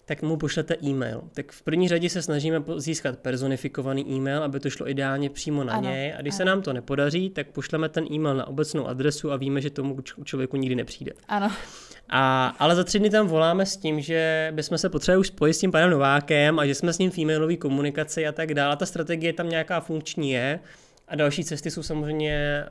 tak 0.07 0.21
mu 0.21 0.37
pošlete 0.37 0.75
e-mail. 0.83 1.21
Tak 1.33 1.51
v 1.51 1.61
první 1.61 1.87
řadě 1.87 2.09
se 2.09 2.21
snažíme 2.21 2.63
získat 2.77 3.19
personifikovaný 3.19 4.15
e-mail, 4.15 4.43
aby 4.43 4.59
to 4.59 4.69
šlo 4.69 4.89
ideálně 4.89 5.29
přímo 5.29 5.63
na 5.63 5.73
ano, 5.73 5.89
něj. 5.89 6.13
A 6.17 6.21
když 6.21 6.33
ano. 6.33 6.37
se 6.37 6.45
nám 6.45 6.61
to 6.61 6.73
nepodaří, 6.73 7.29
tak 7.29 7.47
pošleme 7.47 7.89
ten 7.89 8.05
e-mail 8.11 8.35
na 8.35 8.47
obecnou 8.47 8.87
adresu 8.87 9.31
a 9.31 9.35
víme, 9.35 9.61
že 9.61 9.69
tomu 9.69 9.97
člověku 10.23 10.57
nikdy 10.57 10.75
nepřijde. 10.75 11.11
Ano. 11.27 11.51
A, 12.09 12.47
ale 12.59 12.75
za 12.75 12.83
tři 12.83 12.99
dny 12.99 13.09
tam 13.09 13.27
voláme 13.27 13.65
s 13.65 13.77
tím, 13.77 14.01
že 14.01 14.51
bychom 14.55 14.77
se 14.77 14.89
potřebovali 14.89 15.19
už 15.19 15.27
spojit 15.27 15.53
s 15.53 15.59
tím 15.59 15.71
panem 15.71 15.89
Novákem 15.89 16.59
a 16.59 16.65
že 16.65 16.75
jsme 16.75 16.93
s 16.93 16.97
ním 16.97 17.11
v 17.11 17.17
e-mailové 17.17 17.55
komunikaci 17.55 18.27
a 18.27 18.31
tak 18.31 18.53
dále. 18.53 18.77
Ta 18.77 18.85
strategie 18.85 19.33
tam 19.33 19.49
nějaká 19.49 19.79
funkční 19.79 20.31
je. 20.31 20.59
A 21.07 21.15
další 21.15 21.43
cesty 21.43 21.71
jsou 21.71 21.83
samozřejmě 21.83 22.65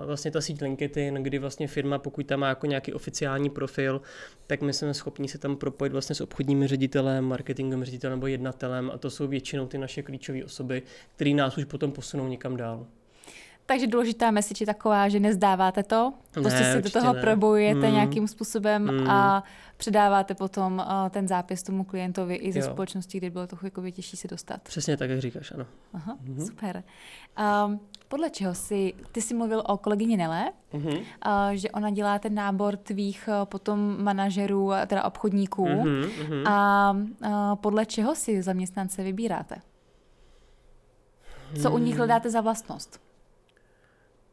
uh, 0.00 0.06
vlastně 0.06 0.30
ta 0.30 0.40
síť 0.40 0.62
LinkedIn, 0.62 1.14
kdy 1.14 1.38
vlastně 1.38 1.68
firma, 1.68 1.98
pokud 1.98 2.26
tam 2.26 2.40
má 2.40 2.48
jako 2.48 2.66
nějaký 2.66 2.92
oficiální 2.92 3.50
profil, 3.50 4.00
tak 4.46 4.62
my 4.62 4.72
jsme 4.72 4.94
schopni 4.94 5.28
se 5.28 5.38
tam 5.38 5.56
propojit 5.56 5.92
vlastně 5.92 6.14
s 6.14 6.20
obchodním 6.20 6.66
ředitelem, 6.66 7.24
marketingovým 7.24 7.84
ředitelem 7.84 8.18
nebo 8.18 8.26
jednatelem 8.26 8.90
a 8.94 8.98
to 8.98 9.10
jsou 9.10 9.28
většinou 9.28 9.66
ty 9.66 9.78
naše 9.78 10.02
klíčové 10.02 10.44
osoby, 10.44 10.82
které 11.14 11.30
nás 11.30 11.58
už 11.58 11.64
potom 11.64 11.92
posunou 11.92 12.28
někam 12.28 12.56
dál. 12.56 12.86
Takže 13.66 13.86
důležitá 13.86 14.30
message 14.30 14.62
je 14.62 14.66
taková, 14.66 15.08
že 15.08 15.20
nezdáváte 15.20 15.82
to, 15.82 16.12
prostě 16.32 16.60
ne, 16.60 16.72
se 16.72 16.82
do 16.82 16.90
toho 16.90 17.12
ne. 17.12 17.20
probojujete 17.20 17.86
mm. 17.86 17.92
nějakým 17.92 18.28
způsobem 18.28 18.82
mm. 18.82 19.10
a 19.10 19.44
předáváte 19.76 20.34
potom 20.34 20.78
uh, 20.78 21.08
ten 21.10 21.28
zápis 21.28 21.62
tomu 21.62 21.84
klientovi 21.84 22.34
i 22.34 22.52
ze 22.52 22.58
jo. 22.58 22.64
společnosti, 22.64 23.18
kde 23.18 23.30
bylo 23.30 23.46
trochu 23.46 23.66
jako 23.66 23.90
těžší 23.90 24.16
se 24.16 24.28
dostat. 24.28 24.62
Přesně 24.62 24.96
tak, 24.96 25.10
jak 25.10 25.20
říkáš, 25.20 25.52
ano. 25.52 25.66
Aha, 25.92 26.16
mm-hmm. 26.24 26.46
super. 26.46 26.82
Um, 27.66 27.80
podle 28.08 28.30
čeho 28.30 28.54
si, 28.54 28.94
ty 29.12 29.22
jsi 29.22 29.34
mluvil 29.34 29.62
o 29.66 29.76
kolegyni 29.76 30.16
Nele, 30.16 30.52
mm-hmm. 30.72 30.98
uh, 30.98 31.50
že 31.52 31.70
ona 31.70 31.90
dělá 31.90 32.18
ten 32.18 32.34
nábor 32.34 32.76
tvých 32.76 33.28
uh, 33.28 33.44
potom 33.44 34.04
manažerů, 34.04 34.70
teda 34.86 35.04
obchodníků 35.04 35.66
mm-hmm. 35.66 36.48
a 36.48 36.90
uh, 36.92 37.54
podle 37.54 37.86
čeho 37.86 38.14
si 38.14 38.42
zaměstnance 38.42 39.02
vybíráte? 39.02 39.56
Co 41.62 41.70
u 41.70 41.78
nich 41.78 41.96
hledáte 41.96 42.30
za 42.30 42.40
vlastnost? 42.40 43.05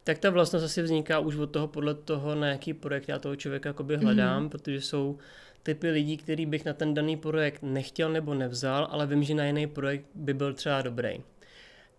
Tak 0.03 0.17
ta 0.17 0.29
vlastnost 0.29 0.65
asi 0.65 0.81
vzniká 0.81 1.19
už 1.19 1.35
od 1.35 1.47
toho, 1.51 1.67
podle 1.67 1.93
toho, 1.93 2.35
na 2.35 2.47
jaký 2.47 2.73
projekt 2.73 3.09
já 3.09 3.19
toho 3.19 3.35
člověka 3.35 3.69
jakoby 3.69 3.97
hledám, 3.97 4.45
mm-hmm. 4.45 4.49
protože 4.49 4.81
jsou 4.81 5.17
typy 5.63 5.89
lidí, 5.89 6.17
který 6.17 6.45
bych 6.45 6.65
na 6.65 6.73
ten 6.73 6.93
daný 6.93 7.17
projekt 7.17 7.59
nechtěl 7.63 8.09
nebo 8.09 8.33
nevzal, 8.33 8.87
ale 8.91 9.07
vím, 9.07 9.23
že 9.23 9.33
na 9.33 9.45
jiný 9.45 9.67
projekt 9.67 10.05
by 10.15 10.33
byl 10.33 10.53
třeba 10.53 10.81
dobrý. 10.81 11.21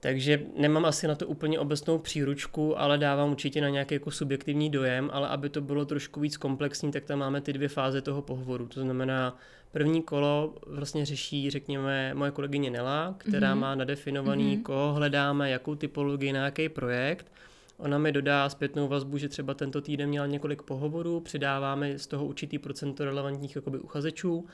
Takže 0.01 0.43
nemám 0.57 0.85
asi 0.85 1.09
na 1.09 1.15
to 1.15 1.27
úplně 1.27 1.59
obecnou 1.59 1.99
příručku, 1.99 2.81
ale 2.81 2.99
dávám 2.99 3.31
určitě 3.31 3.61
na 3.61 3.69
nějaký 3.69 3.95
jako 3.95 4.11
subjektivní 4.11 4.71
dojem, 4.71 5.11
ale 5.13 5.29
aby 5.29 5.49
to 5.49 5.61
bylo 5.61 5.85
trošku 5.85 6.21
víc 6.21 6.37
komplexní, 6.37 6.93
tak 6.93 7.05
tam 7.05 7.19
máme 7.19 7.41
ty 7.41 7.53
dvě 7.53 7.69
fáze 7.69 8.01
toho 8.01 8.23
pohovoru. 8.23 8.67
To 8.67 8.81
znamená, 8.81 9.39
první 9.73 10.03
kolo 10.03 10.55
vlastně 10.67 11.07
řeší, 11.07 11.51
řekněme, 11.51 12.15
moje 12.15 12.31
kolegyně 12.31 12.71
Nela, 12.71 13.15
která 13.19 13.55
mm-hmm. 13.55 13.59
má 13.59 13.75
nadefinovaný, 13.75 14.57
mm-hmm. 14.57 14.63
koho 14.63 14.93
hledáme, 14.93 15.51
jakou 15.51 15.75
typologii, 15.75 16.33
na 16.33 16.45
jaký 16.45 16.69
projekt– 16.69 17.27
Ona 17.79 17.99
mi 17.99 18.13
dodá 18.13 18.49
zpětnou 18.49 18.89
vazbu, 18.89 19.19
že 19.19 19.29
třeba 19.29 19.55
tento 19.55 19.81
týden 19.81 20.09
měla 20.09 20.27
několik 20.27 20.63
pohovorů, 20.63 21.21
přidáváme 21.21 21.99
z 21.99 22.07
toho 22.07 22.27
určitý 22.27 22.59
procento 22.59 23.05
relevantních 23.05 23.57
jakoby, 23.57 23.79
uchazečů, 23.79 24.47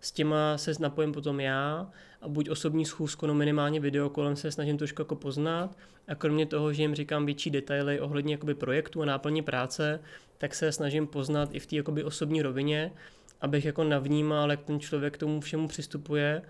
s 0.00 0.12
těma 0.12 0.58
se 0.58 0.72
napojím 0.80 1.12
potom 1.12 1.40
já 1.40 1.90
a 2.22 2.28
buď 2.28 2.50
osobní 2.50 2.84
schůzku, 2.84 3.26
no 3.26 3.34
minimálně 3.34 3.80
videokolem 3.80 4.36
se 4.36 4.52
snažím 4.52 4.78
trošku 4.78 5.02
jako 5.02 5.16
poznat. 5.16 5.76
A 6.08 6.14
kromě 6.14 6.46
toho, 6.46 6.72
že 6.72 6.82
jim 6.82 6.94
říkám 6.94 7.26
větší 7.26 7.50
detaily 7.50 8.00
ohledně 8.00 8.34
jakoby 8.34 8.54
projektu 8.54 9.02
a 9.02 9.04
náplně 9.04 9.42
práce, 9.42 10.00
tak 10.38 10.54
se 10.54 10.72
snažím 10.72 11.06
poznat 11.06 11.48
i 11.52 11.58
v 11.60 11.66
té 11.66 12.04
osobní 12.04 12.42
rovině, 12.42 12.92
abych 13.40 13.64
jako 13.64 13.84
navnímal, 13.84 14.50
jak 14.50 14.62
ten 14.62 14.80
člověk 14.80 15.14
k 15.14 15.18
tomu 15.18 15.40
všemu 15.40 15.68
přistupuje 15.68 16.42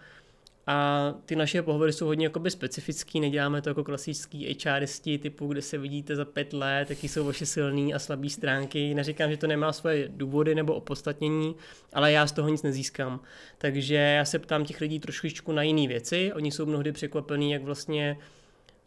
a 0.70 1.14
ty 1.26 1.36
naše 1.36 1.62
pohovory 1.62 1.92
jsou 1.92 2.06
hodně 2.06 2.26
jakoby 2.26 2.50
specifický, 2.50 3.20
neděláme 3.20 3.62
to 3.62 3.70
jako 3.70 3.84
klasický 3.84 4.56
HRisti 4.64 5.18
typu, 5.18 5.46
kde 5.46 5.62
se 5.62 5.78
vidíte 5.78 6.16
za 6.16 6.24
pět 6.24 6.52
let, 6.52 6.90
jaký 6.90 7.08
jsou 7.08 7.24
vaše 7.24 7.46
silné 7.46 7.92
a 7.94 7.98
slabé 7.98 8.28
stránky. 8.28 8.94
Neříkám, 8.94 9.30
že 9.30 9.36
to 9.36 9.46
nemá 9.46 9.72
svoje 9.72 10.08
důvody 10.08 10.54
nebo 10.54 10.74
opodstatnění, 10.74 11.54
ale 11.92 12.12
já 12.12 12.26
z 12.26 12.32
toho 12.32 12.48
nic 12.48 12.62
nezískám. 12.62 13.20
Takže 13.58 13.94
já 13.94 14.24
se 14.24 14.38
ptám 14.38 14.64
těch 14.64 14.80
lidí 14.80 15.00
trošičku 15.00 15.52
na 15.52 15.62
jiné 15.62 15.88
věci. 15.88 16.32
Oni 16.32 16.52
jsou 16.52 16.66
mnohdy 16.66 16.92
překvapení, 16.92 17.50
jak 17.50 17.62
vlastně 17.62 18.18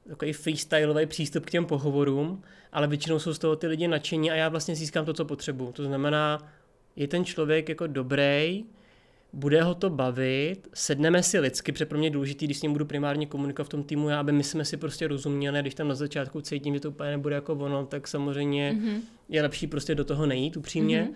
takový 0.08 0.34
freestyleový 0.34 1.06
přístup 1.06 1.46
k 1.46 1.52
těm 1.52 1.66
pohovorům, 1.66 2.44
ale 2.72 2.88
většinou 2.88 3.20
jsou 3.20 3.34
z 3.34 3.40
toho 3.40 3.56
ty 3.56 3.68
lidi 3.68 3.88
nadšení 3.88 4.32
a 4.32 4.36
já 4.36 4.50
vlastně 4.50 4.76
získám 4.76 5.06
to, 5.06 5.14
co 5.14 5.26
potřebuju. 5.26 5.72
To 5.72 5.84
znamená, 5.84 6.54
je 6.96 7.08
ten 7.08 7.26
člověk 7.26 7.70
jako 7.70 7.88
dobrý, 7.88 8.66
bude 9.34 9.64
ho 9.64 9.76
to 9.76 9.90
bavit, 9.90 10.68
sedneme 10.74 11.24
si 11.24 11.40
lidsky, 11.40 11.72
protože 11.72 11.86
pro 11.86 11.98
mě 11.98 12.08
je 12.08 12.12
důležité, 12.12 12.46
když 12.46 12.58
s 12.58 12.62
ním 12.62 12.74
budu 12.74 12.86
primárně 12.86 13.26
komunikovat 13.26 13.66
v 13.66 13.70
tom 13.70 13.84
týmu, 13.84 14.10
já, 14.10 14.20
aby 14.20 14.32
my 14.32 14.44
jsme 14.44 14.66
si 14.66 14.78
prostě 14.78 15.08
rozuměli, 15.08 15.62
když 15.62 15.76
tam 15.76 15.88
na 15.88 15.96
začátku 15.96 16.42
cítím, 16.42 16.74
že 16.74 16.80
to 16.80 16.90
úplně 16.90 17.12
nebude 17.12 17.36
jako 17.36 17.54
ono, 17.54 17.86
tak 17.86 18.08
samozřejmě 18.08 18.74
mm-hmm. 18.74 19.00
je 19.30 19.42
lepší 19.42 19.68
prostě 19.68 19.96
do 19.96 20.06
toho 20.06 20.26
nejít 20.26 20.58
upřímně. 20.58 21.04
Mm-hmm. 21.04 21.16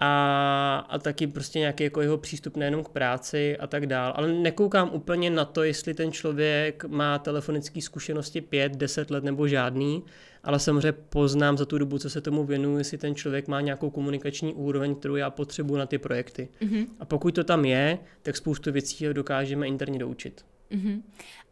A, 0.00 0.86
a 0.88 0.98
taky 0.98 1.26
prostě 1.26 1.58
nějaký 1.58 1.84
jako 1.84 2.00
jeho 2.00 2.18
přístup 2.18 2.56
nejenom 2.56 2.84
k 2.84 2.88
práci 2.88 3.56
a 3.56 3.66
tak 3.66 3.86
dál. 3.86 4.12
Ale 4.16 4.32
nekoukám 4.32 4.90
úplně 4.92 5.30
na 5.30 5.44
to, 5.44 5.62
jestli 5.62 5.94
ten 5.94 6.12
člověk 6.12 6.84
má 6.84 7.18
telefonické 7.18 7.80
zkušenosti 7.80 8.40
5, 8.40 8.76
10 8.76 9.10
let 9.10 9.24
nebo 9.24 9.48
žádný, 9.48 10.02
ale 10.46 10.58
samozřejmě 10.58 10.92
poznám 10.92 11.58
za 11.58 11.64
tu 11.64 11.78
dobu, 11.78 11.98
co 11.98 12.10
se 12.10 12.20
tomu 12.20 12.44
věnuju, 12.44 12.78
jestli 12.78 12.98
ten 12.98 13.14
člověk 13.14 13.48
má 13.48 13.60
nějakou 13.60 13.90
komunikační 13.90 14.54
úroveň, 14.54 14.94
kterou 14.94 15.16
já 15.16 15.30
potřebuji 15.30 15.76
na 15.76 15.86
ty 15.86 15.98
projekty. 15.98 16.48
Mm-hmm. 16.60 16.86
A 17.00 17.04
pokud 17.04 17.34
to 17.34 17.44
tam 17.44 17.64
je, 17.64 17.98
tak 18.22 18.36
spoustu 18.36 18.72
věcí 18.72 19.06
dokážeme 19.12 19.66
interně 19.66 19.98
doučit. 19.98 20.44
Mm-hmm. 20.70 21.02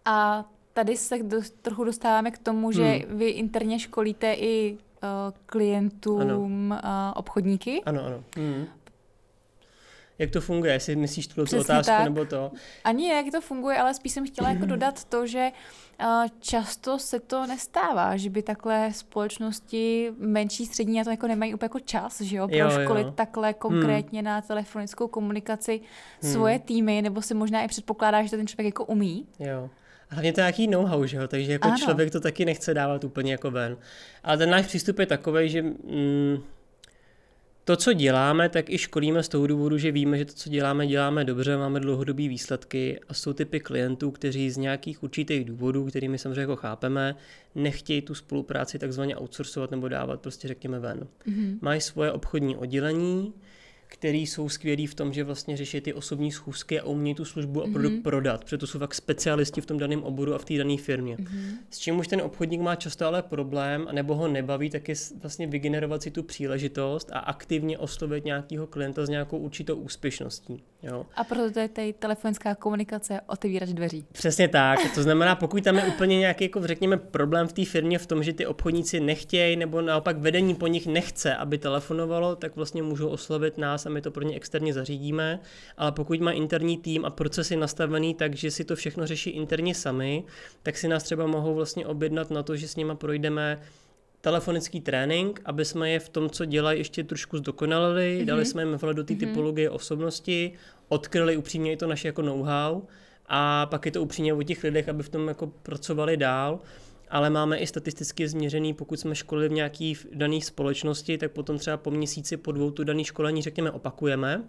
A 0.05 0.45
tady 0.73 0.97
se 0.97 1.23
do, 1.23 1.41
trochu 1.63 1.85
dostáváme 1.85 2.31
k 2.31 2.39
tomu, 2.39 2.73
že 2.73 2.85
hmm. 2.85 3.19
vy 3.19 3.29
interně 3.29 3.79
školíte 3.79 4.35
i 4.35 4.73
uh, 4.73 5.09
klientům 5.47 6.71
uh, 6.71 6.79
obchodníky. 7.15 7.83
Ano, 7.87 8.05
ano. 8.07 8.25
Hmm. 8.37 8.65
Jak 10.19 10.31
to 10.31 10.41
funguje, 10.41 10.73
jestli 10.73 10.97
myslíš 10.97 11.27
tu 11.27 11.43
otázku 11.43 11.87
tak. 11.87 12.05
nebo 12.05 12.25
to. 12.25 12.53
Ani 12.85 13.09
jak 13.09 13.27
to 13.33 13.41
funguje, 13.41 13.79
ale 13.79 13.95
spíš 13.95 14.13
jsem 14.13 14.27
chtěla 14.27 14.49
jako 14.49 14.67
dodat 14.67 15.05
to, 15.05 15.27
že 15.27 15.51
uh, 16.01 16.07
často 16.41 16.99
se 16.99 17.21
to 17.21 17.47
nestává, 17.47 18.17
že 18.17 18.31
by 18.31 18.43
takhle 18.43 18.93
společnosti 18.93 20.13
menší, 20.19 20.67
střední 20.67 20.99
na 20.99 21.05
to 21.05 21.11
jako 21.11 21.27
nemají 21.27 21.55
úplně 21.55 21.65
jako 21.65 21.81
čas, 21.81 22.21
že 22.21 22.37
jo, 22.37 22.49
proškolit 22.49 23.07
jo. 23.07 23.13
takhle 23.13 23.49
hmm. 23.49 23.59
konkrétně 23.59 24.19
hmm. 24.19 24.27
na 24.27 24.41
telefonickou 24.41 25.09
komunikaci 25.09 25.81
hmm. 26.23 26.33
svoje 26.33 26.59
týmy, 26.59 27.03
nebo 27.03 27.23
se 27.23 27.35
možná 27.35 27.63
i 27.63 27.69
předpokládá, 27.69 28.23
že 28.23 28.31
to 28.31 28.37
ten 28.37 28.47
člověk 28.47 28.67
jako 28.67 28.85
umí. 28.85 29.27
Jo. 29.39 29.71
Hlavně 30.09 30.33
to 30.33 30.41
je 30.41 30.43
nějaký 30.43 30.67
know-how, 30.69 31.07
že 31.07 31.17
jo? 31.17 31.29
takže 31.29 31.53
jako 31.53 31.69
ano. 31.69 31.77
člověk 31.79 32.11
to 32.11 32.21
taky 32.21 32.45
nechce 32.45 32.75
dávat 32.75 33.05
úplně 33.05 33.33
jako 33.33 33.51
ven. 33.51 33.77
Ale 34.25 34.39
ten 34.39 34.51
náš 34.51 34.67
přístup 34.67 34.99
je 34.99 35.07
takový, 35.07 35.49
že 35.49 35.63
mm, 35.63 36.43
to, 37.65 37.77
co 37.77 37.93
děláme, 37.93 38.49
tak 38.49 38.71
i 38.71 38.79
školíme 38.79 39.23
z 39.23 39.29
toho 39.29 39.47
důvodu, 39.47 39.79
že 39.79 39.93
víme, 39.93 40.19
že 40.19 40.25
to, 40.25 40.33
co 40.33 40.51
děláme, 40.51 40.87
děláme 40.87 41.25
dobře, 41.25 41.57
máme 41.57 41.81
dlouhodobé 41.81 42.29
výsledky 42.29 43.01
a 43.09 43.15
jsou 43.15 43.33
typy 43.33 43.61
klientů, 43.61 44.11
kteří 44.11 44.51
z 44.51 44.57
nějakých 44.57 45.03
určitých 45.03 45.45
důvodů, 45.45 45.87
kterými 45.87 46.19
samozřejmě 46.19 46.41
jako 46.41 46.57
chápeme, 46.57 47.17
nechtějí 47.55 48.03
tu 48.03 48.15
spolupráci 48.15 48.79
takzvaně 48.79 49.17
outsourcovat 49.17 49.71
nebo 49.71 49.89
dávat 49.89 50.21
prostě 50.21 50.49
řekněme 50.49 50.81
ven. 50.81 51.07
Mm-hmm. 51.27 51.59
Mají 51.61 51.81
svoje 51.81 52.13
obchodní 52.13 52.57
oddělení, 52.57 53.33
který 53.95 54.27
jsou 54.27 54.49
skvělí 54.49 54.87
v 54.87 54.95
tom, 54.95 55.13
že 55.13 55.25
vlastně 55.25 55.57
řeší 55.57 55.81
ty 55.81 55.95
osobní 55.95 56.33
schůzky 56.33 56.81
a 56.81 56.85
umí 56.85 57.15
tu 57.15 57.25
službu 57.25 57.63
a 57.63 57.67
produkt 57.73 57.93
mm-hmm. 57.93 58.03
prodat, 58.03 58.45
protože 58.45 58.59
to 58.59 58.67
jsou 58.67 58.79
fakt 58.79 58.95
specialisti 58.95 59.61
v 59.61 59.67
tom 59.67 59.79
daném 59.79 60.03
oboru 60.03 60.35
a 60.35 60.39
v 60.39 60.45
té 60.45 60.59
dané 60.59 60.77
firmě. 60.77 61.17
Mm-hmm. 61.17 61.57
S 61.71 61.79
čím 61.79 61.99
už 61.99 62.09
ten 62.09 62.21
obchodník 62.21 62.61
má 62.61 62.75
často 62.75 63.07
ale 63.07 63.23
problém, 63.23 63.89
nebo 63.93 64.15
ho 64.15 64.29
nebaví, 64.29 64.71
tak 64.71 64.89
je 64.89 64.95
vlastně 65.21 65.47
vygenerovat 65.47 66.03
si 66.03 66.11
tu 66.11 66.23
příležitost 66.23 67.11
a 67.13 67.19
aktivně 67.19 67.79
oslovit 67.79 68.25
nějakého 68.25 68.67
klienta 68.67 69.07
s 69.07 69.09
nějakou 69.09 69.39
určitou 69.39 69.77
úspěšností. 69.77 70.63
Jo. 70.83 71.07
A 71.17 71.25
proto 71.25 71.51
to 71.51 71.59
je 71.59 71.69
tady 71.69 71.93
telefonická 71.93 72.55
komunikace, 72.55 73.21
otevírač 73.27 73.69
dveří. 73.69 74.07
Přesně 74.13 74.49
tak. 74.49 74.95
To 74.95 75.03
znamená, 75.03 75.37
pokud 75.37 75.65
tam 75.65 75.77
je 75.77 75.85
úplně 75.85 76.19
nějaký, 76.19 76.45
jako 76.45 76.67
řekněme, 76.67 76.97
problém 76.97 77.49
v 77.49 77.53
té 77.53 77.65
firmě 77.65 77.99
v 77.99 78.07
tom, 78.07 78.23
že 78.23 78.33
ty 78.33 78.47
obchodníci 78.47 79.01
nechtějí, 79.01 79.57
nebo 79.57 79.81
naopak 79.81 80.19
vedení 80.19 80.55
po 80.55 80.67
nich 80.67 80.87
nechce, 80.87 81.37
aby 81.37 81.59
telefonovalo, 81.59 82.37
tak 82.37 82.57
vlastně 82.57 82.83
můžou 82.83 83.09
oslovit 83.09 83.59
nás 83.59 83.84
a 83.87 83.91
my 83.91 84.01
to 84.01 84.11
pro 84.11 84.25
ně 84.25 84.37
externě 84.37 84.75
zařídíme. 84.75 85.41
Ale 85.77 85.93
pokud 85.93 86.21
má 86.21 86.33
interní 86.33 86.79
tým 86.79 87.05
a 87.05 87.11
procesy 87.11 87.57
nastavený 87.57 88.15
tak, 88.15 88.35
že 88.35 88.51
si 88.51 88.65
to 88.65 88.77
všechno 88.77 89.07
řeší 89.07 89.31
interně 89.31 89.75
sami, 89.75 90.25
tak 90.63 90.77
si 90.77 90.89
nás 90.89 91.03
třeba 91.03 91.27
mohou 91.27 91.55
vlastně 91.55 91.87
objednat 91.87 92.31
na 92.31 92.43
to, 92.43 92.57
že 92.57 92.69
s 92.69 92.77
nima 92.77 92.95
projdeme 92.95 93.61
telefonický 94.21 94.81
trénink, 94.81 95.41
aby 95.45 95.65
jsme 95.65 95.91
je 95.91 96.01
v 96.01 96.09
tom, 96.09 96.31
co 96.31 96.45
dělají, 96.45 96.79
ještě 96.79 97.05
trošku 97.05 97.39
zdokonalili, 97.39 98.19
mm-hmm. 98.21 98.25
dali 98.25 98.45
jsme 98.45 98.63
jim 98.63 98.75
vhled 98.75 98.97
do 98.97 99.05
té 99.05 99.15
mm-hmm. 99.15 99.19
typologie 99.19 99.71
osobnosti, 99.71 100.53
odkryli 100.89 101.37
upřímně 101.37 101.73
i 101.73 101.77
to 101.77 101.87
naše 101.87 102.09
jako 102.09 102.23
know-how 102.23 102.83
a 103.27 103.67
pak 103.67 103.87
je 103.87 103.93
to 103.93 104.03
upřímně 104.03 104.35
o 104.35 104.43
těch 104.43 104.65
lidech, 104.65 104.89
aby 104.89 105.03
v 105.03 105.09
tom 105.09 105.29
jako 105.29 105.47
pracovali 105.47 106.17
dál 106.17 106.61
ale 107.09 107.31
máme 107.31 107.57
i 107.57 107.67
statisticky 107.67 108.29
změřený, 108.29 108.75
pokud 108.75 109.01
jsme 109.01 109.15
školili 109.15 109.49
v 109.49 109.53
nějaký 109.53 109.97
dané 110.15 110.41
společnosti, 110.41 111.19
tak 111.19 111.33
potom 111.33 111.59
třeba 111.59 111.77
po 111.77 111.91
měsíci, 111.91 112.37
po 112.37 112.53
dvou 112.53 112.71
tu 112.71 112.85
daný 112.85 113.05
školení, 113.05 113.43
řekněme, 113.43 113.71
opakujeme 113.71 114.45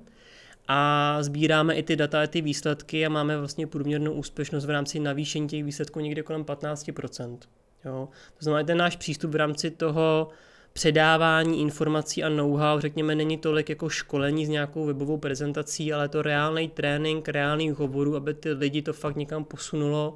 a 0.68 1.18
sbíráme 1.24 1.76
i 1.76 1.84
ty 1.84 1.96
data, 1.96 2.28
ty 2.28 2.42
výsledky 2.42 3.06
a 3.06 3.10
máme 3.10 3.38
vlastně 3.38 3.68
průměrnou 3.68 4.12
úspěšnost 4.12 4.66
v 4.66 4.70
rámci 4.70 5.00
navýšení 5.00 5.48
těch 5.48 5.64
výsledků 5.64 6.00
někde 6.00 6.24
kolem 6.24 6.44
15%. 6.44 7.38
Jo? 7.86 8.10
To 8.38 8.44
znamená, 8.44 8.64
ten 8.64 8.78
náš 8.78 8.96
přístup 8.96 9.32
v 9.32 9.36
rámci 9.36 9.72
toho 9.72 10.30
předávání 10.74 11.62
informací 11.62 12.24
a 12.24 12.30
know-how, 12.30 12.80
řekněme, 12.80 13.16
není 13.16 13.38
tolik 13.38 13.70
jako 13.70 13.90
školení 13.90 14.46
s 14.46 14.50
nějakou 14.50 14.86
webovou 14.86 15.18
prezentací, 15.18 15.94
ale 15.94 16.10
to 16.10 16.22
reálný 16.22 16.70
trénink, 16.70 17.30
reálný 17.30 17.70
hovorů, 17.70 18.16
aby 18.16 18.34
ty 18.34 18.52
lidi 18.52 18.82
to 18.82 18.94
fakt 18.94 19.16
někam 19.16 19.44
posunulo 19.44 20.16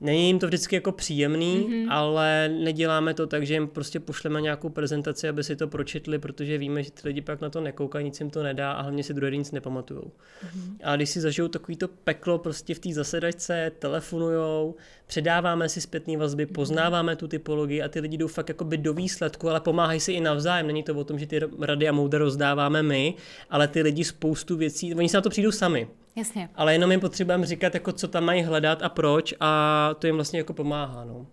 Není 0.00 0.26
jim 0.26 0.38
to 0.38 0.46
vždycky 0.46 0.74
jako 0.74 0.92
příjemný, 0.92 1.66
mm-hmm. 1.68 1.86
ale 1.90 2.48
neděláme 2.48 3.14
to 3.14 3.26
tak, 3.26 3.46
že 3.46 3.54
jim 3.54 3.68
prostě 3.68 4.00
pošleme 4.00 4.40
nějakou 4.40 4.68
prezentaci, 4.68 5.28
aby 5.28 5.44
si 5.44 5.56
to 5.56 5.68
pročetli, 5.68 6.18
protože 6.18 6.58
víme, 6.58 6.82
že 6.82 6.90
ty 6.90 7.08
lidi 7.08 7.20
pak 7.20 7.40
na 7.40 7.50
to 7.50 7.60
nekoukají, 7.60 8.04
nic 8.04 8.20
jim 8.20 8.30
to 8.30 8.42
nedá 8.42 8.72
a 8.72 8.82
hlavně 8.82 9.04
si 9.04 9.14
druhý 9.14 9.38
nic 9.38 9.52
nepamatujou. 9.52 10.02
Mm-hmm. 10.02 10.76
A 10.82 10.96
když 10.96 11.10
si 11.10 11.20
zažijou 11.20 11.48
takovýto 11.48 11.88
peklo 11.88 12.38
prostě 12.38 12.74
v 12.74 12.78
té 12.78 12.92
zasedačce, 12.92 13.72
telefonujou, 13.78 14.74
předáváme 15.06 15.68
si 15.68 15.80
zpětné 15.80 16.16
vazby, 16.16 16.46
mm-hmm. 16.46 16.52
poznáváme 16.52 17.16
tu 17.16 17.28
typologii 17.28 17.82
a 17.82 17.88
ty 17.88 18.00
lidi 18.00 18.16
jdou 18.16 18.28
fakt 18.28 18.48
jakoby 18.48 18.76
do 18.76 18.94
výsledku, 18.94 19.50
ale 19.50 19.60
pomáhají 19.60 20.00
si 20.00 20.12
i 20.12 20.20
navzájem. 20.20 20.66
Není 20.66 20.82
to 20.82 20.94
o 20.94 21.04
tom, 21.04 21.18
že 21.18 21.26
ty 21.26 21.40
rady 21.60 21.88
a 21.88 21.92
moudra 21.92 22.18
rozdáváme 22.18 22.82
my, 22.82 23.14
ale 23.50 23.68
ty 23.68 23.82
lidi 23.82 24.04
spoustu 24.04 24.56
věcí, 24.56 24.94
oni 24.94 25.08
se 25.08 25.16
na 25.16 25.20
to 25.20 25.30
přijdou 25.30 25.52
sami. 25.52 25.88
Jasně. 26.18 26.50
Ale 26.54 26.72
jenom 26.72 26.90
jim 26.90 27.00
potřebujeme 27.00 27.46
říkat, 27.46 27.74
jako 27.74 27.92
co 27.92 28.08
tam 28.08 28.24
mají 28.24 28.42
hledat 28.42 28.82
a 28.82 28.88
proč 28.88 29.34
a 29.40 29.90
to 29.98 30.06
jim 30.06 30.16
vlastně 30.16 30.38
jako 30.38 30.52
pomáhá. 30.52 31.04
No. 31.04 31.26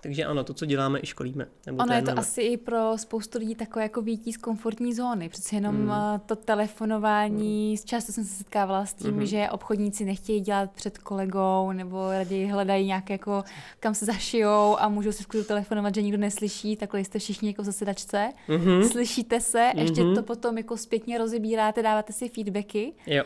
Takže 0.00 0.24
ano, 0.24 0.44
to, 0.44 0.54
co 0.54 0.66
děláme, 0.66 0.98
i 1.02 1.06
školíme. 1.06 1.46
Nebo 1.66 1.82
ono 1.82 1.94
je 1.94 2.02
to 2.02 2.18
asi 2.18 2.42
i 2.42 2.56
pro 2.56 2.98
spoustu 2.98 3.38
lidí 3.38 3.54
takové 3.54 3.82
jako 3.82 4.02
výtí 4.02 4.32
z 4.32 4.36
komfortní 4.36 4.94
zóny. 4.94 5.28
Přece 5.28 5.56
jenom. 5.56 5.92
Eh, 5.92 6.20
to 6.26 6.36
telefonování, 6.36 7.68
hmm. 7.68 7.84
často 7.84 8.12
jsem 8.12 8.24
se 8.24 8.34
setkávala 8.34 8.86
s 8.86 8.94
tím, 8.94 9.10
hmm. 9.10 9.26
že 9.26 9.48
obchodníci 9.50 10.04
nechtějí 10.04 10.40
dělat 10.40 10.70
před 10.70 10.98
kolegou 10.98 11.72
nebo 11.72 12.12
raději 12.12 12.46
hledají 12.46 12.86
nějaké 12.86 13.14
jako, 13.14 13.44
kam 13.80 13.94
se 13.94 14.04
zašijou 14.04 14.76
a 14.78 14.88
můžou 14.88 15.12
si 15.12 15.22
skvěle 15.22 15.46
telefonovat, 15.46 15.94
že 15.94 16.02
nikdo 16.02 16.18
neslyší, 16.18 16.76
takhle 16.76 17.00
jste 17.00 17.18
všichni 17.18 17.48
jako 17.48 17.62
v 17.62 17.64
zasedačce. 17.64 18.32
Hmm. 18.46 18.84
Slyšíte 18.84 19.40
se, 19.40 19.72
ještě 19.74 20.02
hmm. 20.02 20.14
to 20.14 20.22
potom 20.22 20.58
jako 20.58 20.76
zpětně 20.76 21.18
rozebíráte, 21.18 21.82
dáváte 21.82 22.12
si 22.12 22.28
feedbacky. 22.28 22.92
Jo 23.06 23.24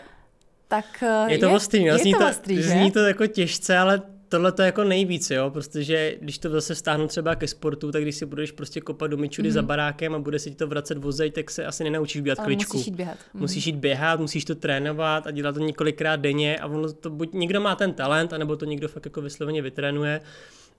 tak 0.73 1.05
je 1.27 1.39
to 1.39 1.47
je, 1.47 1.53
ostrý, 1.53 1.85
no. 1.85 1.99
zní 1.99 2.13
to, 2.13 2.29
ostrý, 2.29 2.63
zní 2.63 2.91
to 2.91 2.99
jako 2.99 3.27
těžce, 3.27 3.79
ale 3.79 4.03
tohle 4.29 4.53
to 4.53 4.63
je 4.63 4.67
jako 4.67 4.85
nejvíc, 4.85 5.31
jo, 5.31 5.51
protože 5.51 6.17
když 6.21 6.39
to 6.39 6.49
zase 6.51 6.75
stáhnu 6.75 7.07
třeba 7.07 7.35
ke 7.35 7.49
sportu, 7.49 7.93
tak 7.93 8.03
když 8.03 8.17
si 8.17 8.27
budeš 8.27 8.53
prostě 8.53 8.81
kopat 8.81 9.11
do 9.11 9.17
myčudy 9.17 9.49
mm. 9.49 9.53
za 9.53 9.63
barákem 9.63 10.15
a 10.15 10.19
bude 10.19 10.39
se 10.39 10.51
ti 10.51 10.57
to 10.57 10.67
vracet 10.67 10.99
vozej, 10.99 11.31
tak 11.31 11.51
se 11.51 11.67
asi 11.67 11.85
nenaučíš 11.85 12.21
běhat 12.21 12.39
Ale 12.39 12.47
kličku. 12.47 12.77
musíš 12.77 12.87
jít 12.87 12.97
běhat. 12.97 13.19
Mm. 13.35 13.41
Musíš 13.41 13.67
jít 13.67 13.77
běhat, 13.77 14.21
musíš 14.21 14.45
to 14.45 14.55
trénovat 14.55 15.27
a 15.27 15.31
dělat 15.31 15.55
to 15.55 15.61
několikrát 15.61 16.17
denně 16.17 16.59
a 16.59 16.67
ono 16.67 16.93
to 16.93 17.11
buď 17.11 17.33
někdo 17.33 17.61
má 17.61 17.75
ten 17.75 17.93
talent, 17.93 18.33
anebo 18.33 18.57
to 18.57 18.65
někdo 18.65 18.89
fakt 18.89 19.05
jako 19.05 19.21
vysloveně 19.23 19.63
vytrénuje. 19.63 20.21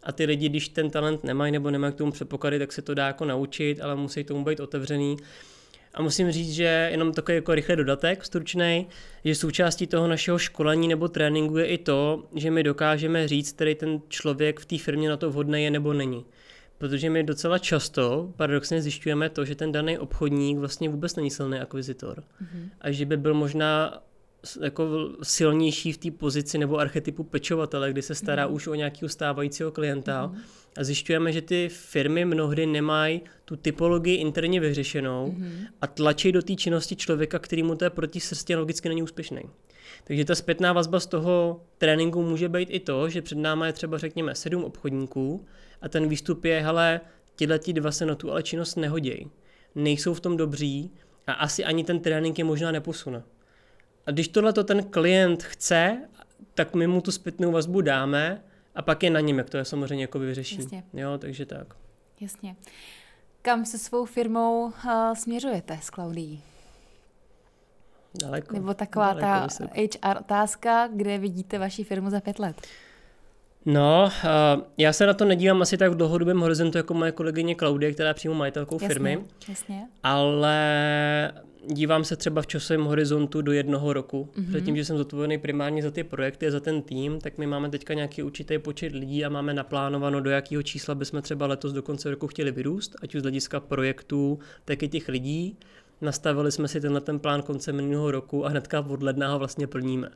A 0.03 0.11
ty 0.11 0.25
lidi, 0.25 0.49
když 0.49 0.69
ten 0.69 0.89
talent 0.89 1.23
nemají 1.23 1.51
nebo 1.51 1.71
nemají 1.71 1.93
k 1.93 1.95
tomu 1.95 2.11
předpoklady, 2.11 2.59
tak 2.59 2.71
se 2.73 2.81
to 2.81 2.93
dá 2.93 3.07
jako 3.07 3.25
naučit, 3.25 3.81
ale 3.81 3.95
musí 3.95 4.23
tomu 4.23 4.43
být 4.43 4.59
otevřený. 4.59 5.17
A 5.93 6.01
musím 6.01 6.31
říct, 6.31 6.53
že 6.53 6.89
jenom 6.91 7.13
takový 7.13 7.35
jako 7.35 7.55
rychlý 7.55 7.75
dodatek, 7.75 8.25
stručný, 8.25 8.87
že 9.25 9.35
součástí 9.35 9.87
toho 9.87 10.07
našeho 10.07 10.37
školení 10.37 10.87
nebo 10.87 11.07
tréninku 11.07 11.57
je 11.57 11.65
i 11.65 11.77
to, 11.77 12.23
že 12.35 12.51
my 12.51 12.63
dokážeme 12.63 13.27
říct, 13.27 13.51
který 13.51 13.75
ten 13.75 14.01
člověk 14.07 14.59
v 14.59 14.65
té 14.65 14.77
firmě 14.77 15.09
na 15.09 15.17
to 15.17 15.29
vhodný 15.29 15.63
je 15.63 15.71
nebo 15.71 15.93
není. 15.93 16.25
Protože 16.77 17.09
my 17.09 17.23
docela 17.23 17.57
často 17.57 18.33
paradoxně 18.35 18.81
zjišťujeme 18.81 19.29
to, 19.29 19.45
že 19.45 19.55
ten 19.55 19.71
daný 19.71 19.97
obchodník 19.97 20.57
vlastně 20.57 20.89
vůbec 20.89 21.15
není 21.15 21.31
silný 21.31 21.59
akvizitor. 21.59 22.19
Mm-hmm. 22.19 22.69
A 22.81 22.91
že 22.91 23.05
by 23.05 23.17
byl 23.17 23.33
možná 23.33 24.01
jako 24.61 25.09
silnější 25.23 25.91
v 25.91 25.97
té 25.97 26.11
pozici 26.11 26.57
nebo 26.57 26.77
archetypu 26.77 27.23
pečovatele, 27.23 27.91
kdy 27.91 28.01
se 28.01 28.15
stará 28.15 28.47
mm. 28.47 28.53
už 28.53 28.67
o 28.67 28.75
nějakého 28.75 29.09
stávajícího 29.09 29.71
klienta 29.71 30.27
mm. 30.27 30.37
A 30.77 30.83
zjišťujeme, 30.83 31.31
že 31.31 31.41
ty 31.41 31.69
firmy 31.69 32.25
mnohdy 32.25 32.65
nemají 32.65 33.21
tu 33.45 33.55
typologii 33.55 34.15
interně 34.15 34.59
vyřešenou 34.59 35.31
mm. 35.31 35.65
a 35.81 35.87
tlačí 35.87 36.31
do 36.31 36.41
té 36.41 36.55
činnosti 36.55 36.95
člověka, 36.95 37.39
který 37.39 37.63
mu 37.63 37.75
to 37.75 37.83
je 37.83 37.89
proti 37.89 38.19
srsti 38.19 38.55
a 38.55 38.59
logicky 38.59 38.89
není 38.89 39.03
úspěšný. 39.03 39.41
Takže 40.03 40.25
ta 40.25 40.35
zpětná 40.35 40.73
vazba 40.73 40.99
z 40.99 41.05
toho 41.05 41.61
tréninku 41.77 42.21
může 42.21 42.49
být 42.49 42.69
i 42.71 42.79
to, 42.79 43.09
že 43.09 43.21
před 43.21 43.37
náma 43.37 43.67
je 43.67 43.73
třeba 43.73 43.97
řekněme 43.97 44.35
sedm 44.35 44.63
obchodníků 44.63 45.45
a 45.81 45.89
ten 45.89 46.09
výstup 46.09 46.45
je, 46.45 46.61
hele, 46.61 47.01
tyhle 47.35 47.59
dva 47.73 47.91
se 47.91 48.05
na 48.05 48.15
tu 48.15 48.31
ale 48.31 48.43
činnost 48.43 48.75
nehodějí. 48.75 49.27
Nejsou 49.75 50.13
v 50.13 50.19
tom 50.19 50.37
dobří 50.37 50.91
a 51.27 51.33
asi 51.33 51.63
ani 51.63 51.83
ten 51.83 51.99
trénink 51.99 52.37
je 52.37 52.43
možná 52.43 52.71
neposune. 52.71 53.23
A 54.05 54.11
když 54.11 54.27
tohle 54.27 54.53
to 54.53 54.63
ten 54.63 54.83
klient 54.83 55.43
chce, 55.43 55.97
tak 56.53 56.75
my 56.75 56.87
mu 56.87 57.01
tu 57.01 57.11
zpětnou 57.11 57.51
vazbu 57.51 57.81
dáme 57.81 58.43
a 58.75 58.81
pak 58.81 59.03
je 59.03 59.09
na 59.09 59.19
něm, 59.19 59.37
jak 59.37 59.49
to 59.49 59.57
je 59.57 59.65
samozřejmě 59.65 60.03
jako 60.03 60.19
vyřeší. 60.19 60.55
Jasně. 60.55 60.83
Jo, 60.93 61.17
takže 61.17 61.45
tak. 61.45 61.75
Jasně. 62.19 62.55
Kam 63.41 63.65
se 63.65 63.77
svou 63.77 64.05
firmou 64.05 64.65
uh, 64.65 65.13
směřujete 65.13 65.79
s 65.81 65.89
Klaudií? 65.89 66.43
Daleko. 68.21 68.53
Nebo 68.53 68.73
taková 68.73 69.13
daleko 69.13 69.27
ta 69.27 69.43
vysoko. 69.43 69.73
HR 69.75 70.17
otázka, 70.19 70.87
kde 70.87 71.17
vidíte 71.17 71.59
vaši 71.59 71.83
firmu 71.83 72.09
za 72.09 72.21
pět 72.21 72.39
let? 72.39 72.61
No, 73.65 74.11
já 74.77 74.93
se 74.93 75.05
na 75.05 75.13
to 75.13 75.25
nedívám 75.25 75.61
asi 75.61 75.77
tak 75.77 75.91
v 75.91 75.95
dlouhodobém 75.95 76.39
horizontu 76.39 76.77
jako 76.77 76.93
moje 76.93 77.11
kolegyně 77.11 77.55
Klaudie, 77.55 77.93
která 77.93 78.09
je 78.09 78.13
přímo 78.13 78.33
majitelkou 78.33 78.75
jasně, 78.75 78.87
firmy. 78.87 79.19
Jasně. 79.49 79.87
Ale 80.03 81.33
dívám 81.67 82.03
se 82.03 82.15
třeba 82.15 82.41
v 82.41 82.47
časovém 82.47 82.85
horizontu 82.85 83.41
do 83.41 83.51
jednoho 83.51 83.93
roku. 83.93 84.29
Mm-hmm. 84.35 84.49
Předtím, 84.49 84.75
že 84.75 84.85
jsem 84.85 84.97
zodpovědný 84.97 85.37
primárně 85.37 85.83
za 85.83 85.91
ty 85.91 86.03
projekty 86.03 86.47
a 86.47 86.51
za 86.51 86.59
ten 86.59 86.81
tým, 86.81 87.19
tak 87.19 87.37
my 87.37 87.47
máme 87.47 87.69
teďka 87.69 87.93
nějaký 87.93 88.23
určitý 88.23 88.59
počet 88.59 88.93
lidí 88.93 89.25
a 89.25 89.29
máme 89.29 89.53
naplánováno, 89.53 90.21
do 90.21 90.29
jakého 90.29 90.63
čísla 90.63 90.95
bychom 90.95 91.21
třeba 91.21 91.47
letos 91.47 91.73
do 91.73 91.83
konce 91.83 92.09
roku 92.09 92.27
chtěli 92.27 92.51
vyrůst, 92.51 92.95
ať 93.01 93.15
už 93.15 93.21
z 93.21 93.23
hlediska 93.23 93.59
projektů, 93.59 94.39
tak 94.65 94.83
i 94.83 94.87
těch 94.87 95.07
lidí. 95.09 95.57
nastavili 96.01 96.51
jsme 96.51 96.67
si 96.67 96.81
tenhle 96.81 97.01
ten 97.01 97.19
plán 97.19 97.41
koncem 97.41 97.75
minulého 97.75 98.11
roku 98.11 98.45
a 98.45 98.49
hnedka 98.49 98.79
od 98.89 99.03
ledna 99.03 99.31
ho 99.31 99.39
vlastně 99.39 99.67
plníme. 99.67 100.09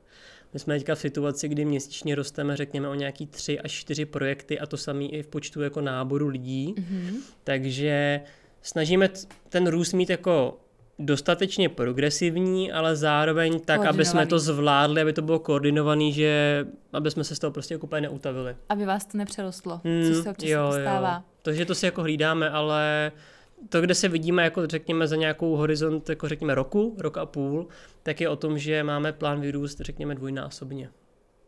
My 0.53 0.59
jsme 0.59 0.77
teďka 0.77 0.95
v 0.95 0.99
situaci, 0.99 1.47
kdy 1.47 1.65
měsíčně 1.65 2.15
rosteme, 2.15 2.57
řekněme, 2.57 2.87
o 2.87 2.93
nějaký 2.93 3.27
tři 3.27 3.59
až 3.59 3.71
čtyři 3.71 4.05
projekty 4.05 4.59
a 4.59 4.65
to 4.65 4.77
samé 4.77 5.03
i 5.03 5.23
v 5.23 5.27
počtu 5.27 5.61
jako 5.61 5.81
náboru 5.81 6.27
lidí. 6.27 6.75
Mm-hmm. 6.77 7.15
Takže 7.43 8.21
snažíme 8.61 9.09
ten 9.49 9.67
růst 9.67 9.93
mít 9.93 10.09
jako 10.09 10.59
dostatečně 10.99 11.69
progresivní, 11.69 12.71
ale 12.71 12.95
zároveň 12.95 13.59
tak, 13.59 13.85
aby 13.85 14.05
jsme 14.05 14.25
to 14.25 14.39
zvládli, 14.39 15.01
aby 15.01 15.13
to 15.13 15.21
bylo 15.21 15.39
koordinovaný, 15.39 16.13
že 16.13 16.65
aby 16.93 17.11
jsme 17.11 17.23
se 17.23 17.35
z 17.35 17.39
toho 17.39 17.51
prostě 17.51 17.73
jako 17.73 17.87
úplně 17.87 18.01
neutavili. 18.01 18.55
Aby 18.69 18.85
vás 18.85 19.05
to 19.05 19.17
nepřerostlo, 19.17 19.81
hmm, 19.83 20.13
co 20.13 20.23
se 20.23 20.29
občas 20.29 20.49
jo, 20.49 20.71
stává. 20.81 21.13
Jo. 21.13 21.21
Takže 21.41 21.65
to 21.65 21.75
si 21.75 21.85
jako 21.85 22.01
hlídáme, 22.01 22.49
ale 22.49 23.11
to, 23.69 23.81
kde 23.81 23.95
se 23.95 24.07
vidíme, 24.07 24.43
jako 24.43 24.67
řekněme, 24.67 25.07
za 25.07 25.15
nějakou 25.15 25.55
horizont, 25.55 26.09
jako 26.09 26.27
řekněme 26.27 26.55
roku, 26.55 26.95
rok 26.99 27.17
a 27.17 27.25
půl, 27.25 27.67
tak 28.03 28.21
je 28.21 28.29
o 28.29 28.35
tom, 28.35 28.57
že 28.57 28.83
máme 28.83 29.13
plán 29.13 29.41
vyrůst, 29.41 29.79
řekněme, 29.79 30.15
dvojnásobně. 30.15 30.89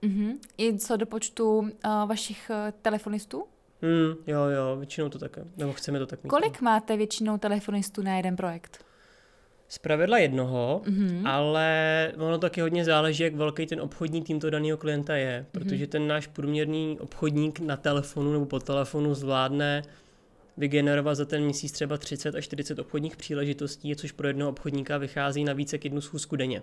Uh-huh. 0.03 0.38
I 0.57 0.78
co 0.78 0.97
do 0.97 1.05
počtu 1.05 1.57
uh, 1.57 1.70
vašich 1.84 2.49
uh, 2.49 2.55
telefonistů? 2.82 3.43
Hmm, 3.82 4.14
jo, 4.28 4.43
jo, 4.43 4.76
většinou 4.78 5.10
to 5.10 5.20
také, 5.20 5.43
nebo 5.57 5.74
chceme 5.74 5.99
to 5.99 6.05
tak 6.05 6.24
mít. 6.24 6.30
Kolik 6.30 6.62
no. 6.62 6.66
máte 6.66 6.97
většinou 6.97 7.38
telefonistů 7.38 8.01
na 8.01 8.18
jeden 8.18 8.36
projekt? 8.36 8.86
Z 9.68 9.78
pravidla 9.78 10.18
jednoho, 10.18 10.82
mm-hmm. 10.86 11.22
ale 11.26 12.12
ono 12.18 12.38
taky 12.38 12.62
hodně 12.62 12.86
záleží, 12.86 13.24
jak 13.24 13.36
velký 13.36 13.66
ten 13.66 13.82
obchodní 13.82 14.22
tým 14.22 14.39
to 14.39 14.49
daného 14.49 14.78
klienta 14.78 15.16
je, 15.16 15.45
protože 15.51 15.86
mm-hmm. 15.86 15.89
ten 15.89 16.07
náš 16.07 16.28
průměrný 16.28 16.97
obchodník 16.99 17.60
na 17.60 17.78
telefonu 17.78 18.34
nebo 18.34 18.45
po 18.45 18.60
telefonu 18.60 19.14
zvládne 19.14 19.84
vygenerovat 20.60 21.18
za 21.18 21.26
ten 21.26 21.43
měsíc 21.43 21.72
třeba 21.72 21.97
30 21.97 22.36
až 22.36 22.43
40 22.43 22.80
obchodních 22.80 23.18
příležitostí, 23.18 23.95
což 23.95 24.12
pro 24.12 24.28
jednoho 24.28 24.51
obchodníka 24.51 24.97
vychází 24.97 25.43
na 25.43 25.53
více 25.53 25.76
jak 25.76 25.84
jednu 25.84 26.01
schůzku 26.01 26.36
denně. 26.36 26.62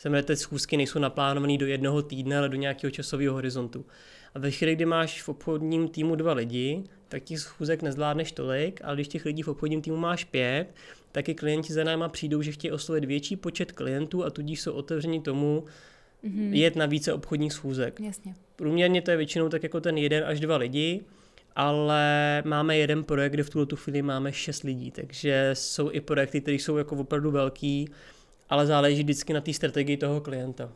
Znamená, 0.00 0.22
ty 0.22 0.36
schůzky 0.36 0.76
nejsou 0.76 0.98
naplánované 0.98 1.58
do 1.58 1.66
jednoho 1.66 2.02
týdne, 2.02 2.38
ale 2.38 2.48
do 2.48 2.56
nějakého 2.56 2.90
časového 2.90 3.34
horizontu. 3.34 3.86
A 4.34 4.38
ve 4.38 4.50
chvíli, 4.50 4.74
kdy 4.74 4.86
máš 4.86 5.22
v 5.22 5.28
obchodním 5.28 5.88
týmu 5.88 6.14
dva 6.14 6.32
lidi, 6.32 6.84
tak 7.08 7.22
těch 7.22 7.38
schůzek 7.38 7.82
nezvládneš 7.82 8.32
tolik, 8.32 8.80
ale 8.84 8.96
když 8.96 9.08
těch 9.08 9.24
lidí 9.24 9.42
v 9.42 9.48
obchodním 9.48 9.82
týmu 9.82 9.96
máš 9.96 10.24
pět, 10.24 10.66
tak 11.12 11.28
i 11.28 11.34
klienti 11.34 11.72
za 11.72 11.84
náma 11.84 12.08
přijdou, 12.08 12.42
že 12.42 12.52
chtějí 12.52 12.72
oslovit 12.72 13.04
větší 13.04 13.36
počet 13.36 13.72
klientů 13.72 14.24
a 14.24 14.30
tudíž 14.30 14.60
jsou 14.60 14.72
otevření 14.72 15.20
tomu 15.20 15.64
mm-hmm. 16.24 16.52
jet 16.52 16.76
na 16.76 16.86
více 16.86 17.12
obchodních 17.12 17.52
schůzek. 17.52 18.00
Jasně. 18.00 18.34
Průměrně 18.56 19.02
to 19.02 19.10
je 19.10 19.16
většinou 19.16 19.48
tak 19.48 19.62
jako 19.62 19.80
ten 19.80 19.98
jeden 19.98 20.24
až 20.24 20.40
dva 20.40 20.56
lidi, 20.56 21.00
ale 21.56 22.42
máme 22.46 22.76
jeden 22.76 23.04
projekt, 23.04 23.32
kde 23.32 23.42
v 23.42 23.50
tuto 23.50 23.66
tu 23.66 23.76
chvíli 23.76 24.02
máme 24.02 24.32
šest 24.32 24.62
lidí, 24.62 24.90
takže 24.90 25.50
jsou 25.52 25.90
i 25.90 26.00
projekty, 26.00 26.40
které 26.40 26.54
jsou 26.54 26.76
jako 26.76 26.96
opravdu 26.96 27.30
velký, 27.30 27.88
ale 28.48 28.66
záleží 28.66 29.02
vždycky 29.02 29.32
na 29.32 29.40
té 29.40 29.52
strategii 29.52 29.96
toho 29.96 30.20
klienta. 30.20 30.72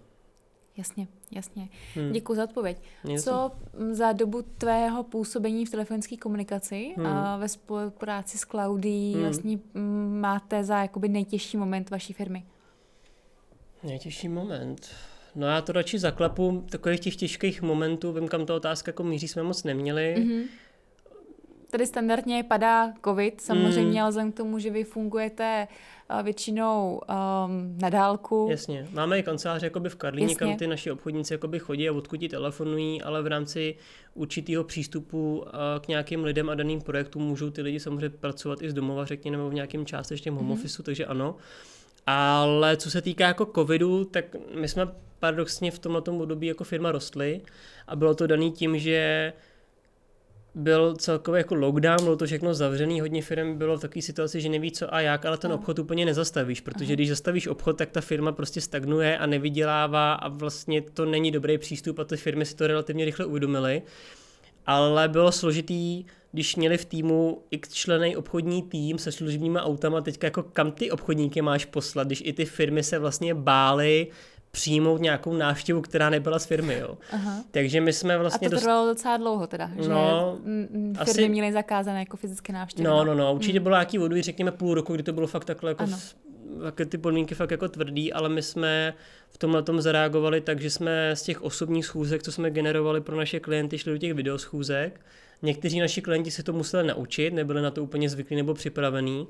Jasně, 0.77 1.09
jasně. 1.31 1.69
Hmm. 1.95 2.13
Děkuji 2.13 2.35
za 2.35 2.45
odpověď. 2.45 2.79
Něco. 3.05 3.25
Co 3.31 3.53
za 3.95 4.13
dobu 4.13 4.43
tvého 4.43 5.03
působení 5.03 5.67
v 5.67 5.71
telefonické 5.71 6.17
komunikaci 6.17 6.95
hmm. 6.97 7.07
a 7.07 7.37
ve 7.37 7.49
spolupráci 7.49 8.39
s 8.39 8.41
Claudí 8.41 9.13
hmm. 9.13 9.23
vlastně 9.23 9.59
máte 10.21 10.65
za 10.65 10.83
jakoby 10.83 11.09
nejtěžší 11.09 11.57
moment 11.57 11.91
vaší 11.91 12.13
firmy? 12.13 12.45
Nejtěžší 13.83 14.29
moment? 14.29 14.89
No 15.35 15.47
já 15.47 15.61
to 15.61 15.73
radši 15.73 15.99
zaklepu, 15.99 16.65
takových 16.71 17.01
těch 17.01 17.17
těžkých 17.17 17.63
momentů, 17.63 18.13
vím, 18.13 18.29
kam 18.29 18.47
ta 18.47 18.55
otázka 18.55 18.89
jako 18.89 19.03
míří, 19.03 19.29
jsme 19.29 19.43
moc 19.43 19.65
neměli. 19.65 20.15
Mm-hmm. 20.19 20.45
Tady 21.71 21.87
standardně 21.87 22.45
padá 22.45 22.93
covid, 23.05 23.41
samozřejmě, 23.41 23.93
mm. 23.93 23.99
ale 23.99 24.11
vzhledem 24.11 24.33
k 24.33 24.37
tomu, 24.37 24.59
že 24.59 24.71
vy 24.71 24.85
fungujete 24.85 25.69
uh, 26.11 26.23
většinou 26.23 27.01
um, 27.01 27.79
na 27.79 27.91
dálku. 27.91 28.49
Jasně, 28.51 28.89
máme 28.93 29.19
i 29.19 29.23
kanceláře 29.23 29.67
jakoby 29.67 29.89
v 29.89 29.97
Karlíně, 29.97 30.35
kam 30.35 30.57
ty 30.57 30.67
naši 30.67 30.91
obchodníci 30.91 31.35
jakoby 31.35 31.59
chodí 31.59 31.89
a 31.89 31.93
odkud 31.93 32.21
telefonují, 32.31 33.03
ale 33.03 33.23
v 33.23 33.27
rámci 33.27 33.75
určitého 34.15 34.65
přístupu 34.65 35.39
uh, 35.39 35.51
k 35.81 35.89
nějakým 35.89 36.25
lidem 36.25 36.51
a 36.51 36.55
daným 36.55 36.81
projektům 36.81 37.23
můžou 37.23 37.51
ty 37.51 37.63
lidi 37.63 37.81
samozřejmě 37.81 38.11
pracovat 38.11 38.63
i 38.63 38.71
z 38.71 38.75
domova, 38.75 39.05
řekněme, 39.05 39.37
nebo 39.37 39.51
v 39.51 39.55
nějakém 39.55 39.87
částečném 39.87 40.35
home 40.35 40.47
mm. 40.47 40.53
office, 40.53 40.83
takže 40.83 41.07
ano. 41.07 41.37
Ale 42.07 42.77
co 42.77 42.91
se 42.91 43.03
týká 43.03 43.27
jako 43.27 43.47
covidu, 43.47 44.05
tak 44.05 44.25
my 44.61 44.69
jsme 44.69 44.89
paradoxně 45.19 45.71
v 45.71 45.79
tomto 45.79 46.13
období 46.17 46.47
jako 46.47 46.65
firma 46.65 46.93
rostly 46.93 47.41
a 47.87 47.97
bylo 47.97 48.15
to 48.15 48.27
daný 48.27 48.53
tím, 48.53 48.79
že 48.79 49.33
byl 50.55 50.97
celkově 50.97 51.39
jako 51.39 51.55
lockdown, 51.55 52.05
bylo 52.05 52.17
to 52.17 52.27
všechno 52.27 52.55
zavřený, 52.55 53.01
hodně 53.01 53.23
firm 53.23 53.59
bylo 53.59 53.77
v 53.77 53.81
takové 53.81 54.03
situaci, 54.03 54.41
že 54.41 54.49
neví 54.49 54.73
co 54.73 54.95
a 54.95 55.01
jak, 55.01 55.27
ale 55.27 55.39
ten 55.39 55.53
obchod 55.53 55.79
úplně 55.79 56.07
nezastavíš, 56.07 56.61
protože 56.61 56.95
když 56.95 57.09
zastavíš 57.09 57.47
obchod, 57.47 57.77
tak 57.77 57.91
ta 57.91 58.01
firma 58.01 58.33
prostě 58.33 58.61
stagnuje 58.61 59.19
a 59.19 59.27
nevydělává 59.27 60.13
a 60.13 60.29
vlastně 60.29 60.83
to 60.83 61.05
není 61.05 61.31
dobrý 61.31 61.59
přístup 61.59 61.99
a 61.99 62.05
ty 62.05 62.17
firmy 62.17 62.45
si 62.45 62.57
to 62.57 62.67
relativně 62.67 63.05
rychle 63.05 63.27
uvědomily. 63.27 63.83
Ale 64.67 65.09
bylo 65.09 65.33
složitý, 65.33 66.05
když 66.33 66.57
měli 66.57 66.79
v 66.79 66.85
týmu 66.85 67.43
x 67.51 67.73
členej 67.73 68.17
obchodní 68.17 68.63
tým 68.63 68.99
se 68.99 69.13
služebníma 69.13 69.63
autama, 69.63 70.01
teďka 70.01 70.27
jako 70.27 70.43
kam 70.43 70.73
ty 70.73 70.91
obchodníky 70.91 71.43
máš 71.43 71.65
poslat, 71.65 72.07
když 72.07 72.23
i 72.27 72.33
ty 72.33 72.45
firmy 72.45 72.83
se 72.83 72.99
vlastně 72.99 73.35
bály 73.35 74.07
přijmout 74.51 75.01
nějakou 75.01 75.33
návštěvu, 75.33 75.81
která 75.81 76.11
nebyla 76.11 76.39
z 76.39 76.47
firmy. 76.47 76.79
Jo. 76.79 76.99
Aha. 77.13 77.45
Takže 77.51 77.81
my 77.81 77.93
jsme 77.93 78.19
vlastně... 78.19 78.49
A 78.49 78.51
to 78.51 78.57
trvalo 78.57 78.87
dost... 78.87 78.97
docela 78.97 79.17
dlouho 79.17 79.47
teda, 79.47 79.71
že 79.83 79.89
no, 79.89 80.39
firmy 80.45 80.95
asi... 80.99 81.29
měly 81.29 81.53
zakázané 81.53 81.99
jako 81.99 82.17
fyzické 82.17 82.53
návštěvy. 82.53 82.89
No, 82.89 83.05
no, 83.05 83.15
no, 83.15 83.35
určitě 83.35 83.61
mm. 83.61 83.63
bylo 83.63 83.75
nějaký 83.75 83.99
vodu, 83.99 84.23
řekněme 84.23 84.53
půl 84.53 84.75
roku, 84.75 84.95
kdy 84.95 85.03
to 85.03 85.13
bylo 85.13 85.27
fakt 85.27 85.45
takhle 85.45 85.71
jako 85.71 85.85
také 86.63 86.87
ty 86.87 86.99
podmínky 86.99 87.35
fakt 87.35 87.51
jako 87.51 87.69
tvrdý, 87.69 88.13
ale 88.13 88.29
my 88.29 88.43
jsme 88.43 88.95
v 89.31 89.39
tomhle 89.39 89.63
tom 89.63 89.81
zareagovali 89.81 90.41
tak, 90.41 90.61
že 90.61 90.71
jsme 90.71 91.17
z 91.17 91.23
těch 91.23 91.43
osobních 91.43 91.87
schůzek, 91.87 92.23
co 92.23 92.33
jsme 92.33 92.51
generovali 92.51 93.01
pro 93.01 93.17
naše 93.17 93.41
klienty, 93.41 93.79
šli 93.79 93.93
do 93.93 93.99
těch 93.99 94.15
videoschůzek. 94.15 95.01
Někteří 95.43 95.81
naši 95.81 96.03
klienti 96.03 96.31
se 96.31 96.43
to 96.43 96.53
museli 96.53 96.87
naučit, 96.87 97.35
nebyli 97.35 97.63
na 97.63 97.71
to 97.71 97.83
úplně 97.83 98.09
zvyklí 98.09 98.37
nebo 98.37 98.55
připravení 98.55 99.29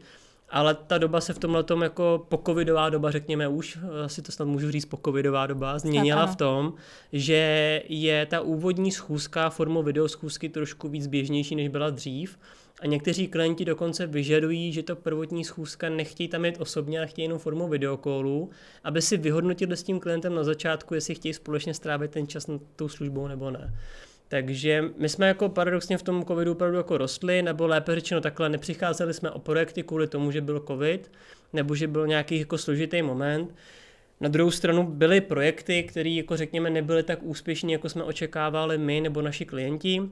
ale 0.51 0.75
ta 0.75 0.99
doba 0.99 1.21
se 1.21 1.33
v 1.33 1.39
tomhle 1.39 1.63
tom 1.63 1.83
jako 1.83 2.27
pokovidová 2.29 2.91
doba, 2.91 3.11
řekněme 3.11 3.49
už, 3.49 3.79
asi 4.05 4.23
to 4.23 4.33
snad 4.33 4.49
můžu 4.49 4.71
říct 4.71 4.85
pokovidová 4.85 5.47
doba, 5.47 5.79
změnila 5.79 6.27
v 6.27 6.37
tom, 6.37 6.75
že 7.13 7.83
je 7.89 8.27
ta 8.27 8.41
úvodní 8.41 8.93
schůzka 8.93 9.51
formou 9.51 9.83
videoschůzky 9.83 10.49
trošku 10.49 10.89
víc 10.89 11.07
běžnější, 11.07 11.57
než 11.57 11.69
byla 11.69 11.91
dřív. 11.91 12.39
A 12.81 12.87
někteří 12.87 13.29
klienti 13.29 13.65
dokonce 13.65 14.07
vyžadují, 14.07 14.73
že 14.73 14.83
to 14.83 14.97
prvotní 14.97 15.45
schůzka 15.45 15.89
nechtějí 15.89 16.29
tam 16.29 16.45
jít 16.45 16.61
osobně, 16.61 16.99
ale 16.99 17.07
chtějí 17.07 17.25
jenom 17.25 17.39
formou 17.39 17.69
videokolu, 17.69 18.51
aby 18.85 19.03
si 19.03 19.17
vyhodnotili 19.17 19.77
s 19.77 19.83
tím 19.83 20.01
klientem 20.01 20.35
na 20.35 20.45
začátku, 20.45 20.95
jestli 20.95 21.15
chtějí 21.15 21.35
společně 21.35 21.75
strávit 21.75 22.11
ten 22.11 22.27
čas 22.27 22.47
na 22.47 22.59
tou 22.77 22.89
službou 22.89 23.29
nebo 23.29 23.51
ne. 23.51 23.75
Takže 24.29 24.85
my 24.97 25.09
jsme 25.09 25.29
jako 25.29 25.49
paradoxně 25.49 25.99
v 25.99 26.03
tom 26.03 26.25
covidu 26.25 26.53
opravdu 26.53 26.77
jako 26.77 26.99
rostli, 26.99 27.43
nebo 27.43 27.67
lépe 27.67 27.95
řečeno 27.95 28.21
takhle, 28.21 28.49
nepřicházeli 28.49 29.15
jsme 29.15 29.31
o 29.31 29.39
projekty 29.39 29.83
kvůli 29.83 30.07
tomu, 30.07 30.31
že 30.31 30.41
byl 30.41 30.65
covid, 30.67 31.11
nebo 31.53 31.75
že 31.75 31.87
byl 31.87 32.07
nějaký 32.07 32.39
jako 32.39 32.59
složitý 32.59 33.03
moment. 33.03 33.55
Na 34.21 34.29
druhou 34.29 34.51
stranu 34.51 34.83
byly 34.83 35.21
projekty, 35.21 35.83
které 35.83 36.11
jako 36.11 36.37
řekněme 36.37 36.71
nebyly 36.71 37.03
tak 37.03 37.23
úspěšní, 37.23 37.73
jako 37.73 37.89
jsme 37.89 38.03
očekávali 38.03 38.79
my 38.79 39.01
nebo 39.01 39.23
naši 39.23 39.45
klienti, 39.45 40.03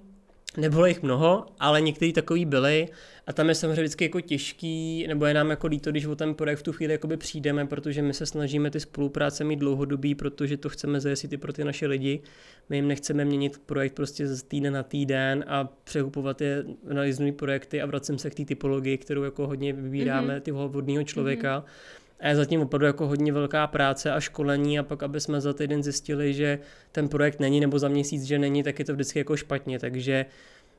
Nebylo 0.56 0.86
jich 0.86 1.02
mnoho, 1.02 1.46
ale 1.60 1.80
někteří 1.80 2.12
takový 2.12 2.44
byli 2.44 2.88
a 3.26 3.32
tam 3.32 3.48
je 3.48 3.54
samozřejmě 3.54 3.82
vždycky 3.82 4.04
jako 4.04 4.20
těžký, 4.20 5.06
nebo 5.08 5.26
je 5.26 5.34
nám 5.34 5.50
jako 5.50 5.66
líto, 5.66 5.90
když 5.90 6.06
o 6.06 6.16
ten 6.16 6.34
projekt 6.34 6.58
v 6.58 6.62
tu 6.62 6.72
chvíli 6.72 6.92
jakoby 6.92 7.16
přijdeme, 7.16 7.66
protože 7.66 8.02
my 8.02 8.14
se 8.14 8.26
snažíme 8.26 8.70
ty 8.70 8.80
spolupráce 8.80 9.44
mít 9.44 9.58
dlouhodobý, 9.58 10.14
protože 10.14 10.56
to 10.56 10.68
chceme 10.68 11.00
zajistit 11.00 11.32
i 11.32 11.36
pro 11.36 11.52
ty 11.52 11.64
naše 11.64 11.86
lidi. 11.86 12.20
My 12.68 12.76
jim 12.76 12.88
nechceme 12.88 13.24
měnit 13.24 13.60
projekt 13.66 13.94
prostě 13.94 14.26
z 14.26 14.42
týden 14.42 14.72
na 14.72 14.82
týden 14.82 15.44
a 15.48 15.64
přehupovat 15.84 16.40
je 16.40 16.64
na 16.92 17.32
projekty 17.32 17.82
a 17.82 17.86
vracím 17.86 18.18
se 18.18 18.30
k 18.30 18.34
té 18.34 18.44
typologii, 18.44 18.98
kterou 18.98 19.22
jako 19.22 19.46
hodně 19.46 19.72
vybíráme, 19.72 20.36
mm-hmm. 20.36 20.40
ty 20.40 20.50
vhodného 20.50 21.04
člověka. 21.04 21.60
Mm-hmm 21.60 22.05
a 22.20 22.28
je 22.28 22.36
zatím 22.36 22.60
opravdu 22.60 22.86
jako 22.86 23.06
hodně 23.06 23.32
velká 23.32 23.66
práce 23.66 24.12
a 24.12 24.20
školení 24.20 24.78
a 24.78 24.82
pak, 24.82 25.02
aby 25.02 25.20
jsme 25.20 25.40
za 25.40 25.52
týden 25.52 25.82
zjistili, 25.82 26.34
že 26.34 26.58
ten 26.92 27.08
projekt 27.08 27.40
není 27.40 27.60
nebo 27.60 27.78
za 27.78 27.88
měsíc, 27.88 28.22
že 28.22 28.38
není, 28.38 28.62
tak 28.62 28.78
je 28.78 28.84
to 28.84 28.92
vždycky 28.92 29.18
jako 29.18 29.36
špatně. 29.36 29.78
Takže 29.78 30.26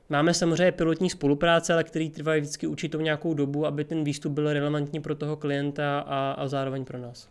máme 0.08 0.34
samozřejmě 0.34 0.72
pilotní 0.72 1.10
spolupráce, 1.10 1.72
ale 1.72 1.84
který 1.84 2.10
trvají 2.10 2.40
vždycky 2.40 2.66
určitou 2.66 3.00
nějakou 3.00 3.34
dobu, 3.34 3.66
aby 3.66 3.84
ten 3.84 4.04
výstup 4.04 4.32
byl 4.32 4.52
relevantní 4.52 5.00
pro 5.00 5.14
toho 5.14 5.36
klienta 5.36 6.00
a, 6.00 6.32
a 6.32 6.48
zároveň 6.48 6.84
pro 6.84 6.98
nás. 6.98 7.28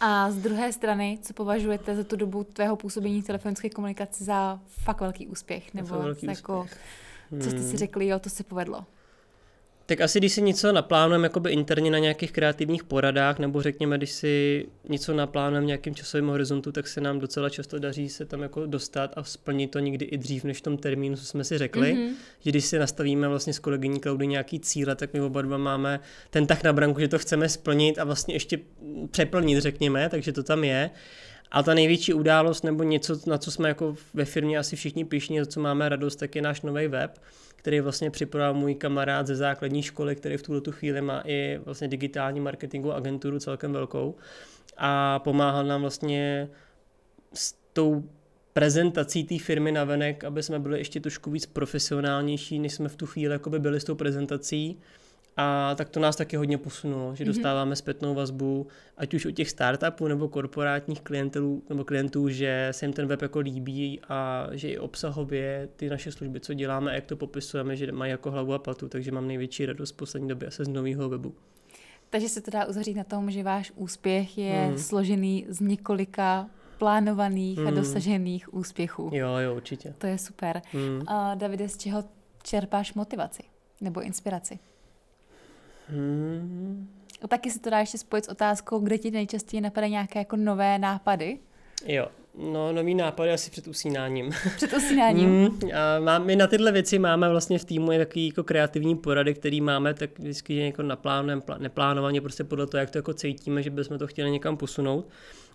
A 0.00 0.30
z 0.30 0.36
druhé 0.36 0.72
strany, 0.72 1.18
co 1.22 1.34
považujete 1.34 1.96
za 1.96 2.04
tu 2.04 2.16
dobu 2.16 2.44
tvého 2.44 2.76
působení 2.76 3.22
v 3.22 3.26
telefonické 3.26 3.70
komunikaci 3.70 4.24
za 4.24 4.60
fakt 4.66 5.00
velký 5.00 5.26
úspěch? 5.26 5.74
Nebo 5.74 5.98
velký 5.98 6.26
jako, 6.26 6.62
úspěch. 6.62 6.80
co 7.42 7.50
jste 7.50 7.62
si 7.62 7.68
hmm. 7.68 7.76
řekli, 7.76 8.06
jo, 8.06 8.18
to 8.18 8.30
se 8.30 8.44
povedlo? 8.44 8.84
Tak 9.92 10.00
asi, 10.00 10.18
když 10.18 10.32
si 10.32 10.42
něco 10.42 10.72
naplánujeme 10.72 11.26
jakoby 11.26 11.50
interně 11.50 11.90
na 11.90 11.98
nějakých 11.98 12.32
kreativních 12.32 12.84
poradách, 12.84 13.38
nebo 13.38 13.62
řekněme, 13.62 13.96
když 13.96 14.10
si 14.10 14.66
něco 14.88 15.14
naplánujeme 15.14 15.64
v 15.64 15.66
nějakým 15.66 15.94
časovém 15.94 16.26
horizontu, 16.26 16.72
tak 16.72 16.88
se 16.88 17.00
nám 17.00 17.18
docela 17.18 17.50
často 17.50 17.78
daří 17.78 18.08
se 18.08 18.24
tam 18.24 18.42
jako 18.42 18.66
dostat 18.66 19.12
a 19.16 19.24
splnit 19.24 19.70
to 19.70 19.78
někdy 19.78 20.04
i 20.04 20.18
dřív 20.18 20.44
než 20.44 20.58
v 20.58 20.60
tom 20.60 20.78
termínu, 20.78 21.16
co 21.16 21.24
jsme 21.24 21.44
si 21.44 21.58
řekli. 21.58 21.94
Mm-hmm. 21.94 22.10
Že 22.40 22.50
když 22.50 22.64
si 22.64 22.78
nastavíme 22.78 23.28
vlastně 23.28 23.52
s 23.52 23.58
kolegyní 23.58 24.00
Klaudy 24.00 24.26
nějaký 24.26 24.60
cíle, 24.60 24.96
tak 24.96 25.12
my 25.12 25.20
oba 25.20 25.42
dva 25.42 25.56
máme 25.56 26.00
ten 26.30 26.46
tak 26.46 26.64
na 26.64 26.72
branku, 26.72 27.00
že 27.00 27.08
to 27.08 27.18
chceme 27.18 27.48
splnit 27.48 27.98
a 27.98 28.04
vlastně 28.04 28.34
ještě 28.34 28.58
přeplnit, 29.10 29.60
řekněme, 29.60 30.08
takže 30.08 30.32
to 30.32 30.42
tam 30.42 30.64
je. 30.64 30.90
A 31.50 31.62
ta 31.62 31.74
největší 31.74 32.14
událost 32.14 32.64
nebo 32.64 32.82
něco, 32.82 33.20
na 33.26 33.38
co 33.38 33.50
jsme 33.50 33.68
jako 33.68 33.96
ve 34.14 34.24
firmě 34.24 34.58
asi 34.58 34.76
všichni 34.76 35.04
pišní, 35.04 35.46
co 35.46 35.60
máme 35.60 35.88
radost, 35.88 36.16
tak 36.16 36.36
je 36.36 36.42
náš 36.42 36.62
nový 36.62 36.88
web, 36.88 37.18
který 37.62 37.80
vlastně 37.80 38.10
připravil 38.10 38.60
můj 38.60 38.74
kamarád 38.74 39.26
ze 39.26 39.36
základní 39.36 39.82
školy, 39.82 40.16
který 40.16 40.36
v 40.36 40.42
tuto 40.42 40.72
chvíli 40.72 41.00
má 41.00 41.22
i 41.26 41.60
vlastně 41.64 41.88
digitální 41.88 42.40
marketingovou 42.40 42.94
agenturu 42.94 43.38
celkem 43.38 43.72
velkou. 43.72 44.14
A 44.76 45.18
pomáhal 45.18 45.64
nám 45.64 45.80
vlastně 45.80 46.48
s 47.34 47.54
tou 47.72 48.04
prezentací 48.52 49.24
té 49.24 49.38
firmy 49.38 49.72
na 49.72 49.84
venek, 49.84 50.24
aby 50.24 50.42
jsme 50.42 50.58
byli 50.58 50.78
ještě 50.78 51.00
trošku 51.00 51.30
víc 51.30 51.46
profesionálnější, 51.46 52.58
než 52.58 52.74
jsme 52.74 52.88
v 52.88 52.96
tu 52.96 53.06
chvíli 53.06 53.38
byli 53.58 53.80
s 53.80 53.84
tou 53.84 53.94
prezentací 53.94 54.78
a 55.36 55.74
tak 55.74 55.88
to 55.88 56.00
nás 56.00 56.16
taky 56.16 56.36
hodně 56.36 56.58
posunulo, 56.58 57.14
že 57.14 57.24
mhm. 57.24 57.32
dostáváme 57.32 57.76
zpětnou 57.76 58.14
vazbu, 58.14 58.66
ať 58.96 59.14
už 59.14 59.26
od 59.26 59.30
těch 59.30 59.50
startupů 59.50 60.08
nebo 60.08 60.28
korporátních 60.28 61.00
klientů, 61.00 61.62
nebo 61.68 61.84
klientů, 61.84 62.28
že 62.28 62.68
se 62.70 62.84
jim 62.84 62.92
ten 62.92 63.06
web 63.06 63.22
jako 63.22 63.38
líbí 63.38 64.00
a 64.08 64.46
že 64.52 64.68
i 64.68 64.78
obsahově 64.78 65.68
ty 65.76 65.90
naše 65.90 66.12
služby, 66.12 66.40
co 66.40 66.54
děláme 66.54 66.90
a 66.90 66.94
jak 66.94 67.06
to 67.06 67.16
popisujeme, 67.16 67.76
že 67.76 67.92
mají 67.92 68.10
jako 68.10 68.30
hlavu 68.30 68.54
a 68.54 68.58
patu, 68.58 68.88
takže 68.88 69.12
mám 69.12 69.26
největší 69.26 69.66
radost 69.66 69.92
v 69.92 69.96
poslední 69.96 70.28
době 70.28 70.50
se 70.50 70.64
z 70.64 70.68
nového 70.68 71.08
webu. 71.08 71.34
Takže 72.10 72.28
se 72.28 72.40
to 72.40 72.50
dá 72.50 72.66
uzavřít 72.66 72.94
na 72.94 73.04
tom, 73.04 73.30
že 73.30 73.42
váš 73.42 73.72
úspěch 73.76 74.38
je 74.38 74.52
hmm. 74.52 74.78
složený 74.78 75.46
z 75.48 75.60
několika 75.60 76.50
plánovaných 76.78 77.58
hmm. 77.58 77.66
a 77.66 77.70
dosažených 77.70 78.54
úspěchů. 78.54 79.10
Jo, 79.12 79.36
jo, 79.36 79.56
určitě. 79.56 79.94
To 79.98 80.06
je 80.06 80.18
super. 80.18 80.62
Hmm. 80.72 81.02
A 81.06 81.34
Davide, 81.34 81.68
z 81.68 81.78
čeho 81.78 82.04
čerpáš 82.42 82.94
motivaci 82.94 83.42
nebo 83.80 84.02
inspiraci? 84.02 84.58
Hmm. 85.92 86.88
A 87.22 87.28
taky 87.28 87.50
se 87.50 87.60
to 87.60 87.70
dá 87.70 87.78
ještě 87.78 87.98
spojit 87.98 88.24
s 88.24 88.28
otázkou, 88.28 88.78
kde 88.78 88.98
ti 88.98 89.10
nejčastěji 89.10 89.60
napadají 89.60 89.92
nějaké 89.92 90.18
jako 90.18 90.36
nové 90.36 90.78
nápady? 90.78 91.38
Jo, 91.86 92.08
No, 92.34 92.72
nový 92.72 92.94
nápady 92.94 93.32
asi 93.32 93.50
před 93.50 93.68
usínáním. 93.68 94.30
Před 94.56 94.72
usínáním? 94.72 95.30
Mm, 95.30 95.58
a 95.74 96.00
má, 96.00 96.18
my 96.18 96.36
na 96.36 96.46
tyhle 96.46 96.72
věci 96.72 96.98
máme 96.98 97.28
vlastně 97.28 97.58
v 97.58 97.64
týmu 97.64 97.90
takový 97.98 98.28
jako 98.28 98.44
kreativní 98.44 98.96
porady, 98.96 99.34
který 99.34 99.60
máme, 99.60 99.94
tak 99.94 100.18
vždycky 100.18 100.56
jako 100.56 100.82
naplánujeme, 100.82 101.42
neplánovaně 101.58 102.20
prostě 102.20 102.44
podle 102.44 102.66
toho, 102.66 102.80
jak 102.80 102.90
to 102.90 102.98
jako 102.98 103.14
cítíme, 103.14 103.62
že 103.62 103.70
bychom 103.70 103.98
to 103.98 104.06
chtěli 104.06 104.30
někam 104.30 104.56
posunout, 104.56 105.08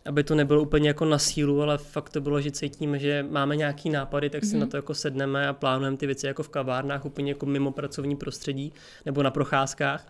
aby 0.05 0.23
to 0.23 0.35
nebylo 0.35 0.61
úplně 0.61 0.87
jako 0.87 1.05
na 1.05 1.17
sílu, 1.17 1.61
ale 1.61 1.77
fakt 1.77 2.09
to 2.09 2.21
bylo, 2.21 2.41
že 2.41 2.51
cítíme, 2.51 2.99
že 2.99 3.25
máme 3.29 3.55
nějaký 3.55 3.89
nápady, 3.89 4.29
tak 4.29 4.43
si 4.43 4.55
mm-hmm. 4.55 4.59
na 4.59 4.65
to 4.65 4.77
jako 4.77 4.93
sedneme 4.93 5.47
a 5.47 5.53
plánujeme 5.53 5.97
ty 5.97 6.05
věci 6.05 6.27
jako 6.27 6.43
v 6.43 6.49
kavárnách, 6.49 7.05
úplně 7.05 7.31
jako 7.31 7.45
mimo 7.45 7.71
pracovní 7.71 8.15
prostředí 8.15 8.73
nebo 9.05 9.23
na 9.23 9.31
procházkách. 9.31 10.07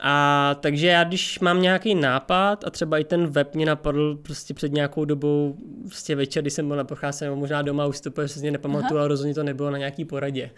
A 0.00 0.56
takže 0.60 0.86
já, 0.86 1.04
když 1.04 1.40
mám 1.40 1.62
nějaký 1.62 1.94
nápad 1.94 2.64
a 2.64 2.70
třeba 2.70 2.98
i 2.98 3.04
ten 3.04 3.26
web 3.26 3.54
mě 3.54 3.66
napadl 3.66 4.16
prostě 4.16 4.54
před 4.54 4.72
nějakou 4.72 5.04
dobou, 5.04 5.56
prostě 5.86 6.14
večer, 6.14 6.42
když 6.42 6.52
jsem 6.52 6.68
byl 6.68 6.76
na 6.76 6.84
procházce, 6.84 7.24
nebo 7.24 7.36
možná 7.36 7.62
doma, 7.62 7.86
už 7.86 7.96
si 7.96 8.02
to 8.02 8.10
přesně 8.10 8.50
nepamatuju, 8.50 8.98
ale 8.98 9.08
rozhodně 9.08 9.34
to 9.34 9.42
nebylo 9.42 9.70
na 9.70 9.78
nějaký 9.78 10.04
poradě. 10.04 10.50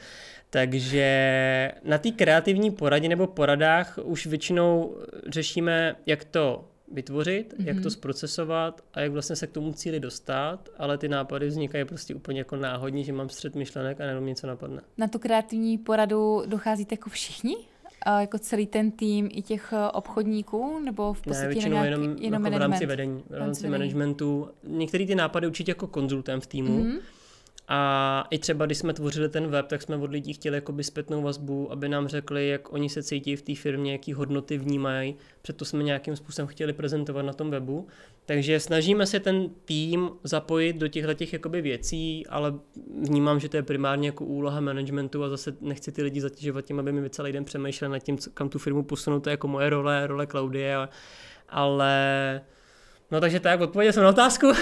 Takže 0.51 1.73
na 1.85 1.99
té 1.99 2.11
kreativní 2.11 2.71
poradě 2.71 3.09
nebo 3.09 3.27
poradách 3.27 3.99
už 4.03 4.27
většinou 4.27 4.97
řešíme, 5.29 5.97
jak 6.07 6.25
to 6.25 6.65
vytvořit, 6.95 7.55
mm-hmm. 7.55 7.67
jak 7.67 7.77
to 7.77 7.81
mhm. 7.81 7.91
zprocesovat 7.91 8.85
a 8.95 9.01
jak 9.01 9.13
vlastně 9.13 9.37
se 9.37 9.47
k 9.47 9.51
tomu 9.51 9.73
cíli 9.73 10.01
dostat, 10.01 10.69
ale 10.79 10.99
ty 10.99 11.09
nápady 11.09 11.47
vznikají 11.47 11.85
prostě 11.85 12.15
úplně 12.15 12.41
jako 12.41 12.57
náhodně, 12.57 13.05
že 13.05 13.13
mám 13.13 13.29
střed 13.29 13.55
myšlenek 13.55 14.01
a 14.01 14.05
jenom 14.05 14.27
něco 14.27 14.47
napadne. 14.47 14.83
Na 14.99 15.09
tu 15.09 15.19
kreativní 15.19 15.79
poradu 15.79 16.43
docházíte 16.47 16.93
jako 16.93 17.11
všichni? 17.11 17.57
jako 18.21 18.39
celý 18.39 18.67
ten 18.67 18.91
tým 18.91 19.29
i 19.33 19.43
těch 19.43 19.73
eh, 19.73 19.91
obchodníků, 19.91 20.79
nebo 20.85 21.13
v 21.13 21.23
podstatě 21.23 21.49
ne, 21.49 21.55
většinou 21.55 21.77
nějaký, 21.77 21.91
jenom, 21.91 22.17
jenom 22.19 22.45
jako 22.45 22.57
v 22.57 22.61
rámci 22.61 22.87
vedení, 22.87 23.23
v 23.31 23.35
rámci 23.35 23.69
managementu. 23.69 24.49
Některé 24.65 25.07
ty 25.07 25.15
nápady 25.15 25.47
určitě 25.47 25.71
jako 25.71 25.87
konzultem 25.87 26.41
v 26.41 26.47
týmu, 26.47 26.85
mm-hmm. 26.85 26.99
A 27.69 28.25
i 28.31 28.39
třeba, 28.39 28.67
když 28.67 28.79
jsme 28.79 28.93
tvořili 28.93 29.29
ten 29.29 29.47
web, 29.47 29.67
tak 29.67 29.83
jsme 29.83 29.97
od 29.97 30.11
lidí 30.11 30.33
chtěli 30.33 30.57
jakoby 30.57 30.85
zpětnou 30.85 31.23
vazbu, 31.23 31.73
aby 31.73 31.89
nám 31.89 32.09
řekli, 32.09 32.49
jak 32.49 32.73
oni 32.73 32.89
se 32.89 33.03
cítí 33.03 33.37
v 33.37 33.43
té 33.43 33.55
firmě, 33.55 33.93
jaký 33.93 34.13
hodnoty 34.13 34.59
vnímají. 34.59 35.17
Proto 35.43 35.65
jsme 35.65 35.83
nějakým 35.83 36.17
způsobem 36.17 36.47
chtěli 36.47 36.73
prezentovat 36.73 37.23
na 37.23 37.33
tom 37.33 37.51
webu. 37.51 37.87
Takže 38.27 38.61
snažíme 38.61 39.07
se 39.07 39.21
ten 39.21 39.51
tým 39.65 40.11
zapojit 40.25 40.77
do 40.77 40.89
těchto 40.89 41.15
těch 41.15 41.33
jakoby 41.33 41.63
věcí, 41.63 42.27
ale 42.27 42.55
vnímám, 43.01 43.41
že 43.41 43.49
to 43.49 43.57
je 43.57 43.63
primárně 43.63 44.09
jako 44.09 44.25
úloha 44.25 44.61
managementu 44.61 45.25
a 45.25 45.29
zase 45.29 45.57
nechci 45.61 45.93
ty 45.93 46.03
lidi 46.03 46.21
zatěžovat 46.21 46.65
tím, 46.65 46.79
aby 46.79 46.93
mi 46.93 47.11
celý 47.11 47.33
den 47.33 47.45
přemýšleli 47.45 47.93
nad 47.93 47.99
tím, 47.99 48.19
kam 48.35 48.49
tu 48.49 48.59
firmu 48.59 48.83
posunout. 48.83 49.21
To 49.21 49.31
je 49.31 49.33
jako 49.33 49.49
moje 49.49 49.71
role, 49.71 50.07
role 50.07 50.27
Claudie, 50.27 50.77
ale 51.49 52.41
No 53.11 53.21
takže 53.21 53.41
tak, 53.41 53.61
odpověděl 53.61 53.93
jsem 53.93 54.03
na 54.03 54.09
otázku. 54.09 54.47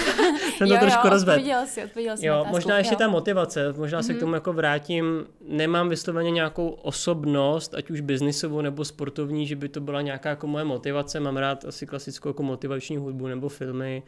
jsem 0.66 0.78
to 0.78 0.84
jo, 0.84 0.90
trošku 0.90 1.06
jo, 1.06 1.10
rozvedl. 1.10 1.40
Odpověděl 1.40 1.66
si, 1.66 1.84
odpověděl 1.84 2.16
si 2.16 2.26
jo, 2.26 2.34
otázku, 2.34 2.52
možná 2.52 2.78
ještě 2.78 2.94
jo. 2.94 2.98
ta 2.98 3.08
motivace, 3.08 3.72
možná 3.72 4.00
mm-hmm. 4.00 4.06
se 4.06 4.12
k 4.12 4.16
mhm. 4.16 4.20
tomu 4.20 4.34
jako 4.34 4.52
vrátím. 4.52 5.26
Nemám 5.48 5.88
vysloveně 5.88 6.30
nějakou 6.30 6.68
osobnost, 6.68 7.74
ať 7.74 7.90
už 7.90 8.00
biznisovou 8.00 8.60
nebo 8.60 8.84
sportovní, 8.84 9.46
že 9.46 9.56
by 9.56 9.68
to 9.68 9.80
byla 9.80 10.02
nějaká 10.02 10.28
jako 10.28 10.46
moje 10.46 10.64
motivace. 10.64 11.20
Mám 11.20 11.36
rád 11.36 11.64
asi 11.64 11.86
klasickou 11.86 12.28
jako 12.28 12.42
motivační 12.42 12.96
hudbu 12.96 13.26
nebo 13.26 13.48
filmy 13.48 14.02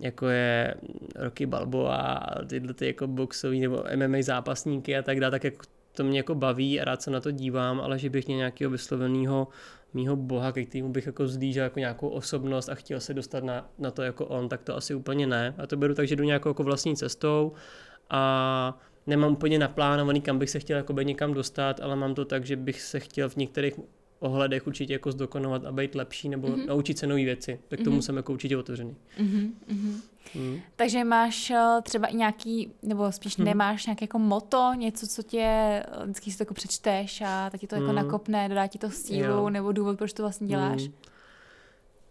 jako 0.00 0.26
je 0.26 0.74
Rocky 1.14 1.46
Balboa 1.46 1.96
a 1.96 2.44
tyhle 2.44 2.74
ty 2.74 2.86
jako 2.86 3.06
boxový 3.06 3.60
nebo 3.60 3.84
MMA 3.96 4.18
zápasníky 4.20 4.96
a 4.96 5.02
tak 5.02 5.20
dále, 5.20 5.30
tak 5.30 5.44
jako 5.44 5.64
to 5.92 6.04
mě 6.04 6.18
jako 6.18 6.34
baví 6.34 6.80
a 6.80 6.84
rád 6.84 7.02
se 7.02 7.10
na 7.10 7.20
to 7.20 7.30
dívám, 7.30 7.80
ale 7.80 7.98
že 7.98 8.10
bych 8.10 8.26
měl 8.26 8.38
nějakého 8.38 8.70
vysloveného 8.70 9.48
mýho 9.94 10.16
boha, 10.16 10.52
ke 10.52 10.64
kterému 10.64 10.88
bych 10.88 11.06
jako 11.06 11.28
zlížel 11.28 11.64
jako 11.64 11.78
nějakou 11.78 12.08
osobnost 12.08 12.68
a 12.68 12.74
chtěl 12.74 13.00
se 13.00 13.14
dostat 13.14 13.44
na, 13.44 13.70
na 13.78 13.90
to 13.90 14.02
jako 14.02 14.26
on, 14.26 14.48
tak 14.48 14.62
to 14.62 14.76
asi 14.76 14.94
úplně 14.94 15.26
ne. 15.26 15.54
A 15.58 15.66
to 15.66 15.76
beru 15.76 15.94
tak, 15.94 16.08
že 16.08 16.16
jdu 16.16 16.24
nějakou 16.24 16.48
jako 16.48 16.64
vlastní 16.64 16.96
cestou 16.96 17.52
a 18.10 18.78
nemám 19.06 19.32
úplně 19.32 19.58
naplánovaný, 19.58 20.20
kam 20.20 20.38
bych 20.38 20.50
se 20.50 20.58
chtěl 20.58 20.76
jako 20.76 20.92
někam 20.92 21.34
dostat, 21.34 21.80
ale 21.80 21.96
mám 21.96 22.14
to 22.14 22.24
tak, 22.24 22.44
že 22.44 22.56
bych 22.56 22.80
se 22.80 23.00
chtěl 23.00 23.28
v 23.28 23.36
některých 23.36 23.74
ohledech 24.20 24.66
určitě 24.66 24.92
jako 24.92 25.12
zdokonovat 25.12 25.64
a 25.64 25.72
být 25.72 25.94
lepší 25.94 26.28
nebo 26.28 26.48
mm-hmm. 26.48 26.66
naučit 26.66 26.98
se 26.98 27.06
nové 27.06 27.24
věci. 27.24 27.60
Tak 27.68 27.80
tomu 27.80 27.96
mm-hmm. 27.96 28.00
jsem 28.00 28.16
jako 28.16 28.32
určitě 28.32 28.56
otevřený. 28.56 28.96
Mm-hmm. 29.20 29.50
Mm. 30.34 30.60
Takže 30.76 31.04
máš 31.04 31.50
eh, 31.50 31.82
třeba 31.82 32.06
i 32.06 32.16
nějaký, 32.16 32.72
nebo 32.82 33.12
spíš 33.12 33.36
mm. 33.36 33.44
nemáš 33.44 33.86
nějaké 33.86 34.04
jako 34.04 34.18
moto, 34.18 34.72
něco, 34.74 35.06
co 35.06 35.22
tě, 35.22 35.44
eh, 35.44 35.84
vždycky 36.02 36.30
si 36.30 36.38
to 36.38 36.42
jako 36.42 36.54
přečteš 36.54 37.22
a 37.26 37.50
taky 37.50 37.66
to 37.66 37.74
jako 37.74 37.88
mm. 37.88 37.94
nakopne, 37.94 38.48
dodá 38.48 38.66
ti 38.66 38.78
to 38.78 38.90
sílu, 38.90 39.32
jo. 39.32 39.50
nebo 39.50 39.72
důvod, 39.72 39.98
proč 39.98 40.12
to 40.12 40.22
vlastně 40.22 40.46
děláš? 40.46 40.88
Mm 40.88 40.94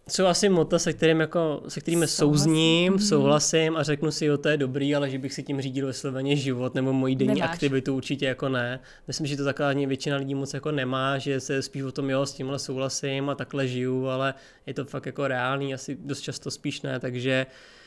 jsou 0.08 0.26
asi 0.26 0.48
mota, 0.48 0.78
se, 0.78 0.92
kterým 0.92 1.20
jako, 1.20 1.62
se 1.68 1.80
kterými 1.80 2.06
souzním, 2.06 2.92
mm. 2.92 2.98
souhlasím 2.98 3.76
a 3.76 3.82
řeknu 3.82 4.10
si, 4.10 4.24
jo, 4.24 4.38
to 4.38 4.48
je 4.48 4.56
dobrý, 4.56 4.94
ale 4.94 5.10
že 5.10 5.18
bych 5.18 5.32
si 5.32 5.42
tím 5.42 5.60
řídil 5.60 5.86
vysloveně 5.86 6.36
život 6.36 6.74
nebo 6.74 6.92
moji 6.92 7.16
denní 7.16 7.34
Nemáš. 7.34 7.50
aktivitu 7.50 7.96
určitě 7.96 8.26
jako 8.26 8.48
ne. 8.48 8.80
Myslím, 9.06 9.26
že 9.26 9.36
to 9.36 9.44
taková 9.44 9.72
většina 9.72 10.16
lidí 10.16 10.34
moc 10.34 10.54
jako 10.54 10.70
nemá, 10.70 11.18
že 11.18 11.40
se 11.40 11.62
spíš 11.62 11.82
o 11.82 11.92
tom, 11.92 12.10
jo, 12.10 12.26
s 12.26 12.32
tímhle 12.32 12.58
souhlasím 12.58 13.30
a 13.30 13.34
takhle 13.34 13.68
žiju, 13.68 14.06
ale 14.06 14.34
je 14.66 14.74
to 14.74 14.84
fakt 14.84 15.06
jako 15.06 15.28
reálný, 15.28 15.74
asi 15.74 15.98
dost 16.00 16.20
často 16.20 16.50
spíš 16.50 16.82
ne, 16.82 17.00
takže 17.00 17.46
uh, 17.48 17.78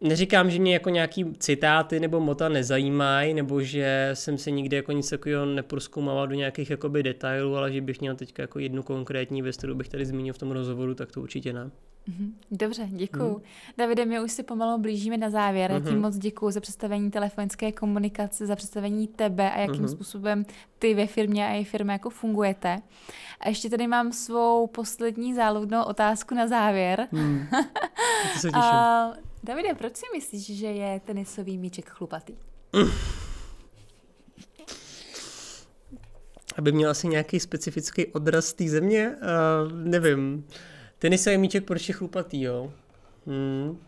neříkám, 0.00 0.50
že 0.50 0.58
mě 0.58 0.72
jako 0.72 0.90
nějaký 0.90 1.24
citáty 1.38 2.00
nebo 2.00 2.20
mota 2.20 2.48
nezajímají, 2.48 3.34
nebo 3.34 3.62
že 3.62 4.10
jsem 4.14 4.38
se 4.38 4.50
nikdy 4.50 4.76
jako 4.76 4.92
nic 4.92 5.10
takového 5.10 5.46
neproskoumával 5.46 6.26
do 6.26 6.34
nějakých 6.34 6.70
jakoby 6.70 7.02
detailů, 7.02 7.56
ale 7.56 7.72
že 7.72 7.80
bych 7.80 8.00
měl 8.00 8.16
teď 8.16 8.38
jako 8.38 8.58
jednu 8.58 8.82
konkrétní 8.82 9.42
věc, 9.42 9.56
kterou 9.56 9.74
bych 9.74 9.88
tady 9.88 10.06
zmínil 10.06 10.34
v 10.34 10.38
tom 10.38 10.50
rozhovoru, 10.50 10.94
tak 10.94 11.12
to 11.12 11.22
určitě 11.22 11.52
ne. 11.52 11.70
Mhm. 12.08 12.34
Dobře, 12.50 12.88
děkuju. 12.90 13.28
Hmm. 13.28 13.42
Davide, 13.78 14.04
my 14.04 14.20
už 14.20 14.32
si 14.32 14.42
pomalu 14.42 14.78
blížíme 14.78 15.16
na 15.16 15.30
závěr. 15.30 15.72
Hmm. 15.72 15.82
Mhm. 15.82 16.00
moc 16.00 16.16
děkuji 16.16 16.50
za 16.50 16.60
představení 16.60 17.10
telefonické 17.10 17.72
komunikace, 17.72 18.46
za 18.46 18.56
představení 18.56 19.08
tebe 19.08 19.50
a 19.50 19.58
jakým 19.58 19.78
hmm. 19.78 19.88
způsobem 19.88 20.46
ty 20.78 20.94
ve 20.94 21.06
firmě 21.06 21.46
a 21.46 21.50
její 21.50 21.64
firmě 21.64 21.92
jako 21.92 22.10
fungujete. 22.10 22.78
A 23.40 23.48
ještě 23.48 23.70
tady 23.70 23.86
mám 23.86 24.12
svou 24.12 24.66
poslední 24.66 25.34
záludnou 25.34 25.82
otázku 25.82 26.34
na 26.34 26.46
závěr. 26.46 27.08
Hmm. 27.12 27.46
To 28.32 28.38
se 28.38 28.48
těším. 28.48 28.62
a 28.62 29.12
Davide, 29.46 29.74
proč 29.74 29.96
si 29.96 30.06
myslíš, 30.14 30.58
že 30.58 30.66
je 30.66 31.00
tenisový 31.00 31.58
míček 31.58 31.88
chlupatý? 31.88 32.34
Aby 36.56 36.72
měl 36.72 36.90
asi 36.90 37.08
nějaký 37.08 37.40
specifický 37.40 38.06
odraz 38.06 38.52
té 38.52 38.68
země? 38.68 39.16
Uh, 39.16 39.72
nevím. 39.72 40.46
Tenisový 40.98 41.38
míček 41.38 41.64
proč 41.64 41.88
je 41.88 41.94
chlupatý, 41.94 42.42
jo? 42.42 42.72
Hmm. 43.26 43.78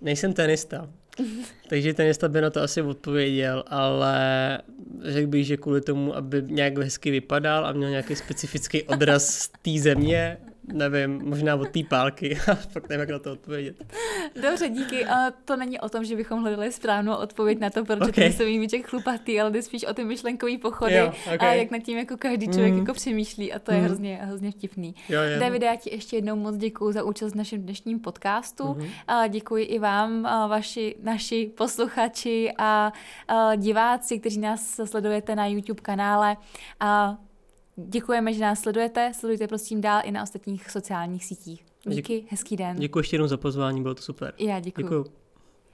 Nejsem 0.00 0.32
tenista. 0.32 0.90
Takže 1.68 1.94
ten 1.94 2.06
Jesta 2.06 2.28
by 2.28 2.40
na 2.40 2.50
to 2.50 2.62
asi 2.62 2.82
odpověděl, 2.82 3.64
ale 3.66 4.58
řekl 5.02 5.28
bych, 5.28 5.46
že 5.46 5.56
kvůli 5.56 5.80
tomu, 5.80 6.16
aby 6.16 6.42
nějak 6.46 6.78
hezky 6.78 7.10
vypadal 7.10 7.66
a 7.66 7.72
měl 7.72 7.90
nějaký 7.90 8.16
specifický 8.16 8.82
odraz 8.82 9.28
z 9.28 9.48
té 9.48 9.78
země, 9.78 10.38
nevím, 10.72 11.22
možná 11.24 11.56
od 11.56 11.68
té 11.68 11.80
pálky, 11.88 12.34
fakt 12.72 12.88
nevím, 12.88 13.00
jak 13.00 13.08
na 13.08 13.18
to 13.18 13.32
odpovědět. 13.32 13.94
Dobře, 14.42 14.68
díky. 14.68 15.04
A 15.04 15.30
to 15.44 15.56
není 15.56 15.80
o 15.80 15.88
tom, 15.88 16.04
že 16.04 16.16
bychom 16.16 16.42
hledali 16.42 16.72
správnou 16.72 17.16
odpověď 17.16 17.58
na 17.58 17.70
to, 17.70 17.84
proč 17.84 18.00
okay. 18.00 18.12
ten 18.12 18.32
semíček 18.32 18.86
chlupatý, 18.86 19.40
ale 19.40 19.50
jde 19.50 19.62
spíš 19.62 19.84
o 19.84 19.94
ty 19.94 20.04
myšlenkový 20.04 20.58
pochody 20.58 20.94
jo, 20.94 21.12
okay. 21.34 21.48
a 21.48 21.54
jak 21.54 21.70
nad 21.70 21.78
tím 21.78 21.98
jako 21.98 22.16
každý 22.16 22.46
člověk 22.46 22.72
mm. 22.72 22.78
jako 22.78 22.92
přemýšlí 22.92 23.52
a 23.52 23.58
to 23.58 23.72
je 23.72 23.78
mm. 23.78 23.84
hrozně, 23.84 24.18
hrozně 24.22 24.50
vtipný. 24.50 24.94
Jo, 25.08 25.20
Davide, 25.40 25.66
já 25.66 25.76
ti 25.76 25.90
ještě 25.90 26.16
jednou 26.16 26.36
moc 26.36 26.56
děkuji 26.56 26.92
za 26.92 27.04
účast 27.04 27.32
v 27.32 27.36
našem 27.36 27.62
dnešním 27.62 28.00
podcastu. 28.00 28.74
Mm. 28.74 28.86
A 29.08 29.26
děkuji 29.26 29.64
i 29.64 29.78
vám, 29.78 30.26
a 30.26 30.46
vaši, 30.46 30.96
naši 31.02 31.50
posluchači 31.56 32.52
a, 32.58 32.92
a 33.28 33.54
diváci, 33.54 34.18
kteří 34.18 34.40
nás 34.40 34.80
sledujete 34.84 35.36
na 35.36 35.46
YouTube 35.46 35.80
kanále. 35.82 36.36
A 36.80 37.18
Děkujeme, 37.76 38.32
že 38.32 38.40
nás 38.40 38.60
sledujete. 38.60 39.12
Sledujte 39.14 39.48
prosím 39.48 39.80
dál 39.80 40.00
i 40.04 40.10
na 40.10 40.22
ostatních 40.22 40.70
sociálních 40.70 41.24
sítích. 41.24 41.66
Díky, 41.88 42.24
hezký 42.30 42.56
den. 42.56 42.76
Děkuji 42.76 42.98
ještě 42.98 43.14
jednou 43.14 43.28
za 43.28 43.36
pozvání, 43.36 43.82
bylo 43.82 43.94
to 43.94 44.02
super. 44.02 44.34
Já 44.38 44.60
děkuji. 44.60 44.82
děkuji. 44.82 45.25